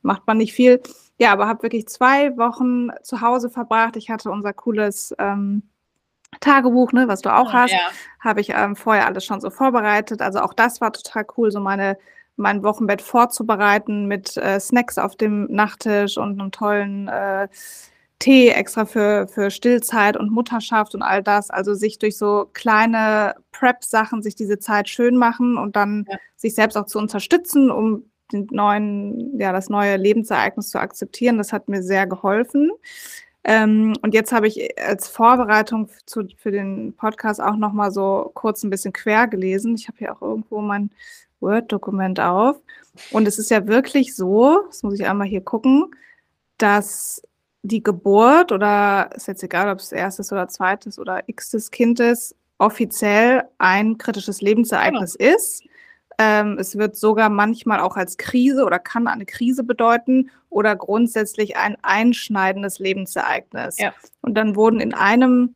macht 0.01 0.25
man 0.27 0.37
nicht 0.37 0.53
viel. 0.53 0.81
Ja, 1.19 1.33
aber 1.33 1.47
habe 1.47 1.63
wirklich 1.63 1.87
zwei 1.87 2.35
Wochen 2.37 2.89
zu 3.03 3.21
Hause 3.21 3.49
verbracht. 3.49 3.97
Ich 3.97 4.09
hatte 4.09 4.31
unser 4.31 4.53
cooles 4.53 5.13
ähm, 5.19 5.63
Tagebuch, 6.39 6.91
ne, 6.93 7.07
was 7.07 7.21
du 7.21 7.33
auch 7.33 7.53
hast, 7.53 7.71
ja. 7.71 7.79
habe 8.19 8.41
ich 8.41 8.51
ähm, 8.51 8.75
vorher 8.75 9.05
alles 9.05 9.25
schon 9.25 9.41
so 9.41 9.49
vorbereitet. 9.49 10.21
Also 10.21 10.39
auch 10.39 10.53
das 10.53 10.81
war 10.81 10.93
total 10.93 11.25
cool, 11.37 11.51
so 11.51 11.59
meine 11.59 11.97
mein 12.39 12.63
Wochenbett 12.63 13.01
vorzubereiten 13.01 14.05
mit 14.05 14.37
äh, 14.37 14.59
Snacks 14.59 14.97
auf 14.97 15.17
dem 15.17 15.45
Nachttisch 15.51 16.17
und 16.17 16.39
einem 16.39 16.51
tollen 16.51 17.09
äh, 17.09 17.49
Tee 18.19 18.49
extra 18.49 18.85
für, 18.85 19.27
für 19.27 19.51
Stillzeit 19.51 20.17
und 20.17 20.31
Mutterschaft 20.31 20.95
und 20.95 21.01
all 21.01 21.21
das. 21.21 21.49
Also 21.49 21.73
sich 21.73 21.99
durch 21.99 22.17
so 22.17 22.49
kleine 22.53 23.35
Prep-Sachen 23.51 24.21
sich 24.21 24.35
diese 24.35 24.59
Zeit 24.59 24.89
schön 24.89 25.17
machen 25.17 25.57
und 25.57 25.75
dann 25.75 26.05
ja. 26.09 26.17
sich 26.35 26.55
selbst 26.55 26.77
auch 26.77 26.85
zu 26.85 26.97
unterstützen, 26.97 27.71
um 27.71 28.09
den 28.31 28.47
neuen, 28.51 29.39
ja, 29.39 29.51
das 29.51 29.69
neue 29.69 29.97
Lebensereignis 29.97 30.69
zu 30.69 30.79
akzeptieren. 30.79 31.37
Das 31.37 31.53
hat 31.53 31.69
mir 31.69 31.81
sehr 31.81 32.07
geholfen. 32.07 32.71
Ähm, 33.43 33.93
und 34.01 34.13
jetzt 34.13 34.31
habe 34.31 34.47
ich 34.47 34.77
als 34.79 35.07
Vorbereitung 35.07 35.89
zu, 36.05 36.27
für 36.37 36.51
den 36.51 36.93
Podcast 36.93 37.41
auch 37.41 37.55
noch 37.55 37.73
mal 37.73 37.91
so 37.91 38.31
kurz 38.33 38.63
ein 38.63 38.69
bisschen 38.69 38.93
quer 38.93 39.27
gelesen. 39.27 39.75
Ich 39.75 39.87
habe 39.87 39.97
hier 39.97 40.15
auch 40.15 40.21
irgendwo 40.21 40.61
mein 40.61 40.91
Word-Dokument 41.39 42.19
auf. 42.19 42.57
Und 43.11 43.27
es 43.27 43.39
ist 43.39 43.49
ja 43.49 43.65
wirklich 43.67 44.15
so, 44.15 44.63
das 44.67 44.83
muss 44.83 44.99
ich 44.99 45.05
einmal 45.05 45.27
hier 45.27 45.41
gucken, 45.41 45.95
dass 46.57 47.21
die 47.63 47.83
Geburt 47.83 48.51
oder 48.51 49.09
ist 49.15 49.27
jetzt 49.27 49.43
egal, 49.43 49.69
ob 49.69 49.79
es 49.79 49.91
erstes 49.91 50.31
oder 50.31 50.47
zweites 50.47 50.99
oder 50.99 51.21
xtes 51.23 51.71
Kind 51.71 51.99
ist, 51.99 52.35
offiziell 52.57 53.43
ein 53.57 53.97
kritisches 53.97 54.41
Lebensereignis 54.41 55.17
genau. 55.17 55.35
ist. 55.35 55.63
Ähm, 56.21 56.57
es 56.59 56.77
wird 56.77 56.97
sogar 56.97 57.29
manchmal 57.29 57.79
auch 57.79 57.95
als 57.95 58.17
Krise 58.17 58.65
oder 58.65 58.77
kann 58.77 59.07
eine 59.07 59.25
Krise 59.25 59.63
bedeuten 59.63 60.29
oder 60.49 60.75
grundsätzlich 60.75 61.55
ein 61.55 61.77
einschneidendes 61.81 62.77
Lebensereignis. 62.79 63.79
Ja. 63.79 63.93
Und 64.19 64.33
dann 64.35 64.57
wurden 64.57 64.81
in 64.81 64.93
einem, 64.93 65.55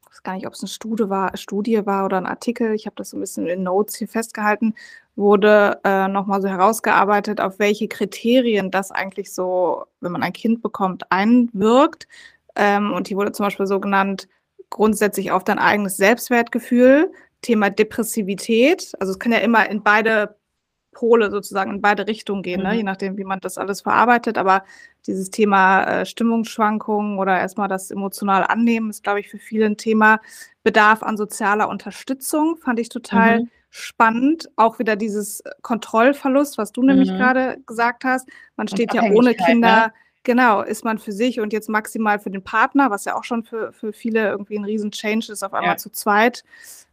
ich 0.00 0.10
weiß 0.10 0.22
gar 0.24 0.34
nicht, 0.34 0.48
ob 0.48 0.54
es 0.54 0.60
eine 0.60 0.68
Studie 0.68 1.08
war, 1.08 1.36
Studie 1.36 1.86
war 1.86 2.04
oder 2.04 2.16
ein 2.16 2.26
Artikel, 2.26 2.74
ich 2.74 2.86
habe 2.86 2.96
das 2.96 3.10
so 3.10 3.16
ein 3.16 3.20
bisschen 3.20 3.46
in 3.46 3.62
Notes 3.62 3.94
hier 3.94 4.08
festgehalten, 4.08 4.74
wurde 5.14 5.78
äh, 5.84 6.08
nochmal 6.08 6.42
so 6.42 6.48
herausgearbeitet, 6.48 7.40
auf 7.40 7.60
welche 7.60 7.86
Kriterien 7.86 8.72
das 8.72 8.90
eigentlich 8.90 9.32
so, 9.32 9.84
wenn 10.00 10.10
man 10.10 10.24
ein 10.24 10.32
Kind 10.32 10.62
bekommt, 10.62 11.12
einwirkt. 11.12 12.08
Ähm, 12.56 12.92
und 12.92 13.06
hier 13.06 13.16
wurde 13.16 13.30
zum 13.30 13.46
Beispiel 13.46 13.68
so 13.68 13.78
genannt, 13.78 14.26
grundsätzlich 14.68 15.30
auf 15.30 15.44
dein 15.44 15.60
eigenes 15.60 15.96
Selbstwertgefühl, 15.96 17.12
Thema 17.42 17.70
Depressivität. 17.70 18.92
Also 19.00 19.12
es 19.12 19.18
kann 19.18 19.32
ja 19.32 19.38
immer 19.38 19.68
in 19.68 19.82
beide 19.82 20.36
Pole 20.92 21.30
sozusagen, 21.30 21.72
in 21.72 21.80
beide 21.80 22.06
Richtungen 22.06 22.42
gehen, 22.42 22.62
ne? 22.62 22.68
mhm. 22.68 22.70
ne? 22.70 22.76
je 22.76 22.82
nachdem, 22.84 23.16
wie 23.16 23.24
man 23.24 23.40
das 23.40 23.58
alles 23.58 23.80
verarbeitet. 23.80 24.38
Aber 24.38 24.64
dieses 25.06 25.30
Thema 25.30 25.84
äh, 25.84 26.06
Stimmungsschwankungen 26.06 27.18
oder 27.18 27.38
erstmal 27.38 27.68
das 27.68 27.90
emotional 27.90 28.44
annehmen 28.44 28.90
ist, 28.90 29.02
glaube 29.02 29.20
ich, 29.20 29.28
für 29.28 29.38
viele 29.38 29.66
ein 29.66 29.76
Thema. 29.76 30.20
Bedarf 30.62 31.02
an 31.02 31.16
sozialer 31.16 31.68
Unterstützung 31.68 32.56
fand 32.56 32.78
ich 32.78 32.88
total 32.88 33.40
mhm. 33.40 33.50
spannend. 33.70 34.50
Auch 34.56 34.78
wieder 34.78 34.94
dieses 34.94 35.42
Kontrollverlust, 35.62 36.58
was 36.58 36.72
du 36.72 36.82
mhm. 36.82 36.88
nämlich 36.88 37.08
gerade 37.08 37.58
gesagt 37.66 38.04
hast. 38.04 38.28
Man 38.56 38.68
steht 38.68 38.94
ja 38.94 39.02
ohne 39.02 39.34
Kinder. 39.34 39.86
Ne? 39.86 39.92
Genau, 40.24 40.62
ist 40.62 40.84
man 40.84 40.98
für 40.98 41.10
sich 41.10 41.40
und 41.40 41.52
jetzt 41.52 41.68
maximal 41.68 42.20
für 42.20 42.30
den 42.30 42.44
Partner, 42.44 42.90
was 42.90 43.06
ja 43.06 43.16
auch 43.16 43.24
schon 43.24 43.42
für, 43.42 43.72
für 43.72 43.92
viele 43.92 44.28
irgendwie 44.28 44.56
ein 44.56 44.64
riesen 44.64 44.92
Change 44.92 45.32
ist, 45.32 45.42
auf 45.42 45.52
einmal 45.52 45.72
ja. 45.72 45.76
zu 45.78 45.90
zweit 45.90 46.44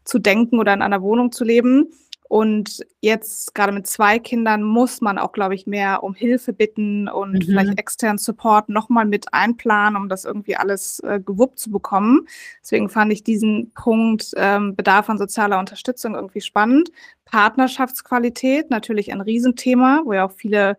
zu 0.10 0.20
denken 0.20 0.60
oder 0.60 0.74
in 0.74 0.82
einer 0.82 1.02
Wohnung 1.02 1.32
zu 1.32 1.44
leben. 1.44 1.88
Und 2.30 2.86
jetzt 3.02 3.56
gerade 3.56 3.72
mit 3.72 3.88
zwei 3.88 4.20
Kindern 4.20 4.62
muss 4.62 5.02
man 5.02 5.18
auch, 5.18 5.32
glaube 5.32 5.56
ich, 5.56 5.66
mehr 5.66 6.04
um 6.04 6.14
Hilfe 6.14 6.54
bitten 6.54 7.08
und 7.10 7.34
mhm. 7.34 7.42
vielleicht 7.42 7.80
externen 7.80 8.20
Support 8.20 8.70
nochmal 8.70 9.06
mit 9.06 9.34
einplanen, 9.34 10.00
um 10.00 10.10
das 10.10 10.26
irgendwie 10.26 10.56
alles 10.56 11.00
äh, 11.00 11.20
gewuppt 11.20 11.58
zu 11.58 11.72
bekommen. 11.72 12.28
Deswegen 12.62 12.88
fand 12.88 13.12
ich 13.12 13.24
diesen 13.24 13.72
Punkt 13.72 14.32
ähm, 14.38 14.76
Bedarf 14.76 15.10
an 15.10 15.18
sozialer 15.18 15.58
Unterstützung 15.58 16.14
irgendwie 16.14 16.42
spannend. 16.42 16.92
Partnerschaftsqualität, 17.26 18.70
natürlich 18.70 19.12
ein 19.12 19.22
Riesenthema, 19.22 20.04
wo 20.06 20.14
ja 20.14 20.28
auch 20.28 20.32
viele 20.32 20.78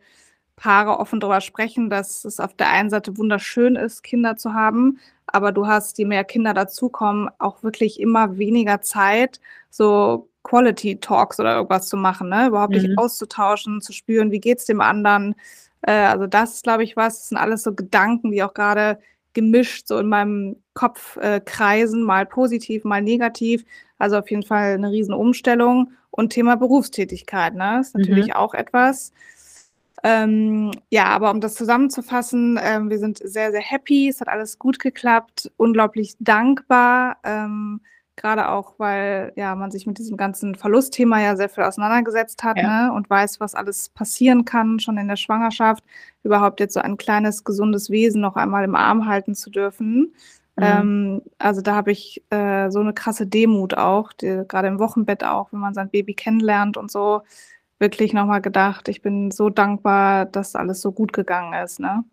Paare 0.61 0.99
offen 0.99 1.21
darüber 1.21 1.41
sprechen, 1.41 1.91
dass 1.91 2.25
es 2.25 2.39
auf 2.39 2.55
der 2.55 2.71
einen 2.71 2.91
Seite 2.91 3.17
wunderschön 3.17 3.77
ist, 3.77 4.03
Kinder 4.03 4.37
zu 4.37 4.53
haben, 4.53 4.99
aber 5.27 5.53
du 5.53 5.67
hast, 5.67 5.99
je 5.99 6.05
mehr 6.05 6.25
Kinder 6.25 6.55
dazukommen, 6.55 7.31
auch 7.39 7.63
wirklich 7.63 7.99
immer 7.99 8.37
weniger 8.39 8.83
Zeit, 8.83 9.41
so 9.71 10.29
Quality 10.43 11.01
Talks 11.01 11.41
oder 11.41 11.57
irgendwas 11.57 11.89
zu 11.89 11.97
machen, 11.97 12.29
ne? 12.29 12.49
überhaupt 12.49 12.75
mhm. 12.75 12.81
dich 12.81 12.99
auszutauschen, 12.99 13.81
zu 13.81 13.93
spüren, 13.93 14.31
wie 14.31 14.41
geht's 14.41 14.67
dem 14.67 14.81
anderen, 14.81 15.35
Äh, 15.83 15.93
also 15.93 16.27
das 16.27 16.55
ist, 16.55 16.65
glaube 16.65 16.85
ich, 16.85 16.97
was. 16.97 17.19
Das 17.19 17.29
sind 17.31 17.39
alles 17.39 17.63
so 17.63 17.75
Gedanken, 17.75 18.31
die 18.33 18.43
auch 18.43 18.55
gerade 18.55 18.99
gemischt 19.33 19.87
so 19.87 19.99
in 19.99 20.09
meinem 20.09 20.57
Kopf 20.75 21.17
äh, 21.19 21.41
kreisen, 21.41 22.03
mal 22.03 22.27
positiv, 22.27 22.85
mal 22.85 23.03
negativ. 23.03 23.65
Also 23.99 24.19
auf 24.19 24.31
jeden 24.31 24.43
Fall 24.43 24.75
eine 24.75 24.91
riesen 24.91 25.15
Umstellung. 25.15 25.93
Und 26.11 26.31
Thema 26.33 26.57
Berufstätigkeit, 26.57 27.55
ne? 27.55 27.81
Ist 27.81 27.97
natürlich 27.97 28.29
mhm. 28.29 28.33
auch 28.33 28.53
etwas. 28.55 29.13
Ähm, 30.03 30.71
ja, 30.91 31.07
aber 31.07 31.31
um 31.31 31.41
das 31.41 31.55
zusammenzufassen, 31.55 32.59
ähm, 32.63 32.91
wir 32.91 32.99
sind 32.99 33.19
sehr, 33.19 33.51
sehr 33.51 33.61
happy. 33.61 34.09
Es 34.09 34.21
hat 34.21 34.29
alles 34.29 34.59
gut 34.59 34.79
geklappt, 34.79 35.51
unglaublich 35.57 36.15
dankbar. 36.19 37.19
Ähm, 37.25 37.81
Gerade 38.17 38.51
auch, 38.51 38.75
weil 38.77 39.33
ja 39.37 39.55
man 39.55 39.71
sich 39.71 39.87
mit 39.87 39.97
diesem 39.97 40.19
ganzen 40.19 40.55
Verlustthema 40.55 41.21
ja 41.21 41.37
sehr 41.37 41.49
viel 41.49 41.65
auseinandergesetzt 41.65 42.43
hat 42.43 42.59
ja. 42.59 42.89
ne? 42.89 42.93
und 42.93 43.09
weiß, 43.09 43.41
was 43.41 43.55
alles 43.55 43.89
passieren 43.89 44.45
kann, 44.45 44.79
schon 44.79 44.99
in 44.99 45.09
der 45.09 45.17
Schwangerschaft, 45.17 45.83
überhaupt 46.23 46.61
jetzt 46.61 46.75
so 46.75 46.81
ein 46.81 46.99
kleines, 46.99 47.45
gesundes 47.45 47.89
Wesen 47.89 48.21
noch 48.21 48.37
einmal 48.37 48.65
im 48.65 48.75
Arm 48.75 49.07
halten 49.07 49.35
zu 49.35 49.49
dürfen. 49.49 50.13
Mhm. 50.57 50.63
Ähm, 50.63 51.23
also 51.39 51.63
da 51.63 51.75
habe 51.75 51.93
ich 51.93 52.23
äh, 52.29 52.71
so 52.71 52.81
eine 52.81 52.93
krasse 52.93 53.27
Demut 53.27 53.75
auch, 53.75 54.13
gerade 54.19 54.69
im 54.69 54.79
Wochenbett 54.79 55.25
auch, 55.25 55.53
wenn 55.53 55.61
man 55.61 55.73
sein 55.73 55.89
Baby 55.89 56.13
kennenlernt 56.13 56.77
und 56.77 56.91
so, 56.91 57.23
wirklich 57.81 58.13
nochmal 58.13 58.41
gedacht, 58.43 58.89
ich 58.89 59.03
bin 59.03 59.31
so 59.31 59.51
dankbar, 59.51 60.27
dass 60.27 60.55
alles 60.55 60.81
so 60.81 60.93
gut 60.93 61.13
gegangen 61.13 61.55
ist. 61.65 61.81
Ne? 61.81 62.05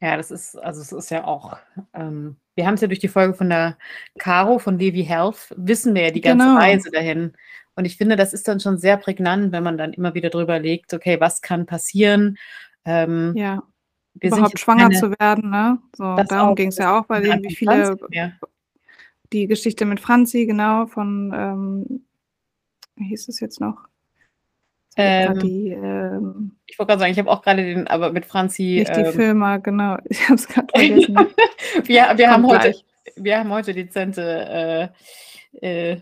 Ja, 0.00 0.16
das 0.16 0.30
ist, 0.30 0.56
also 0.56 0.80
es 0.80 0.92
ist 0.92 1.10
ja 1.10 1.24
auch, 1.24 1.56
ähm, 1.92 2.36
wir 2.54 2.66
haben 2.66 2.74
es 2.74 2.80
ja 2.80 2.88
durch 2.88 2.98
die 2.98 3.08
Folge 3.08 3.34
von 3.34 3.48
der 3.48 3.76
Caro 4.18 4.58
von 4.58 4.78
Levi 4.78 5.04
Health, 5.04 5.54
wissen 5.56 5.94
wir 5.94 6.02
ja 6.02 6.10
die 6.10 6.20
ganze 6.20 6.46
genau. 6.46 6.58
Reise 6.58 6.90
dahin. 6.90 7.32
Und 7.74 7.84
ich 7.84 7.96
finde, 7.96 8.16
das 8.16 8.32
ist 8.32 8.48
dann 8.48 8.60
schon 8.60 8.78
sehr 8.78 8.96
prägnant, 8.96 9.52
wenn 9.52 9.62
man 9.62 9.78
dann 9.78 9.92
immer 9.92 10.14
wieder 10.14 10.30
drüber 10.30 10.58
legt, 10.58 10.92
okay, 10.92 11.20
was 11.20 11.40
kann 11.40 11.66
passieren? 11.66 12.36
Ähm, 12.84 13.32
ja, 13.36 13.62
überhaupt 14.20 14.58
schwanger 14.58 14.88
keine, 14.88 14.98
zu 14.98 15.10
werden, 15.12 15.50
ne? 15.50 15.78
So, 15.96 16.16
darum 16.16 16.54
ging 16.54 16.68
es 16.68 16.78
ja 16.78 16.98
auch, 16.98 17.08
weil 17.08 17.24
irgendwie 17.24 17.54
viele, 17.54 17.96
Franzi, 17.96 18.04
ja. 18.10 18.32
die 19.32 19.46
Geschichte 19.46 19.86
mit 19.86 20.00
Franzi, 20.00 20.46
genau, 20.46 20.86
von, 20.86 21.32
ähm, 21.34 22.04
wie 22.96 23.04
hieß 23.04 23.28
es 23.28 23.40
jetzt 23.40 23.60
noch? 23.60 23.88
Ähm, 24.96 25.38
die, 25.38 25.70
ähm, 25.70 26.56
ich 26.66 26.78
wollte 26.78 26.90
gerade 26.90 27.00
sagen, 27.00 27.12
ich 27.12 27.18
habe 27.18 27.30
auch 27.30 27.42
gerade 27.42 27.64
den, 27.64 27.86
aber 27.86 28.12
mit 28.12 28.26
Franzi. 28.26 28.76
Nicht 28.80 28.96
ähm, 28.96 29.04
die 29.04 29.12
Firma, 29.12 29.56
genau. 29.58 29.96
Ich 30.08 30.22
habe 30.24 30.34
es 30.34 30.48
gerade 30.48 30.68
vergessen. 30.74 31.16
wir, 31.84 32.12
wir, 32.16 32.30
haben 32.30 32.46
heute, 32.46 32.74
wir 33.16 33.38
haben 33.38 33.50
heute 33.50 33.72
dezente. 33.72 34.92
Äh, 35.62 35.92
äh, 35.92 36.00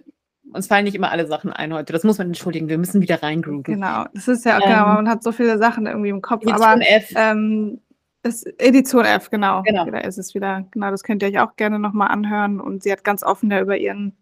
uns 0.52 0.66
fallen 0.66 0.84
nicht 0.84 0.96
immer 0.96 1.12
alle 1.12 1.26
Sachen 1.26 1.52
ein 1.52 1.72
heute. 1.72 1.92
Das 1.92 2.02
muss 2.02 2.18
man 2.18 2.28
entschuldigen. 2.28 2.68
Wir 2.68 2.78
müssen 2.78 3.00
wieder 3.00 3.22
reingrooven. 3.22 3.62
Genau, 3.62 4.06
das 4.14 4.26
ist 4.26 4.44
ja, 4.44 4.58
genau, 4.58 4.86
man 4.86 5.08
hat 5.08 5.22
so 5.22 5.30
viele 5.30 5.58
Sachen 5.58 5.86
irgendwie 5.86 6.08
im 6.08 6.22
Kopf. 6.22 6.42
Edition 6.42 6.62
aber, 6.62 6.80
F. 6.88 7.12
Ähm, 7.14 7.80
ist 8.22 8.46
Edition 8.60 9.04
F, 9.04 9.30
genau. 9.30 9.62
genau. 9.62 9.84
Da 9.86 9.98
ist 9.98 10.18
es 10.18 10.34
wieder. 10.34 10.66
Genau, 10.72 10.90
das 10.90 11.04
könnt 11.04 11.22
ihr 11.22 11.28
euch 11.28 11.38
auch 11.38 11.56
gerne 11.56 11.78
nochmal 11.78 12.08
anhören. 12.08 12.60
Und 12.60 12.82
sie 12.82 12.92
hat 12.92 13.04
ganz 13.04 13.22
offen 13.22 13.48
da 13.48 13.60
über 13.60 13.76
ihren 13.76 14.16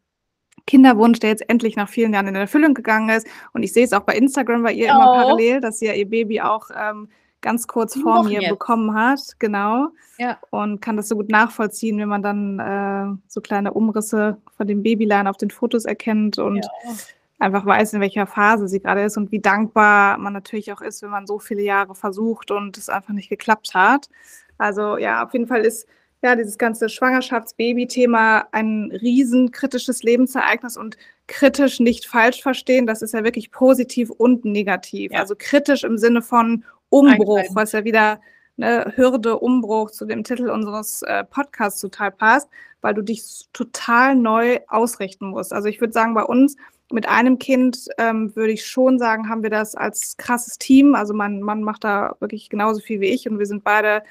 Kinderwunsch, 0.69 1.19
der 1.19 1.31
jetzt 1.31 1.49
endlich 1.49 1.77
nach 1.77 1.89
vielen 1.89 2.13
Jahren 2.13 2.29
in 2.29 2.35
Erfüllung 2.35 2.75
gegangen 2.75 3.09
ist. 3.09 3.27
Und 3.53 3.63
ich 3.63 3.73
sehe 3.73 3.85
es 3.85 3.93
auch 3.95 4.03
bei 4.03 4.15
Instagram 4.15 4.63
bei 4.63 4.73
ihr 4.73 4.89
oh. 4.89 4.97
immer 4.97 5.15
parallel, 5.15 5.61
dass 5.61 5.79
sie 5.79 5.87
ja 5.87 5.95
ihr 5.95 6.09
Baby 6.09 6.43
auch 6.43 6.69
ähm, 6.77 7.09
ganz 7.41 7.67
kurz 7.67 7.99
vor 7.99 8.23
mir 8.25 8.43
jetzt. 8.43 8.51
bekommen 8.51 8.95
hat. 8.95 9.21
Genau. 9.39 9.89
Ja. 10.19 10.39
Und 10.51 10.81
kann 10.81 10.97
das 10.97 11.09
so 11.09 11.17
gut 11.17 11.31
nachvollziehen, 11.31 11.99
wenn 11.99 12.09
man 12.09 12.23
dann 12.23 12.59
äh, 12.59 13.19
so 13.29 13.41
kleine 13.41 13.73
Umrisse 13.73 14.37
von 14.57 14.67
dem 14.67 14.83
Babylein 14.83 15.27
auf 15.27 15.39
den 15.39 15.51
Fotos 15.51 15.87
erkennt 15.87 16.39
und 16.39 16.65
ja. 16.65 16.93
einfach 17.39 17.65
weiß, 17.65 17.95
in 17.95 18.01
welcher 18.03 18.27
Phase 18.27 18.69
sie 18.69 18.81
gerade 18.81 19.05
ist 19.05 19.17
und 19.17 19.33
wie 19.33 19.41
dankbar 19.41 20.19
man 20.19 20.35
natürlich 20.35 20.71
auch 20.73 20.83
ist, 20.83 21.03
wenn 21.03 21.11
man 21.11 21.27
so 21.27 21.39
viele 21.39 21.63
Jahre 21.63 21.95
versucht 21.95 22.51
und 22.51 22.77
es 22.77 22.91
einfach 22.91 23.15
nicht 23.15 23.31
geklappt 23.31 23.73
hat. 23.73 24.11
Also 24.59 24.99
ja, 24.99 25.25
auf 25.25 25.33
jeden 25.33 25.47
Fall 25.47 25.63
ist 25.63 25.89
ja, 26.23 26.35
dieses 26.35 26.59
ganze 26.59 26.89
Schwangerschafts-Baby-Thema 26.89 28.49
ein 28.51 28.91
riesen 28.91 29.53
kritisches 29.53 30.03
Lebensereignis 30.03 30.77
und 30.77 30.97
kritisch 31.29 31.79
nicht 31.79 32.07
falsch 32.07 32.43
verstehen, 32.43 32.87
das 32.87 33.03
ist 33.03 33.15
ja 33.15 33.23
wirklich 33.23 33.51
positiv 33.51 34.11
und 34.11 34.45
negativ. 34.45 35.13
Ja. 35.13 35.21
Also 35.21 35.35
kritisch 35.39 35.85
im 35.85 35.99
Sinne 35.99 36.23
von 36.23 36.65
Umbruch, 36.89 37.45
was 37.51 37.73
ja 37.73 37.85
wieder 37.85 38.21
eine 38.57 38.93
Hürde, 38.97 39.39
Umbruch 39.39 39.91
zu 39.91 40.05
dem 40.05 40.25
Titel 40.25 40.51
unseres 40.51 41.03
äh, 41.03 41.23
Podcasts 41.23 41.81
total 41.81 42.11
passt, 42.11 42.49
weil 42.81 42.95
du 42.95 43.03
dich 43.03 43.47
total 43.53 44.17
neu 44.17 44.59
ausrichten 44.67 45.29
musst. 45.31 45.53
Also 45.53 45.69
ich 45.69 45.81
würde 45.81 45.93
sagen, 45.93 46.15
bei 46.15 46.25
uns 46.25 46.57
mit 46.91 47.09
einem 47.09 47.39
Kind 47.39 47.87
ähm, 47.99 48.35
würde 48.35 48.53
ich 48.53 48.67
schon 48.67 48.99
sagen, 48.99 49.29
haben 49.29 49.43
wir 49.43 49.51
das 49.51 49.75
als 49.75 50.17
krasses 50.17 50.59
Team. 50.59 50.95
Also 50.95 51.15
mein 51.15 51.41
Mann 51.41 51.63
macht 51.63 51.85
da 51.85 52.17
wirklich 52.19 52.49
genauso 52.49 52.81
viel 52.81 53.01
wie 53.01 53.11
ich 53.11 53.29
und 53.29 53.39
wir 53.39 53.47
sind 53.47 53.63
beide 53.63 54.03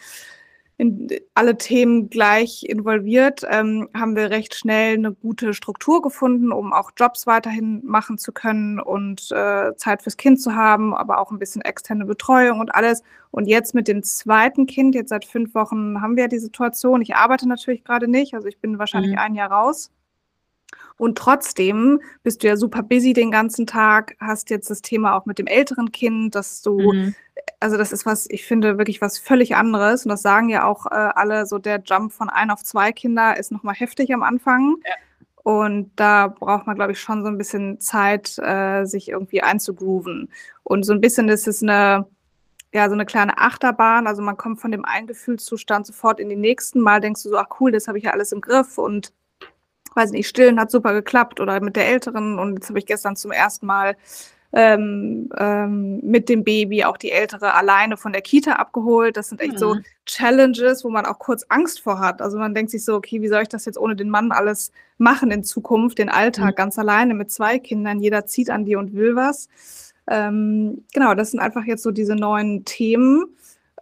in 0.77 1.07
alle 1.33 1.57
Themen 1.57 2.09
gleich 2.09 2.63
involviert, 2.63 3.41
ähm, 3.49 3.89
haben 3.95 4.15
wir 4.15 4.29
recht 4.29 4.53
schnell 4.53 4.93
eine 4.93 5.11
gute 5.11 5.55
Struktur 5.55 6.03
gefunden, 6.03 6.51
um 6.51 6.71
auch 6.71 6.91
Jobs 6.95 7.25
weiterhin 7.25 7.81
machen 7.83 8.19
zu 8.19 8.31
können 8.31 8.79
und 8.79 9.31
äh, 9.31 9.75
Zeit 9.75 10.03
fürs 10.03 10.17
Kind 10.17 10.39
zu 10.39 10.53
haben, 10.53 10.93
aber 10.93 11.19
auch 11.19 11.31
ein 11.31 11.39
bisschen 11.39 11.63
externe 11.63 12.05
Betreuung 12.05 12.59
und 12.59 12.75
alles. 12.75 13.01
Und 13.31 13.47
jetzt 13.47 13.73
mit 13.73 13.87
dem 13.87 14.03
zweiten 14.03 14.67
Kind, 14.67 14.93
jetzt 14.93 15.09
seit 15.09 15.25
fünf 15.25 15.55
Wochen, 15.55 15.99
haben 15.99 16.15
wir 16.15 16.27
die 16.27 16.39
Situation. 16.39 17.01
Ich 17.01 17.15
arbeite 17.15 17.47
natürlich 17.47 17.83
gerade 17.83 18.07
nicht, 18.07 18.35
also 18.35 18.47
ich 18.47 18.59
bin 18.59 18.77
wahrscheinlich 18.77 19.13
mhm. 19.13 19.17
ein 19.17 19.35
Jahr 19.35 19.51
raus. 19.51 19.91
Und 20.97 21.17
trotzdem 21.17 22.01
bist 22.23 22.43
du 22.43 22.47
ja 22.47 22.57
super 22.57 22.83
busy 22.83 23.13
den 23.13 23.31
ganzen 23.31 23.67
Tag, 23.67 24.15
hast 24.19 24.49
jetzt 24.49 24.69
das 24.69 24.81
Thema 24.81 25.15
auch 25.15 25.25
mit 25.25 25.37
dem 25.37 25.47
älteren 25.47 25.91
Kind, 25.91 26.33
dass 26.33 26.61
du, 26.61 26.79
mhm. 26.79 27.15
also 27.59 27.77
das 27.77 27.91
ist 27.91 28.05
was, 28.05 28.27
ich 28.29 28.45
finde 28.45 28.77
wirklich 28.77 28.99
was 28.99 29.19
völlig 29.19 29.55
anderes. 29.55 30.05
Und 30.05 30.09
das 30.09 30.23
sagen 30.23 30.49
ja 30.49 30.65
auch 30.65 30.87
äh, 30.87 30.95
alle, 30.95 31.45
so 31.45 31.59
der 31.59 31.81
Jump 31.85 32.11
von 32.11 32.29
ein 32.29 32.49
auf 32.49 32.63
zwei 32.63 32.91
Kinder 32.91 33.37
ist 33.37 33.51
nochmal 33.51 33.75
heftig 33.75 34.13
am 34.13 34.23
Anfang. 34.23 34.77
Ja. 34.85 34.93
Und 35.43 35.91
da 35.95 36.27
braucht 36.27 36.67
man, 36.67 36.75
glaube 36.75 36.91
ich, 36.91 36.99
schon 36.99 37.21
so 37.21 37.29
ein 37.29 37.37
bisschen 37.37 37.79
Zeit, 37.79 38.37
äh, 38.39 38.83
sich 38.83 39.07
irgendwie 39.07 39.41
einzugrooven. 39.41 40.29
Und 40.63 40.83
so 40.83 40.91
ein 40.91 40.99
bisschen 40.99 41.29
ist 41.29 41.47
es 41.47 41.63
eine, 41.63 42.05
ja, 42.73 42.89
so 42.89 42.95
eine 42.95 43.05
kleine 43.05 43.37
Achterbahn. 43.37 44.07
Also 44.07 44.21
man 44.21 44.35
kommt 44.35 44.59
von 44.59 44.71
dem 44.71 44.83
einen 44.83 45.07
Gefühlszustand 45.07 45.85
sofort 45.85 46.19
in 46.19 46.27
den 46.27 46.41
nächsten. 46.41 46.81
Mal 46.81 46.99
denkst 46.99 47.23
du 47.23 47.29
so, 47.29 47.37
ach 47.37 47.47
cool, 47.61 47.71
das 47.71 47.87
habe 47.87 47.97
ich 47.97 48.03
ja 48.03 48.11
alles 48.11 48.33
im 48.33 48.41
Griff 48.41 48.77
und 48.77 49.13
weiß 49.95 50.11
nicht, 50.11 50.27
stillen 50.27 50.59
hat 50.59 50.71
super 50.71 50.93
geklappt 50.93 51.39
oder 51.39 51.59
mit 51.61 51.75
der 51.75 51.87
Älteren 51.87 52.39
und 52.39 52.55
jetzt 52.55 52.69
habe 52.69 52.79
ich 52.79 52.85
gestern 52.85 53.15
zum 53.15 53.31
ersten 53.31 53.65
Mal 53.65 53.95
ähm, 54.53 55.29
ähm, 55.37 55.99
mit 56.01 56.29
dem 56.29 56.43
Baby 56.43 56.85
auch 56.85 56.97
die 56.97 57.11
Ältere 57.11 57.53
alleine 57.53 57.97
von 57.97 58.13
der 58.13 58.21
Kita 58.21 58.53
abgeholt. 58.53 59.17
Das 59.17 59.29
sind 59.29 59.41
echt 59.41 59.53
mhm. 59.53 59.57
so 59.57 59.75
Challenges, 60.05 60.83
wo 60.83 60.89
man 60.89 61.05
auch 61.05 61.19
kurz 61.19 61.45
Angst 61.49 61.81
vor 61.81 61.99
hat. 61.99 62.21
Also 62.21 62.37
man 62.37 62.55
denkt 62.55 62.71
sich 62.71 62.85
so, 62.85 62.95
okay, 62.95 63.21
wie 63.21 63.27
soll 63.27 63.41
ich 63.41 63.49
das 63.49 63.65
jetzt 63.65 63.77
ohne 63.77 63.95
den 63.95 64.09
Mann 64.09 64.31
alles 64.31 64.71
machen 64.97 65.31
in 65.31 65.43
Zukunft, 65.43 65.97
den 65.97 66.09
Alltag 66.09 66.51
mhm. 66.51 66.55
ganz 66.55 66.79
alleine 66.79 67.13
mit 67.13 67.29
zwei 67.29 67.59
Kindern, 67.59 67.99
jeder 67.99 68.25
zieht 68.25 68.49
an 68.49 68.65
dir 68.65 68.79
und 68.79 68.93
will 68.93 69.15
was. 69.15 69.49
Ähm, 70.09 70.85
genau, 70.93 71.13
das 71.13 71.31
sind 71.31 71.41
einfach 71.41 71.65
jetzt 71.65 71.83
so 71.83 71.91
diese 71.91 72.15
neuen 72.15 72.63
Themen. 72.63 73.25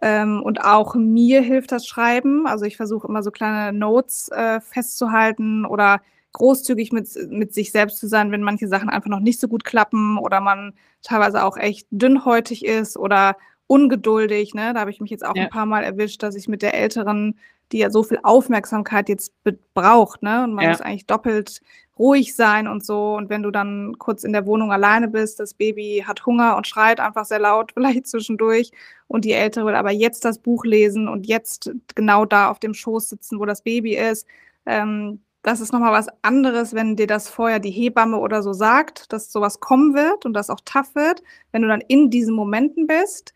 Ähm, 0.06 0.40
und 0.40 0.60
auch 0.60 0.94
mir 0.94 1.42
hilft 1.42 1.72
das 1.72 1.84
Schreiben. 1.84 2.46
Also 2.46 2.64
ich 2.64 2.76
versuche 2.76 3.08
immer 3.08 3.24
so 3.24 3.32
kleine 3.32 3.76
Notes 3.76 4.28
äh, 4.28 4.60
festzuhalten 4.60 5.66
oder 5.66 6.00
großzügig 6.32 6.92
mit, 6.92 7.08
mit 7.28 7.52
sich 7.52 7.72
selbst 7.72 7.98
zu 7.98 8.06
sein, 8.06 8.30
wenn 8.30 8.42
manche 8.42 8.68
Sachen 8.68 8.88
einfach 8.88 9.10
noch 9.10 9.18
nicht 9.18 9.40
so 9.40 9.48
gut 9.48 9.64
klappen 9.64 10.16
oder 10.18 10.40
man 10.40 10.74
teilweise 11.02 11.42
auch 11.42 11.56
echt 11.56 11.88
dünnhäutig 11.90 12.64
ist 12.64 12.96
oder 12.96 13.36
ungeduldig. 13.66 14.54
Ne? 14.54 14.72
Da 14.74 14.80
habe 14.80 14.92
ich 14.92 15.00
mich 15.00 15.10
jetzt 15.10 15.26
auch 15.26 15.34
ja. 15.34 15.44
ein 15.44 15.50
paar 15.50 15.66
Mal 15.66 15.82
erwischt, 15.82 16.22
dass 16.22 16.36
ich 16.36 16.46
mit 16.46 16.62
der 16.62 16.74
Älteren, 16.74 17.40
die 17.72 17.78
ja 17.78 17.90
so 17.90 18.02
viel 18.02 18.18
Aufmerksamkeit 18.22 19.08
jetzt 19.08 19.32
braucht, 19.74 20.22
ne? 20.22 20.44
und 20.44 20.54
man 20.54 20.64
ja. 20.64 20.70
muss 20.70 20.80
eigentlich 20.80 21.06
doppelt 21.06 21.60
ruhig 21.98 22.34
sein 22.36 22.68
und 22.68 22.84
so. 22.84 23.14
Und 23.14 23.30
wenn 23.30 23.42
du 23.42 23.50
dann 23.50 23.96
kurz 23.98 24.24
in 24.24 24.32
der 24.32 24.46
Wohnung 24.46 24.72
alleine 24.72 25.08
bist, 25.08 25.40
das 25.40 25.54
Baby 25.54 26.04
hat 26.06 26.26
Hunger 26.26 26.56
und 26.56 26.66
schreit 26.66 27.00
einfach 27.00 27.24
sehr 27.24 27.38
laut, 27.38 27.72
vielleicht 27.74 28.06
zwischendurch, 28.06 28.70
und 29.08 29.24
die 29.24 29.32
Ältere 29.32 29.66
will 29.66 29.74
aber 29.74 29.92
jetzt 29.92 30.24
das 30.24 30.38
Buch 30.38 30.64
lesen 30.64 31.08
und 31.08 31.26
jetzt 31.26 31.70
genau 31.94 32.24
da 32.24 32.50
auf 32.50 32.58
dem 32.58 32.74
Schoß 32.74 33.08
sitzen, 33.08 33.38
wo 33.38 33.44
das 33.44 33.62
Baby 33.62 33.96
ist. 33.96 34.26
Ähm, 34.66 35.20
das 35.42 35.60
ist 35.60 35.72
nochmal 35.72 35.92
was 35.92 36.08
anderes, 36.22 36.74
wenn 36.74 36.96
dir 36.96 37.06
das 37.06 37.28
vorher 37.28 37.60
die 37.60 37.70
Hebamme 37.70 38.18
oder 38.18 38.42
so 38.42 38.52
sagt, 38.52 39.12
dass 39.12 39.30
sowas 39.30 39.60
kommen 39.60 39.94
wird 39.94 40.26
und 40.26 40.34
das 40.34 40.50
auch 40.50 40.58
tough 40.64 40.96
wird. 40.96 41.22
Wenn 41.52 41.62
du 41.62 41.68
dann 41.68 41.82
in 41.82 42.10
diesen 42.10 42.34
Momenten 42.34 42.88
bist, 42.88 43.32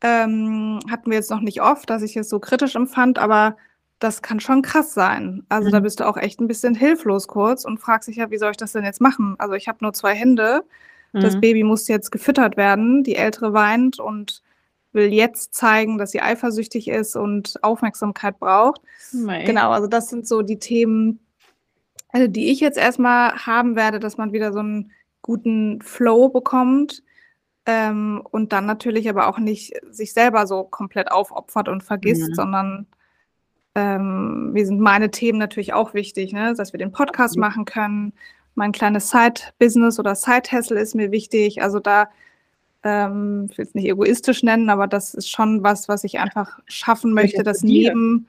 ähm, 0.00 0.80
hatten 0.90 1.10
wir 1.10 1.18
jetzt 1.18 1.30
noch 1.30 1.40
nicht 1.40 1.62
oft, 1.62 1.88
dass 1.88 2.02
ich 2.02 2.16
es 2.16 2.28
so 2.28 2.40
kritisch 2.40 2.74
empfand, 2.74 3.20
aber 3.20 3.56
das 4.02 4.20
kann 4.20 4.40
schon 4.40 4.62
krass 4.62 4.94
sein. 4.94 5.44
Also 5.48 5.68
mhm. 5.68 5.72
da 5.72 5.80
bist 5.80 6.00
du 6.00 6.08
auch 6.08 6.16
echt 6.16 6.40
ein 6.40 6.48
bisschen 6.48 6.74
hilflos 6.74 7.28
kurz 7.28 7.64
und 7.64 7.78
fragst 7.78 8.08
dich 8.08 8.16
ja, 8.16 8.30
wie 8.30 8.38
soll 8.38 8.50
ich 8.50 8.56
das 8.56 8.72
denn 8.72 8.84
jetzt 8.84 9.00
machen? 9.00 9.36
Also 9.38 9.54
ich 9.54 9.68
habe 9.68 9.78
nur 9.80 9.92
zwei 9.92 10.14
Hände. 10.14 10.64
Mhm. 11.12 11.20
Das 11.20 11.40
Baby 11.40 11.62
muss 11.62 11.86
jetzt 11.86 12.10
gefüttert 12.10 12.56
werden. 12.56 13.04
Die 13.04 13.14
Ältere 13.14 13.52
weint 13.52 14.00
und 14.00 14.42
will 14.92 15.12
jetzt 15.12 15.54
zeigen, 15.54 15.98
dass 15.98 16.10
sie 16.10 16.20
eifersüchtig 16.20 16.88
ist 16.88 17.14
und 17.14 17.62
Aufmerksamkeit 17.62 18.40
braucht. 18.40 18.80
Mei. 19.12 19.44
Genau, 19.44 19.70
also 19.70 19.86
das 19.86 20.08
sind 20.08 20.26
so 20.26 20.42
die 20.42 20.58
Themen, 20.58 21.20
also 22.08 22.26
die 22.26 22.50
ich 22.50 22.58
jetzt 22.60 22.78
erstmal 22.78 23.34
haben 23.36 23.76
werde, 23.76 24.00
dass 24.00 24.16
man 24.16 24.32
wieder 24.32 24.52
so 24.52 24.58
einen 24.58 24.90
guten 25.22 25.80
Flow 25.80 26.28
bekommt. 26.28 27.02
Ähm, 27.66 28.20
und 28.32 28.52
dann 28.52 28.66
natürlich 28.66 29.08
aber 29.08 29.28
auch 29.28 29.38
nicht 29.38 29.74
sich 29.90 30.12
selber 30.12 30.48
so 30.48 30.64
komplett 30.64 31.12
aufopfert 31.12 31.68
und 31.68 31.84
vergisst, 31.84 32.30
Mhm. 32.30 32.34
sondern 32.34 32.86
ähm, 33.74 34.52
mir 34.52 34.66
sind 34.66 34.80
meine 34.80 35.10
Themen 35.10 35.38
natürlich 35.38 35.72
auch 35.72 35.94
wichtig, 35.94 36.32
ne? 36.32 36.54
dass 36.54 36.72
wir 36.72 36.78
den 36.78 36.92
Podcast 36.92 37.36
machen 37.38 37.64
können. 37.64 38.12
Mein 38.54 38.72
kleines 38.72 39.08
Side-Business 39.10 39.98
oder 39.98 40.14
Side-Hustle 40.14 40.78
ist 40.78 40.94
mir 40.94 41.10
wichtig. 41.10 41.62
Also 41.62 41.78
da, 41.80 42.08
ähm, 42.82 43.48
ich 43.50 43.56
will 43.58 43.64
es 43.64 43.74
nicht 43.74 43.88
egoistisch 43.88 44.42
nennen, 44.42 44.68
aber 44.68 44.86
das 44.86 45.14
ist 45.14 45.30
schon 45.30 45.62
was, 45.62 45.88
was 45.88 46.04
ich 46.04 46.18
einfach 46.18 46.58
schaffen 46.66 47.14
möchte, 47.14 47.42
dass 47.44 47.60
dir. 47.60 47.68
neben, 47.94 48.26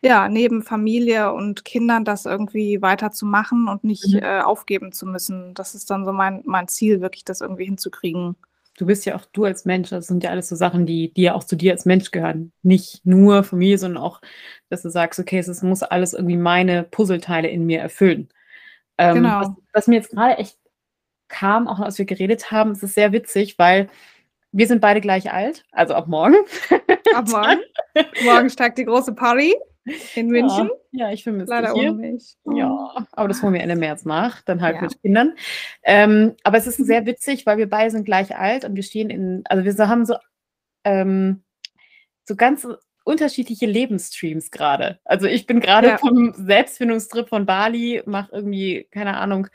ja, 0.00 0.28
neben 0.28 0.62
Familie 0.62 1.32
und 1.32 1.64
Kindern 1.66 2.04
das 2.06 2.24
irgendwie 2.24 2.80
weiterzumachen 2.80 3.68
und 3.68 3.84
nicht 3.84 4.14
Mhm. 4.14 4.20
äh, 4.22 4.40
aufgeben 4.40 4.92
zu 4.92 5.04
müssen. 5.06 5.52
Das 5.54 5.74
ist 5.74 5.90
dann 5.90 6.04
so 6.06 6.12
mein, 6.12 6.42
mein 6.46 6.68
Ziel, 6.68 7.00
wirklich 7.02 7.24
das 7.24 7.42
irgendwie 7.42 7.66
hinzukriegen. 7.66 8.36
Du 8.78 8.86
bist 8.86 9.06
ja 9.06 9.16
auch 9.16 9.24
du 9.32 9.44
als 9.44 9.64
Mensch, 9.64 9.88
das 9.90 10.06
sind 10.06 10.22
ja 10.22 10.30
alles 10.30 10.48
so 10.48 10.56
Sachen, 10.56 10.84
die, 10.86 11.12
die 11.14 11.22
ja 11.22 11.34
auch 11.34 11.44
zu 11.44 11.56
dir 11.56 11.72
als 11.72 11.86
Mensch 11.86 12.10
gehören. 12.10 12.52
Nicht 12.62 13.04
nur 13.04 13.42
Familie, 13.42 13.78
sondern 13.78 14.02
auch, 14.02 14.20
dass 14.68 14.82
du 14.82 14.90
sagst, 14.90 15.18
okay, 15.18 15.38
es 15.38 15.62
muss 15.62 15.82
alles 15.82 16.12
irgendwie 16.12 16.36
meine 16.36 16.82
Puzzleteile 16.84 17.48
in 17.48 17.64
mir 17.64 17.80
erfüllen. 17.80 18.28
Ähm, 18.98 19.16
Genau. 19.16 19.40
was, 19.40 19.48
was 19.72 19.86
mir 19.86 19.96
jetzt 19.96 20.10
gerade 20.10 20.38
echt 20.38 20.58
kam, 21.28 21.68
auch 21.68 21.80
als 21.80 21.98
wir 21.98 22.04
geredet 22.04 22.50
haben, 22.50 22.70
es 22.72 22.82
ist 22.82 22.94
sehr 22.94 23.12
witzig, 23.12 23.58
weil 23.58 23.88
wir 24.52 24.66
sind 24.66 24.80
beide 24.80 25.00
gleich 25.00 25.32
alt, 25.32 25.64
also 25.72 25.94
ab 25.94 26.06
morgen. 26.06 26.36
Ab 27.14 27.28
morgen. 27.28 27.60
morgen 28.24 28.50
steigt 28.50 28.78
die 28.78 28.84
große 28.84 29.14
Party 29.14 29.54
in 30.14 30.28
München. 30.28 30.70
Ja, 30.92 31.06
ja 31.08 31.12
ich 31.12 31.22
vermisse 31.22 31.50
Leider 31.50 31.72
dich 31.72 31.80
hier. 31.82 31.92
ohne 31.92 32.00
mich. 32.12 32.36
Ja, 32.44 33.06
aber 33.12 33.28
das 33.28 33.42
holen 33.42 33.54
wir 33.54 33.60
Ende 33.62 33.76
März 33.76 34.04
nach, 34.04 34.42
dann 34.42 34.60
halt 34.62 34.76
Ja. 34.76 34.82
mit 34.82 35.00
Kindern. 35.02 35.34
Ähm, 35.82 36.34
aber 36.44 36.58
es 36.58 36.66
ist 36.66 36.76
sehr 36.78 37.06
witzig, 37.06 37.46
weil 37.46 37.58
wir 37.58 37.68
beide 37.68 37.90
sind 37.90 38.04
gleich 38.04 38.36
alt 38.36 38.64
und 38.64 38.76
wir 38.76 38.82
stehen 38.82 39.10
in, 39.10 39.42
also 39.46 39.64
wir 39.64 39.88
haben 39.88 40.04
so, 40.06 40.16
ähm, 40.84 41.42
so 42.24 42.36
ganz 42.36 42.66
unterschiedliche 43.04 43.66
Lebensstreams 43.66 44.50
gerade. 44.50 44.98
Also 45.04 45.26
ich 45.26 45.46
bin 45.46 45.60
gerade 45.60 45.88
Ja. 45.88 45.98
vom 45.98 46.32
Selbstfindungstrip 46.34 47.28
von 47.28 47.46
Bali, 47.46 48.02
mache 48.04 48.32
irgendwie, 48.32 48.88
keine 48.90 49.16
Ahnung, 49.16 49.46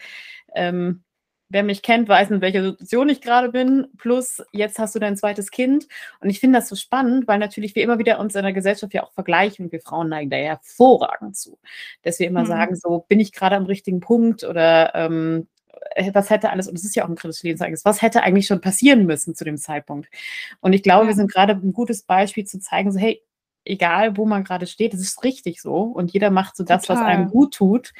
ähm, 0.56 1.04
wer 1.52 1.64
mich 1.64 1.82
kennt, 1.82 2.08
weiß, 2.10 2.32
in 2.32 2.42
welcher 2.42 2.64
Situation 2.64 3.10
ich 3.10 3.22
gerade 3.22 3.50
bin. 3.50 3.88
Plus, 3.98 4.42
jetzt 4.52 4.80
hast 4.80 4.96
du 4.96 5.00
dein 5.00 5.18
zweites 5.18 5.52
Kind. 5.52 5.88
Und 6.20 6.30
ich 6.30 6.40
finde 6.40 6.60
das 6.60 6.70
so 6.70 6.76
spannend, 6.76 7.28
weil 7.28 7.40
natürlich 7.40 7.76
wir 7.76 7.84
immer 7.84 8.00
wieder 8.00 8.20
uns 8.20 8.36
in 8.36 8.44
der 8.44 8.54
Gesellschaft 8.54 8.94
ja 8.94 9.04
auch 9.04 9.12
vergleichen 9.14 9.66
und 9.66 9.72
wir 9.72 9.82
Frauen 9.82 10.10
neigen 10.10 10.30
da 10.30 10.38
ja 10.38 10.44
hervorragend 10.50 11.36
zu. 11.38 11.60
Dass 12.04 12.20
wir 12.20 12.28
immer 12.28 12.42
Mhm. 12.44 12.48
sagen, 12.48 12.76
so 12.76 13.06
bin 13.08 13.20
ich 13.20 13.34
gerade 13.34 13.56
am 13.56 13.66
richtigen 13.66 14.00
Punkt 14.00 14.44
oder 14.44 14.94
ähm, 14.96 15.48
äh, 15.96 16.12
was 16.14 16.30
hätte 16.30 16.50
alles, 16.52 16.68
und 16.68 16.76
das 16.76 16.86
ist 16.86 16.96
ja 16.96 17.04
auch 17.06 17.10
ein 17.10 17.16
kritisches 17.16 17.44
Lebensereignis, 17.44 17.86
was 17.86 18.02
hätte 18.02 18.24
eigentlich 18.24 18.48
schon 18.48 18.62
passieren 18.62 19.06
müssen 19.06 19.36
zu 19.36 19.44
dem 19.44 19.58
Zeitpunkt? 19.58 20.10
Und 20.62 20.74
ich 20.74 20.84
glaube, 20.84 21.04
Ja. 21.04 21.08
wir 21.10 21.16
sind 21.16 21.32
gerade 21.32 21.54
ein 21.54 21.74
gutes 21.74 22.04
Beispiel 22.04 22.46
zu 22.46 22.60
zeigen, 22.60 22.92
so 22.92 23.00
hey, 23.00 23.22
egal 23.66 24.18
wo 24.18 24.26
man 24.26 24.44
gerade 24.44 24.68
steht, 24.68 24.94
es 24.94 25.02
ist 25.02 25.24
richtig 25.24 25.62
so 25.62 25.82
und 25.84 26.12
jeder 26.14 26.30
macht 26.32 26.56
so 26.56 26.64
das, 26.64 26.90
was 26.90 26.98
Total. 27.00 27.06
einem 27.14 27.30
gut 27.30 27.54
tut. 27.54 27.94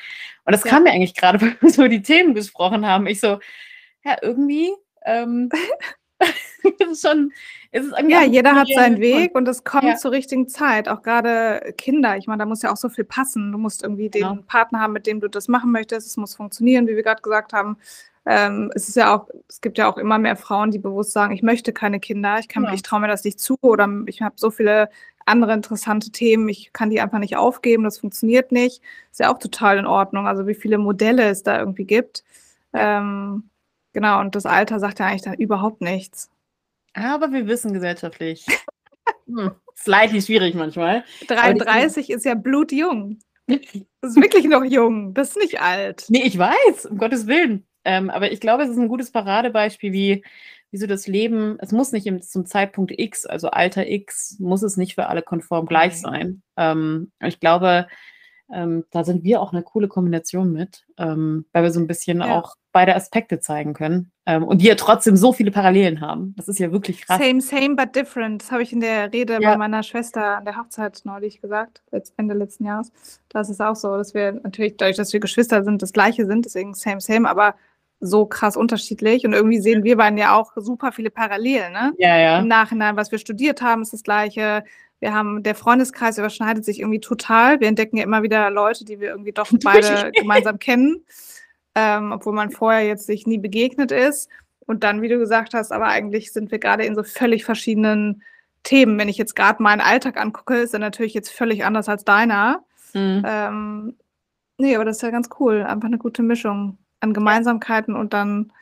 Und 0.46 0.54
das 0.54 0.64
Ja. 0.64 0.72
kam 0.72 0.84
mir 0.84 0.92
eigentlich 0.92 1.16
gerade, 1.16 1.40
weil 1.42 1.56
wir 1.62 1.70
so 1.70 1.88
die 1.88 2.02
Themen 2.02 2.34
besprochen 2.34 2.86
haben. 2.86 3.08
Ich 3.08 3.20
so, 3.20 3.40
ja, 4.04 4.18
irgendwie, 4.22 4.72
ähm, 5.06 5.50
ist 6.92 7.02
schon, 7.08 7.32
ist 7.72 7.92
Ja, 8.08 8.24
jeder 8.24 8.54
hat 8.56 8.68
seinen. 8.74 9.00
Weg 9.00 9.34
und 9.36 9.48
es 9.48 9.64
kommt 9.64 9.84
Ja. 9.86 9.96
zur 9.96 10.12
richtigen 10.12 10.48
Zeit. 10.48 10.88
Auch 10.88 11.02
gerade 11.02 11.74
Kinder. 11.78 12.18
Ich 12.18 12.28
meine, 12.28 12.40
da 12.40 12.46
muss 12.46 12.62
ja 12.62 12.72
auch 12.72 12.78
so 12.78 12.90
viel 12.90 13.06
passen. 13.06 13.52
Du 13.52 13.58
musst 13.58 13.84
irgendwie 13.84 14.10
Genau. 14.10 14.36
den 14.36 14.46
Partner 14.46 14.80
haben, 14.82 14.94
mit 14.94 15.08
dem 15.08 15.20
du 15.20 15.28
das 15.28 15.48
machen 15.48 15.72
möchtest. 15.72 16.08
Es 16.08 16.18
muss 16.18 16.36
funktionieren, 16.36 16.88
wie 16.88 16.96
wir 16.96 17.04
gerade 17.04 17.22
gesagt 17.22 17.54
haben. 17.54 17.78
Ähm, 18.28 18.70
es 18.76 18.88
ist 18.88 18.96
ja 18.98 19.16
auch, 19.16 19.30
es 19.50 19.62
gibt 19.62 19.80
ja 19.80 19.90
auch 19.92 19.98
immer 19.98 20.20
mehr 20.20 20.36
Frauen, 20.36 20.70
die 20.70 20.78
bewusst 20.78 21.12
sagen, 21.12 21.34
ich 21.34 21.42
möchte 21.42 21.74
keine 21.74 22.00
Kinder, 22.00 22.38
ich 22.38 22.48
kann, 22.48 22.66
Ja. 22.66 22.74
ich 22.74 22.84
traue 22.84 23.00
mir 23.00 23.08
das 23.08 23.24
nicht 23.24 23.40
zu 23.40 23.58
oder 23.62 23.90
ich 24.06 24.22
habe 24.22 24.36
so 24.38 24.52
viele 24.52 24.90
andere 25.26 25.54
interessante 25.54 26.12
Themen, 26.12 26.50
ich 26.50 26.74
kann 26.74 26.90
die 26.90 27.02
einfach 27.02 27.20
nicht 27.20 27.38
aufgeben, 27.38 27.84
das 27.84 28.00
funktioniert 28.00 28.52
nicht. 28.52 28.82
Ist 29.12 29.20
ja 29.20 29.34
auch 29.34 29.40
total 29.40 29.78
in 29.78 29.86
Ordnung. 29.86 30.28
Also 30.28 30.48
wie 30.48 30.56
viele 30.56 30.78
Modelle 30.78 31.30
es 31.30 31.44
da 31.44 31.60
irgendwie 31.60 31.86
gibt. 31.86 32.24
Ähm, 32.74 33.50
genau, 33.94 34.20
und 34.20 34.36
das 34.36 34.46
Alter 34.46 34.80
sagt 34.80 35.00
ja 35.00 35.08
eigentlich 35.08 35.22
dann 35.24 35.34
überhaupt 35.36 35.82
nichts. 35.82 36.30
Aber 36.94 37.32
wir 37.32 37.48
wissen 37.48 37.74
gesellschaftlich, 37.74 38.46
hm, 39.28 39.52
slightly 39.76 40.22
schwierig 40.22 40.56
manchmal. 40.56 41.04
33 41.28 42.10
ist 42.10 42.26
ja 42.26 42.36
blutjung. 42.36 43.20
Das 43.48 44.12
ist 44.12 44.22
wirklich 44.22 44.46
noch 44.46 44.64
jung. 44.64 45.14
Das 45.14 45.30
ist 45.30 45.38
nicht 45.38 45.62
alt. 45.62 46.06
Nee, 46.10 46.24
ich 46.24 46.38
weiß, 46.38 46.86
um 46.90 46.98
Gottes 46.98 47.28
Willen. 47.28 47.66
Ähm, 47.84 48.10
aber 48.10 48.32
ich 48.32 48.40
glaube, 48.40 48.64
es 48.64 48.70
ist 48.70 48.78
ein 48.78 48.88
gutes 48.88 49.12
Paradebeispiel, 49.12 49.92
wie, 49.92 50.24
wie 50.72 50.78
so 50.78 50.88
das 50.88 51.06
Leben, 51.08 51.58
es 51.60 51.72
muss 51.72 51.92
nicht 51.92 52.08
im, 52.08 52.22
zum 52.22 52.46
Zeitpunkt 52.46 52.94
X, 52.98 53.26
also 53.26 53.50
Alter 53.50 53.88
X, 53.90 54.38
muss 54.40 54.64
es 54.64 54.78
nicht 54.78 54.96
für 54.96 55.08
alle 55.08 55.22
konform 55.22 55.66
gleich 55.66 56.02
Nein. 56.02 56.42
sein. 56.56 56.72
Ähm, 56.80 57.12
ich 57.28 57.40
glaube, 57.40 57.88
ähm, 58.54 58.86
da 58.92 59.04
sind 59.04 59.24
wir 59.24 59.42
auch 59.42 59.54
eine 59.54 59.64
coole 59.64 59.88
Kombination 59.88 60.52
mit, 60.52 60.86
ähm, 60.98 61.46
weil 61.54 61.64
wir 61.64 61.72
so 61.72 61.80
ein 61.80 61.88
bisschen 61.88 62.20
Ja. 62.20 62.38
auch 62.40 62.56
beide 62.74 62.96
Aspekte 62.96 63.40
zeigen 63.40 63.74
können 63.74 64.12
ähm, 64.26 64.44
und 64.46 64.62
die 64.62 64.66
ja 64.68 64.76
trotzdem 64.76 65.18
so 65.18 65.34
viele 65.34 65.52
Parallelen 65.52 66.00
haben. 66.00 66.34
Das 66.38 66.48
ist 66.48 66.58
ja 66.60 66.72
wirklich 66.72 67.06
krass. 67.06 67.20
Same, 67.20 67.42
same, 67.42 67.76
but 67.76 67.94
different. 67.96 68.42
Das 68.44 68.52
habe 68.52 68.64
ich 68.64 68.72
in 68.72 68.80
der 68.80 69.12
Rede 69.12 69.40
Ja. 69.42 69.52
bei 69.52 69.58
meiner 69.58 69.84
Schwester 69.84 70.38
an 70.38 70.46
der 70.46 70.58
Hochzeit 70.58 71.02
neulich 71.04 71.42
gesagt, 71.42 71.82
Ende 72.18 72.34
letzten 72.34 72.66
Jahres. 72.66 72.92
Da 73.30 73.42
ist 73.42 73.50
es 73.50 73.60
auch 73.60 73.76
so, 73.76 73.98
dass 73.98 74.14
wir 74.14 74.34
natürlich, 74.34 74.78
dadurch, 74.78 74.96
dass 74.98 75.12
wir 75.12 75.20
Geschwister 75.20 75.64
sind, 75.66 75.82
das 75.82 75.92
Gleiche 75.92 76.26
sind, 76.26 76.46
deswegen 76.46 76.74
same, 76.74 77.02
same, 77.02 77.30
aber 77.30 77.56
so 78.02 78.26
krass 78.26 78.58
unterschiedlich. 78.58 79.26
Und 79.26 79.34
irgendwie 79.34 79.62
sehen 79.62 79.84
wir 79.84 79.96
beiden 79.96 80.18
ja 80.18 80.36
auch 80.36 80.52
super 80.56 80.92
viele 80.92 81.12
Parallelen, 81.12 81.72
ne? 81.72 81.94
Ja, 81.98 82.18
ja. 82.18 82.40
Im 82.40 82.48
Nachhinein, 82.48 82.98
was 82.98 83.12
wir 83.12 83.20
studiert 83.20 83.62
haben, 83.62 83.84
ist 83.84 83.94
das 83.94 84.04
Gleiche. 84.04 84.64
Wir 85.00 85.14
haben, 85.14 85.44
der 85.44 85.56
Freundeskreis 85.56 86.18
überschneidet 86.18 86.66
sich 86.66 86.80
irgendwie 86.80 87.00
total. 87.00 87.60
Wir 87.60 87.68
entdecken 87.68 87.98
ja 87.98 88.04
immer 88.04 88.24
wieder 88.24 88.50
Leute, 88.50 88.84
die 88.84 89.00
wir 89.00 89.10
irgendwie 89.10 89.32
doch 89.32 89.50
beide 89.64 90.12
gemeinsam 90.12 90.60
kennen, 90.60 91.06
ähm, 91.76 92.12
obwohl 92.12 92.34
man 92.34 92.50
vorher 92.50 92.86
jetzt 92.86 93.06
sich 93.06 93.28
nie 93.28 93.38
begegnet 93.38 93.92
ist. 93.92 94.30
Und 94.66 94.84
dann, 94.84 95.02
wie 95.02 95.08
du 95.08 95.18
gesagt 95.18 95.54
hast, 95.54 95.72
aber 95.72 95.88
eigentlich 95.88 96.34
sind 96.34 96.52
wir 96.52 96.60
gerade 96.60 96.86
in 96.86 96.96
so 96.96 97.04
völlig 97.04 97.46
verschiedenen 97.46 98.24
Themen. 98.64 98.98
Wenn 98.98 99.10
ich 99.10 99.18
jetzt 99.18 99.36
gerade 99.36 99.62
meinen 99.62 99.82
Alltag 99.82 100.20
angucke, 100.20 100.56
ist 100.56 100.74
er 100.74 100.80
natürlich 100.80 101.14
jetzt 101.14 101.32
völlig 101.32 101.66
anders 101.66 101.88
als 101.90 102.04
deiner. 102.04 102.64
Mhm. 102.94 103.24
Ähm, 103.26 103.98
nee, 104.58 104.76
aber 104.76 104.86
das 104.86 104.98
ist 104.98 105.04
ja 105.04 105.10
ganz 105.12 105.30
cool. 105.40 105.64
Einfach 105.64 105.88
eine 105.88 105.98
gute 105.98 106.24
Mischung 106.24 106.78
an 107.02 107.14
Gemeinsamkeiten 107.14 107.96
und 107.96 108.14
dann, 108.14 108.54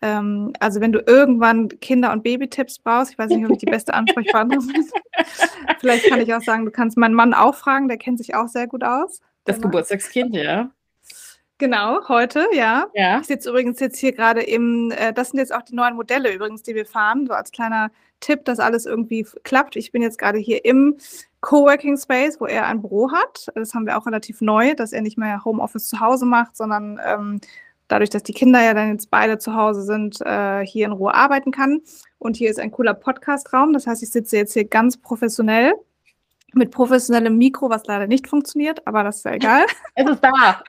ähm, 0.00 0.52
also 0.60 0.80
wenn 0.80 0.92
du 0.92 1.00
irgendwann 1.06 1.68
Kinder- 1.80 2.12
und 2.12 2.22
Babytipps 2.22 2.78
brauchst, 2.78 3.12
ich 3.12 3.18
weiß 3.18 3.30
nicht, 3.30 3.44
ob 3.44 3.52
ich 3.52 3.58
die 3.58 3.66
beste 3.66 3.94
Ansprechpartnerin 3.94 4.66
bin. 4.66 4.88
Vielleicht 5.80 6.08
kann 6.08 6.20
ich 6.20 6.32
auch 6.34 6.42
sagen, 6.42 6.64
du 6.64 6.70
kannst 6.70 6.96
meinen 6.96 7.14
Mann 7.14 7.34
auch 7.34 7.54
fragen, 7.54 7.88
der 7.88 7.98
kennt 7.98 8.18
sich 8.18 8.34
auch 8.34 8.48
sehr 8.48 8.66
gut 8.66 8.84
aus. 8.84 9.20
Das. 9.44 9.60
Geburtstagskind, 9.60 10.34
ja. 10.34 10.70
Genau, 11.58 12.06
heute, 12.08 12.46
ja. 12.52 12.86
Ja. 12.94 13.18
Ich 13.18 13.26
sitze 13.26 13.50
übrigens 13.50 13.80
jetzt 13.80 13.98
hier 13.98 14.12
gerade 14.12 14.42
im, 14.42 14.92
äh, 14.92 15.12
das 15.12 15.30
sind 15.30 15.40
jetzt 15.40 15.52
auch 15.52 15.62
die 15.62 15.74
neuen 15.74 15.96
Modelle 15.96 16.32
übrigens, 16.32 16.62
die 16.62 16.76
wir 16.76 16.86
fahren, 16.86 17.26
so 17.26 17.32
als 17.32 17.50
kleiner 17.50 17.90
Tipp, 18.20 18.44
dass 18.44 18.60
alles 18.60 18.86
irgendwie 18.86 19.26
klappt. 19.42 19.74
Ich 19.74 19.90
bin 19.90 20.00
jetzt 20.00 20.18
gerade 20.18 20.38
hier 20.38 20.64
im 20.64 20.98
Coworking 21.40 21.96
Space, 21.96 22.40
wo 22.40 22.46
er 22.46 22.66
ein 22.66 22.80
Büro 22.80 23.10
hat. 23.10 23.48
Das 23.56 23.74
haben 23.74 23.86
wir 23.86 23.98
auch 23.98 24.06
relativ 24.06 24.40
neu, 24.40 24.74
dass 24.74 24.92
er 24.92 25.02
nicht 25.02 25.18
mehr 25.18 25.44
Homeoffice 25.44 25.88
zu 25.88 25.98
Hause 25.98 26.26
macht, 26.26 26.56
sondern 26.56 27.00
ähm, 27.04 27.40
dadurch, 27.88 28.10
dass 28.10 28.22
die 28.22 28.32
Kinder 28.32 28.62
ja 28.62 28.74
dann 28.74 28.92
jetzt 28.92 29.10
beide 29.10 29.38
zu 29.38 29.54
Hause 29.54 29.82
sind, 29.82 30.20
äh, 30.20 30.64
hier 30.64 30.86
in 30.86 30.92
Ruhe 30.92 31.14
arbeiten 31.14 31.50
kann. 31.50 31.80
Und 32.18 32.36
hier 32.36 32.50
ist 32.50 32.60
ein 32.60 32.70
cooler 32.70 32.94
Podcast-Raum. 32.94 33.72
Das 33.72 33.86
heißt, 33.86 34.02
ich 34.02 34.10
sitze 34.10 34.36
jetzt 34.36 34.52
hier 34.52 34.64
ganz 34.64 34.96
professionell 34.96 35.74
mit 36.54 36.70
professionellem 36.70 37.36
Mikro, 37.36 37.68
was 37.70 37.86
leider 37.86 38.06
nicht 38.06 38.28
funktioniert, 38.28 38.86
aber 38.86 39.04
das 39.04 39.18
ist 39.18 39.24
ja 39.24 39.32
egal 39.32 39.66
Es 39.94 40.08
ist 40.08 40.24
da. 40.24 40.62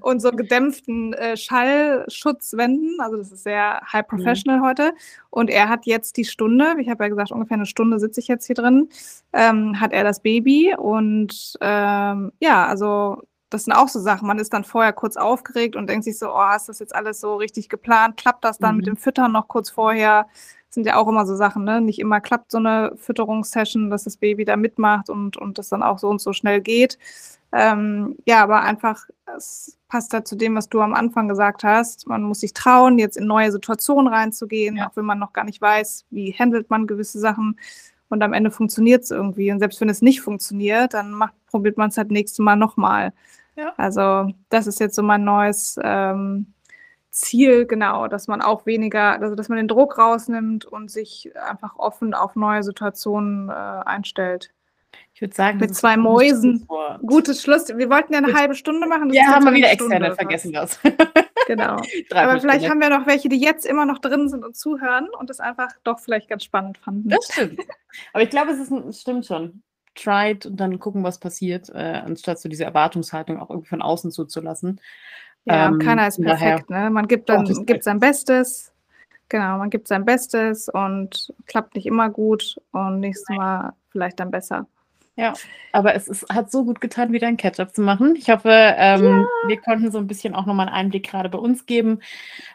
und 0.00 0.20
so 0.20 0.32
gedämpften 0.32 1.12
äh, 1.14 1.36
Schallschutzwänden. 1.36 2.96
Also 3.00 3.16
das 3.16 3.30
ist 3.30 3.44
sehr 3.44 3.80
high 3.92 4.06
professional 4.06 4.60
heute. 4.60 4.92
Und 5.30 5.50
er 5.50 5.68
hat 5.68 5.86
jetzt 5.86 6.16
die 6.16 6.24
Stunde, 6.24 6.74
ich 6.78 6.88
habe 6.88 7.04
ja 7.04 7.08
gesagt, 7.08 7.30
ungefähr 7.30 7.56
eine 7.56 7.66
Stunde 7.66 7.98
sitze 7.98 8.20
ich 8.20 8.28
jetzt 8.28 8.46
hier 8.46 8.56
drin, 8.56 8.88
ähm, 9.32 9.80
hat 9.80 9.92
er 9.92 10.04
das 10.04 10.20
Baby. 10.20 10.74
Und 10.76 11.56
ähm, 11.60 12.32
ja, 12.40 12.66
also 12.66 13.22
das 13.50 13.64
sind 13.64 13.72
auch 13.72 13.88
so 13.88 14.00
Sachen. 14.00 14.26
Man 14.28 14.38
ist 14.38 14.52
dann 14.52 14.64
vorher 14.64 14.92
kurz 14.92 15.16
aufgeregt 15.16 15.76
und 15.76 15.88
denkt 15.88 16.04
sich 16.04 16.18
so, 16.18 16.32
oh, 16.34 16.54
ist 16.56 16.68
das 16.68 16.78
jetzt 16.80 16.94
alles 16.94 17.20
so 17.20 17.36
richtig 17.36 17.68
geplant? 17.68 18.16
Klappt 18.16 18.44
das 18.44 18.58
dann 18.58 18.72
Mhm. 18.72 18.76
mit 18.78 18.86
dem 18.88 18.96
Füttern 18.96 19.32
noch 19.32 19.48
kurz 19.48 19.70
vorher? 19.70 20.26
Das 20.68 20.74
sind 20.74 20.86
ja 20.86 20.96
auch 20.96 21.08
immer 21.08 21.24
so 21.26 21.34
Sachen, 21.34 21.64
ne? 21.64 21.80
Nicht 21.80 21.98
immer 21.98 22.20
klappt 22.20 22.50
so 22.52 22.58
eine 22.58 22.92
Fütterungssession, 22.96 23.88
dass 23.90 24.04
das 24.04 24.18
Baby 24.18 24.44
da 24.44 24.56
mitmacht 24.56 25.08
und, 25.10 25.36
und 25.38 25.56
das 25.58 25.70
dann 25.70 25.82
auch 25.82 25.98
so 25.98 26.08
und 26.08 26.20
so 26.20 26.32
schnell 26.34 26.60
geht. 26.60 26.98
Ähm, 27.52 28.16
ja, 28.26 28.42
aber 28.42 28.60
einfach, 28.60 29.06
es 29.36 29.78
passt 29.88 30.12
da 30.12 30.22
zu 30.22 30.36
dem, 30.36 30.54
was 30.54 30.68
du 30.68 30.82
am 30.82 30.92
Anfang 30.92 31.28
gesagt 31.28 31.64
hast. 31.64 32.06
Man 32.06 32.22
muss 32.22 32.40
sich 32.40 32.52
trauen, 32.52 32.98
jetzt 32.98 33.16
in 33.16 33.26
neue 33.26 33.50
Situationen 33.50 34.12
reinzugehen, 34.12 34.76
Ja. 34.76 34.88
auch 34.90 34.96
wenn 34.96 35.06
man 35.06 35.18
noch 35.18 35.32
gar 35.32 35.44
nicht 35.44 35.62
weiß, 35.62 36.04
wie 36.10 36.32
handelt 36.38 36.68
man 36.68 36.86
gewisse 36.86 37.18
Sachen. 37.18 37.58
Und 38.08 38.22
am 38.22 38.32
Ende 38.32 38.50
funktioniert 38.50 39.04
es 39.04 39.10
irgendwie. 39.10 39.52
Und 39.52 39.58
selbst 39.58 39.80
wenn 39.80 39.88
es 39.88 40.02
nicht 40.02 40.20
funktioniert, 40.20 40.94
dann 40.94 41.12
macht, 41.12 41.34
probiert 41.46 41.76
man 41.76 41.90
es 41.90 41.98
halt 41.98 42.10
nächstes 42.10 42.38
Mal 42.38 42.56
nochmal. 42.56 43.12
Ja. 43.56 43.74
Also, 43.76 44.32
das 44.48 44.66
ist 44.66 44.80
jetzt 44.80 44.94
so 44.94 45.02
mein 45.02 45.24
neues 45.24 45.78
ähm, 45.82 46.54
Ziel, 47.10 47.66
genau, 47.66 48.06
dass 48.06 48.28
man 48.28 48.40
auch 48.40 48.66
weniger, 48.66 49.20
also 49.20 49.34
dass 49.34 49.48
man 49.48 49.58
den 49.58 49.68
Druck 49.68 49.98
rausnimmt 49.98 50.64
und 50.64 50.90
sich 50.90 51.32
einfach 51.36 51.76
offen 51.76 52.14
auf 52.14 52.36
neue 52.36 52.62
Situationen 52.62 53.48
äh, 53.48 53.52
einstellt. 53.52 54.52
Ich 55.14 55.20
würde 55.20 55.34
sagen, 55.34 55.58
mit 55.58 55.74
zwei 55.74 55.96
Mäusen. 55.96 56.66
Gutes 57.04 57.42
Schluss. 57.42 57.68
Wir 57.68 57.90
wollten 57.90 58.12
ja 58.12 58.20
eine 58.20 58.34
halbe 58.34 58.54
Stunde 58.54 58.86
machen. 58.86 59.12
ja, 59.12 59.26
haben 59.26 59.44
wir 59.44 59.52
wieder 59.52 59.70
externe, 59.70 60.14
vergessen 60.14 60.52
das. 60.52 60.78
Genau. 61.48 61.80
Aber 62.14 62.40
vielleicht 62.40 62.68
haben 62.68 62.80
wir 62.80 62.90
noch 62.90 63.06
welche, 63.06 63.30
die 63.30 63.40
jetzt 63.40 63.64
immer 63.64 63.86
noch 63.86 63.98
drin 63.98 64.28
sind 64.28 64.44
und 64.44 64.54
zuhören 64.54 65.08
und 65.18 65.30
das 65.30 65.40
einfach 65.40 65.68
doch 65.82 65.98
vielleicht 65.98 66.28
ganz 66.28 66.44
spannend 66.44 66.76
fanden. 66.76 67.08
Das 67.08 67.24
stimmt. 67.32 67.60
Aber 68.12 68.22
ich 68.22 68.28
glaube, 68.28 68.50
es, 68.50 68.58
ist, 68.58 68.70
es 68.70 69.00
stimmt 69.00 69.24
schon. 69.24 69.62
Tried 69.94 70.44
und 70.44 70.60
dann 70.60 70.78
gucken, 70.78 71.02
was 71.02 71.18
passiert, 71.18 71.70
äh, 71.70 72.02
anstatt 72.04 72.38
so 72.38 72.48
diese 72.50 72.64
Erwartungshaltung 72.64 73.40
auch 73.40 73.48
irgendwie 73.50 73.70
von 73.70 73.82
außen 73.82 74.12
zuzulassen. 74.12 74.80
Ja, 75.46 75.68
ähm, 75.68 75.78
keiner 75.78 76.06
ist 76.06 76.22
perfekt. 76.22 76.68
Ne? 76.68 76.90
Man 76.90 77.08
gibt 77.08 77.28
dann 77.30 77.44
gibt 77.64 77.82
sein 77.82 77.98
Bestes. 77.98 78.72
Genau, 79.30 79.58
man 79.58 79.70
gibt 79.70 79.88
sein 79.88 80.04
Bestes 80.04 80.68
und 80.68 81.32
klappt 81.46 81.74
nicht 81.74 81.86
immer 81.86 82.10
gut 82.10 82.60
und 82.72 83.00
nächstes 83.00 83.34
Mal 83.34 83.72
vielleicht 83.90 84.20
dann 84.20 84.30
besser. 84.30 84.66
Ja, 85.18 85.34
aber 85.72 85.96
es 85.96 86.06
ist, 86.06 86.28
hat 86.32 86.48
so 86.48 86.64
gut 86.64 86.80
getan, 86.80 87.12
wieder 87.12 87.26
ein 87.26 87.36
Catch-up 87.36 87.74
zu 87.74 87.82
machen. 87.82 88.14
Ich 88.14 88.30
hoffe, 88.30 88.50
ähm, 88.52 89.02
ja. 89.04 89.48
wir 89.48 89.60
konnten 89.60 89.90
so 89.90 89.98
ein 89.98 90.06
bisschen 90.06 90.32
auch 90.32 90.46
nochmal 90.46 90.68
einen 90.68 90.76
Einblick 90.76 91.10
gerade 91.10 91.28
bei 91.28 91.38
uns 91.38 91.66
geben. 91.66 92.00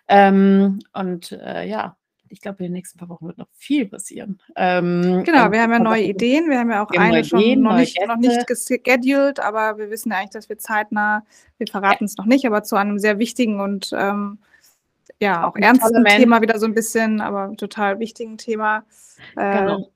Ähm, 0.07 0.79
und 0.93 1.33
äh, 1.33 1.67
ja, 1.67 1.97
ich 2.29 2.39
glaube, 2.39 2.59
in 2.59 2.67
den 2.67 2.71
nächsten 2.71 2.97
paar 2.97 3.09
Wochen 3.09 3.27
wird 3.27 3.37
noch 3.37 3.49
viel 3.51 3.85
passieren. 3.85 4.39
Ähm, 4.55 5.23
genau, 5.25 5.51
wir 5.51 5.61
haben 5.61 5.71
ja 5.71 5.79
neue 5.79 6.03
Ideen. 6.03 6.49
Wir 6.49 6.59
haben 6.59 6.71
ja 6.71 6.85
auch 6.85 6.89
eine 6.91 7.25
schon 7.25 7.41
Ideen, 7.41 7.63
noch, 7.63 7.75
nicht, 7.75 7.99
noch 8.07 8.15
nicht 8.15 8.47
gescheduled, 8.47 9.41
aber 9.41 9.77
wir 9.77 9.89
wissen 9.89 10.11
ja 10.11 10.19
eigentlich, 10.19 10.29
dass 10.31 10.47
wir 10.47 10.57
zeitnah, 10.57 11.25
wir 11.57 11.67
verraten 11.67 12.05
es 12.05 12.15
noch 12.15 12.25
nicht, 12.25 12.47
aber 12.47 12.63
zu 12.63 12.77
einem 12.77 12.97
sehr 12.97 13.19
wichtigen 13.19 13.59
und 13.59 13.91
ähm, 13.93 14.39
ja, 15.19 15.45
auch 15.45 15.57
ernsten 15.57 16.05
Thema 16.05 16.41
wieder 16.41 16.59
so 16.59 16.65
ein 16.65 16.73
bisschen, 16.73 17.19
aber 17.19 17.53
total 17.57 17.99
wichtigen 17.99 18.37
Thema. 18.37 18.85
Äh, 19.35 19.59
genau 19.59 19.89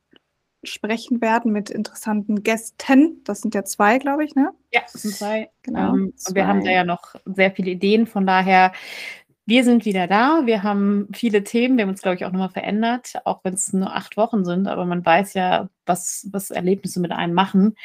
sprechen 0.63 1.21
werden 1.21 1.51
mit 1.51 1.69
interessanten 1.69 2.43
Gästen. 2.43 3.21
Das 3.23 3.41
sind 3.41 3.55
ja 3.55 3.63
zwei, 3.63 3.99
glaube 3.99 4.25
ich, 4.25 4.35
ne? 4.35 4.51
Ja, 4.73 4.81
das 4.91 5.01
sind 5.01 5.15
zwei. 5.15 5.49
Genau. 5.63 5.93
Ähm, 5.93 6.13
zwei. 6.15 6.29
Und 6.29 6.35
wir 6.35 6.47
haben 6.47 6.63
da 6.63 6.71
ja 6.71 6.83
noch 6.83 7.15
sehr 7.25 7.51
viele 7.51 7.71
Ideen. 7.71 8.07
Von 8.07 8.25
daher, 8.25 8.73
wir 9.45 9.63
sind 9.63 9.85
wieder 9.85 10.07
da. 10.07 10.41
Wir 10.45 10.63
haben 10.63 11.07
viele 11.13 11.43
Themen. 11.43 11.77
Wir 11.77 11.83
haben 11.83 11.91
uns, 11.91 12.01
glaube 12.01 12.15
ich, 12.15 12.25
auch 12.25 12.31
nochmal 12.31 12.49
verändert, 12.49 13.13
auch 13.23 13.41
wenn 13.43 13.53
es 13.53 13.71
nur 13.71 13.95
acht 13.95 14.17
Wochen 14.17 14.43
sind. 14.43 14.67
Aber 14.67 14.85
man 14.85 15.05
weiß 15.05 15.35
ja, 15.35 15.69
was, 15.85 16.27
was 16.31 16.51
Erlebnisse 16.51 16.99
mit 16.99 17.11
einem 17.11 17.33
machen. 17.33 17.75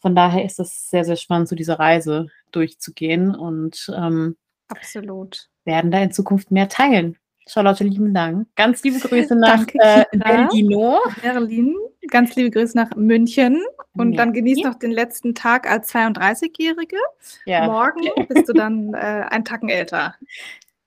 Von 0.00 0.16
daher 0.16 0.44
ist 0.44 0.58
es 0.58 0.90
sehr, 0.90 1.04
sehr 1.04 1.16
spannend, 1.16 1.48
so 1.48 1.54
diese 1.54 1.78
Reise 1.78 2.26
durchzugehen 2.50 3.34
und 3.36 3.88
ähm, 3.96 4.36
absolut 4.66 5.48
werden 5.64 5.92
da 5.92 5.98
in 6.02 6.10
Zukunft 6.10 6.50
mehr 6.50 6.68
teilen. 6.68 7.16
Charlotte, 7.46 7.84
lieben 7.84 8.12
Dank. 8.14 8.48
Ganz 8.56 8.82
liebe 8.82 8.98
Grüße 8.98 9.36
nach 9.36 9.64
äh, 9.74 10.04
Berlino. 10.12 10.98
Berlin. 11.20 11.76
Ganz 12.10 12.34
liebe 12.34 12.50
Grüße 12.50 12.76
nach 12.76 12.94
München. 12.96 13.62
Und 13.94 14.12
ja. 14.12 14.18
dann 14.18 14.32
genieß 14.32 14.64
noch 14.64 14.74
den 14.74 14.90
letzten 14.90 15.34
Tag 15.34 15.70
als 15.70 15.92
32-Jährige. 15.94 16.96
Ja. 17.44 17.66
Morgen 17.66 18.08
bist 18.28 18.48
du 18.48 18.52
dann 18.52 18.94
äh, 18.94 19.26
ein 19.28 19.44
Tacken 19.44 19.68
älter. 19.68 20.14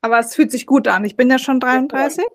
Aber 0.02 0.20
es 0.20 0.36
fühlt 0.36 0.52
sich 0.52 0.66
gut 0.66 0.88
an. 0.88 1.06
Ich 1.06 1.16
bin 1.16 1.30
ja 1.30 1.40
schon 1.40 1.60
33. 1.60 2.26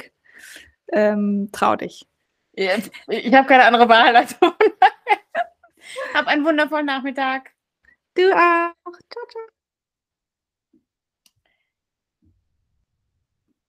Ähm, 0.92 1.50
trau 1.52 1.76
dich. 1.76 2.06
Jetzt, 2.52 2.90
ich 3.08 3.32
habe 3.32 3.46
keine 3.46 3.64
andere 3.64 3.88
Wahl. 3.88 4.16
Also. 4.16 4.36
Hab 6.14 6.26
einen 6.26 6.44
wundervollen 6.44 6.86
Nachmittag. 6.86 7.50
Du 8.14 8.32
auch. 8.32 8.72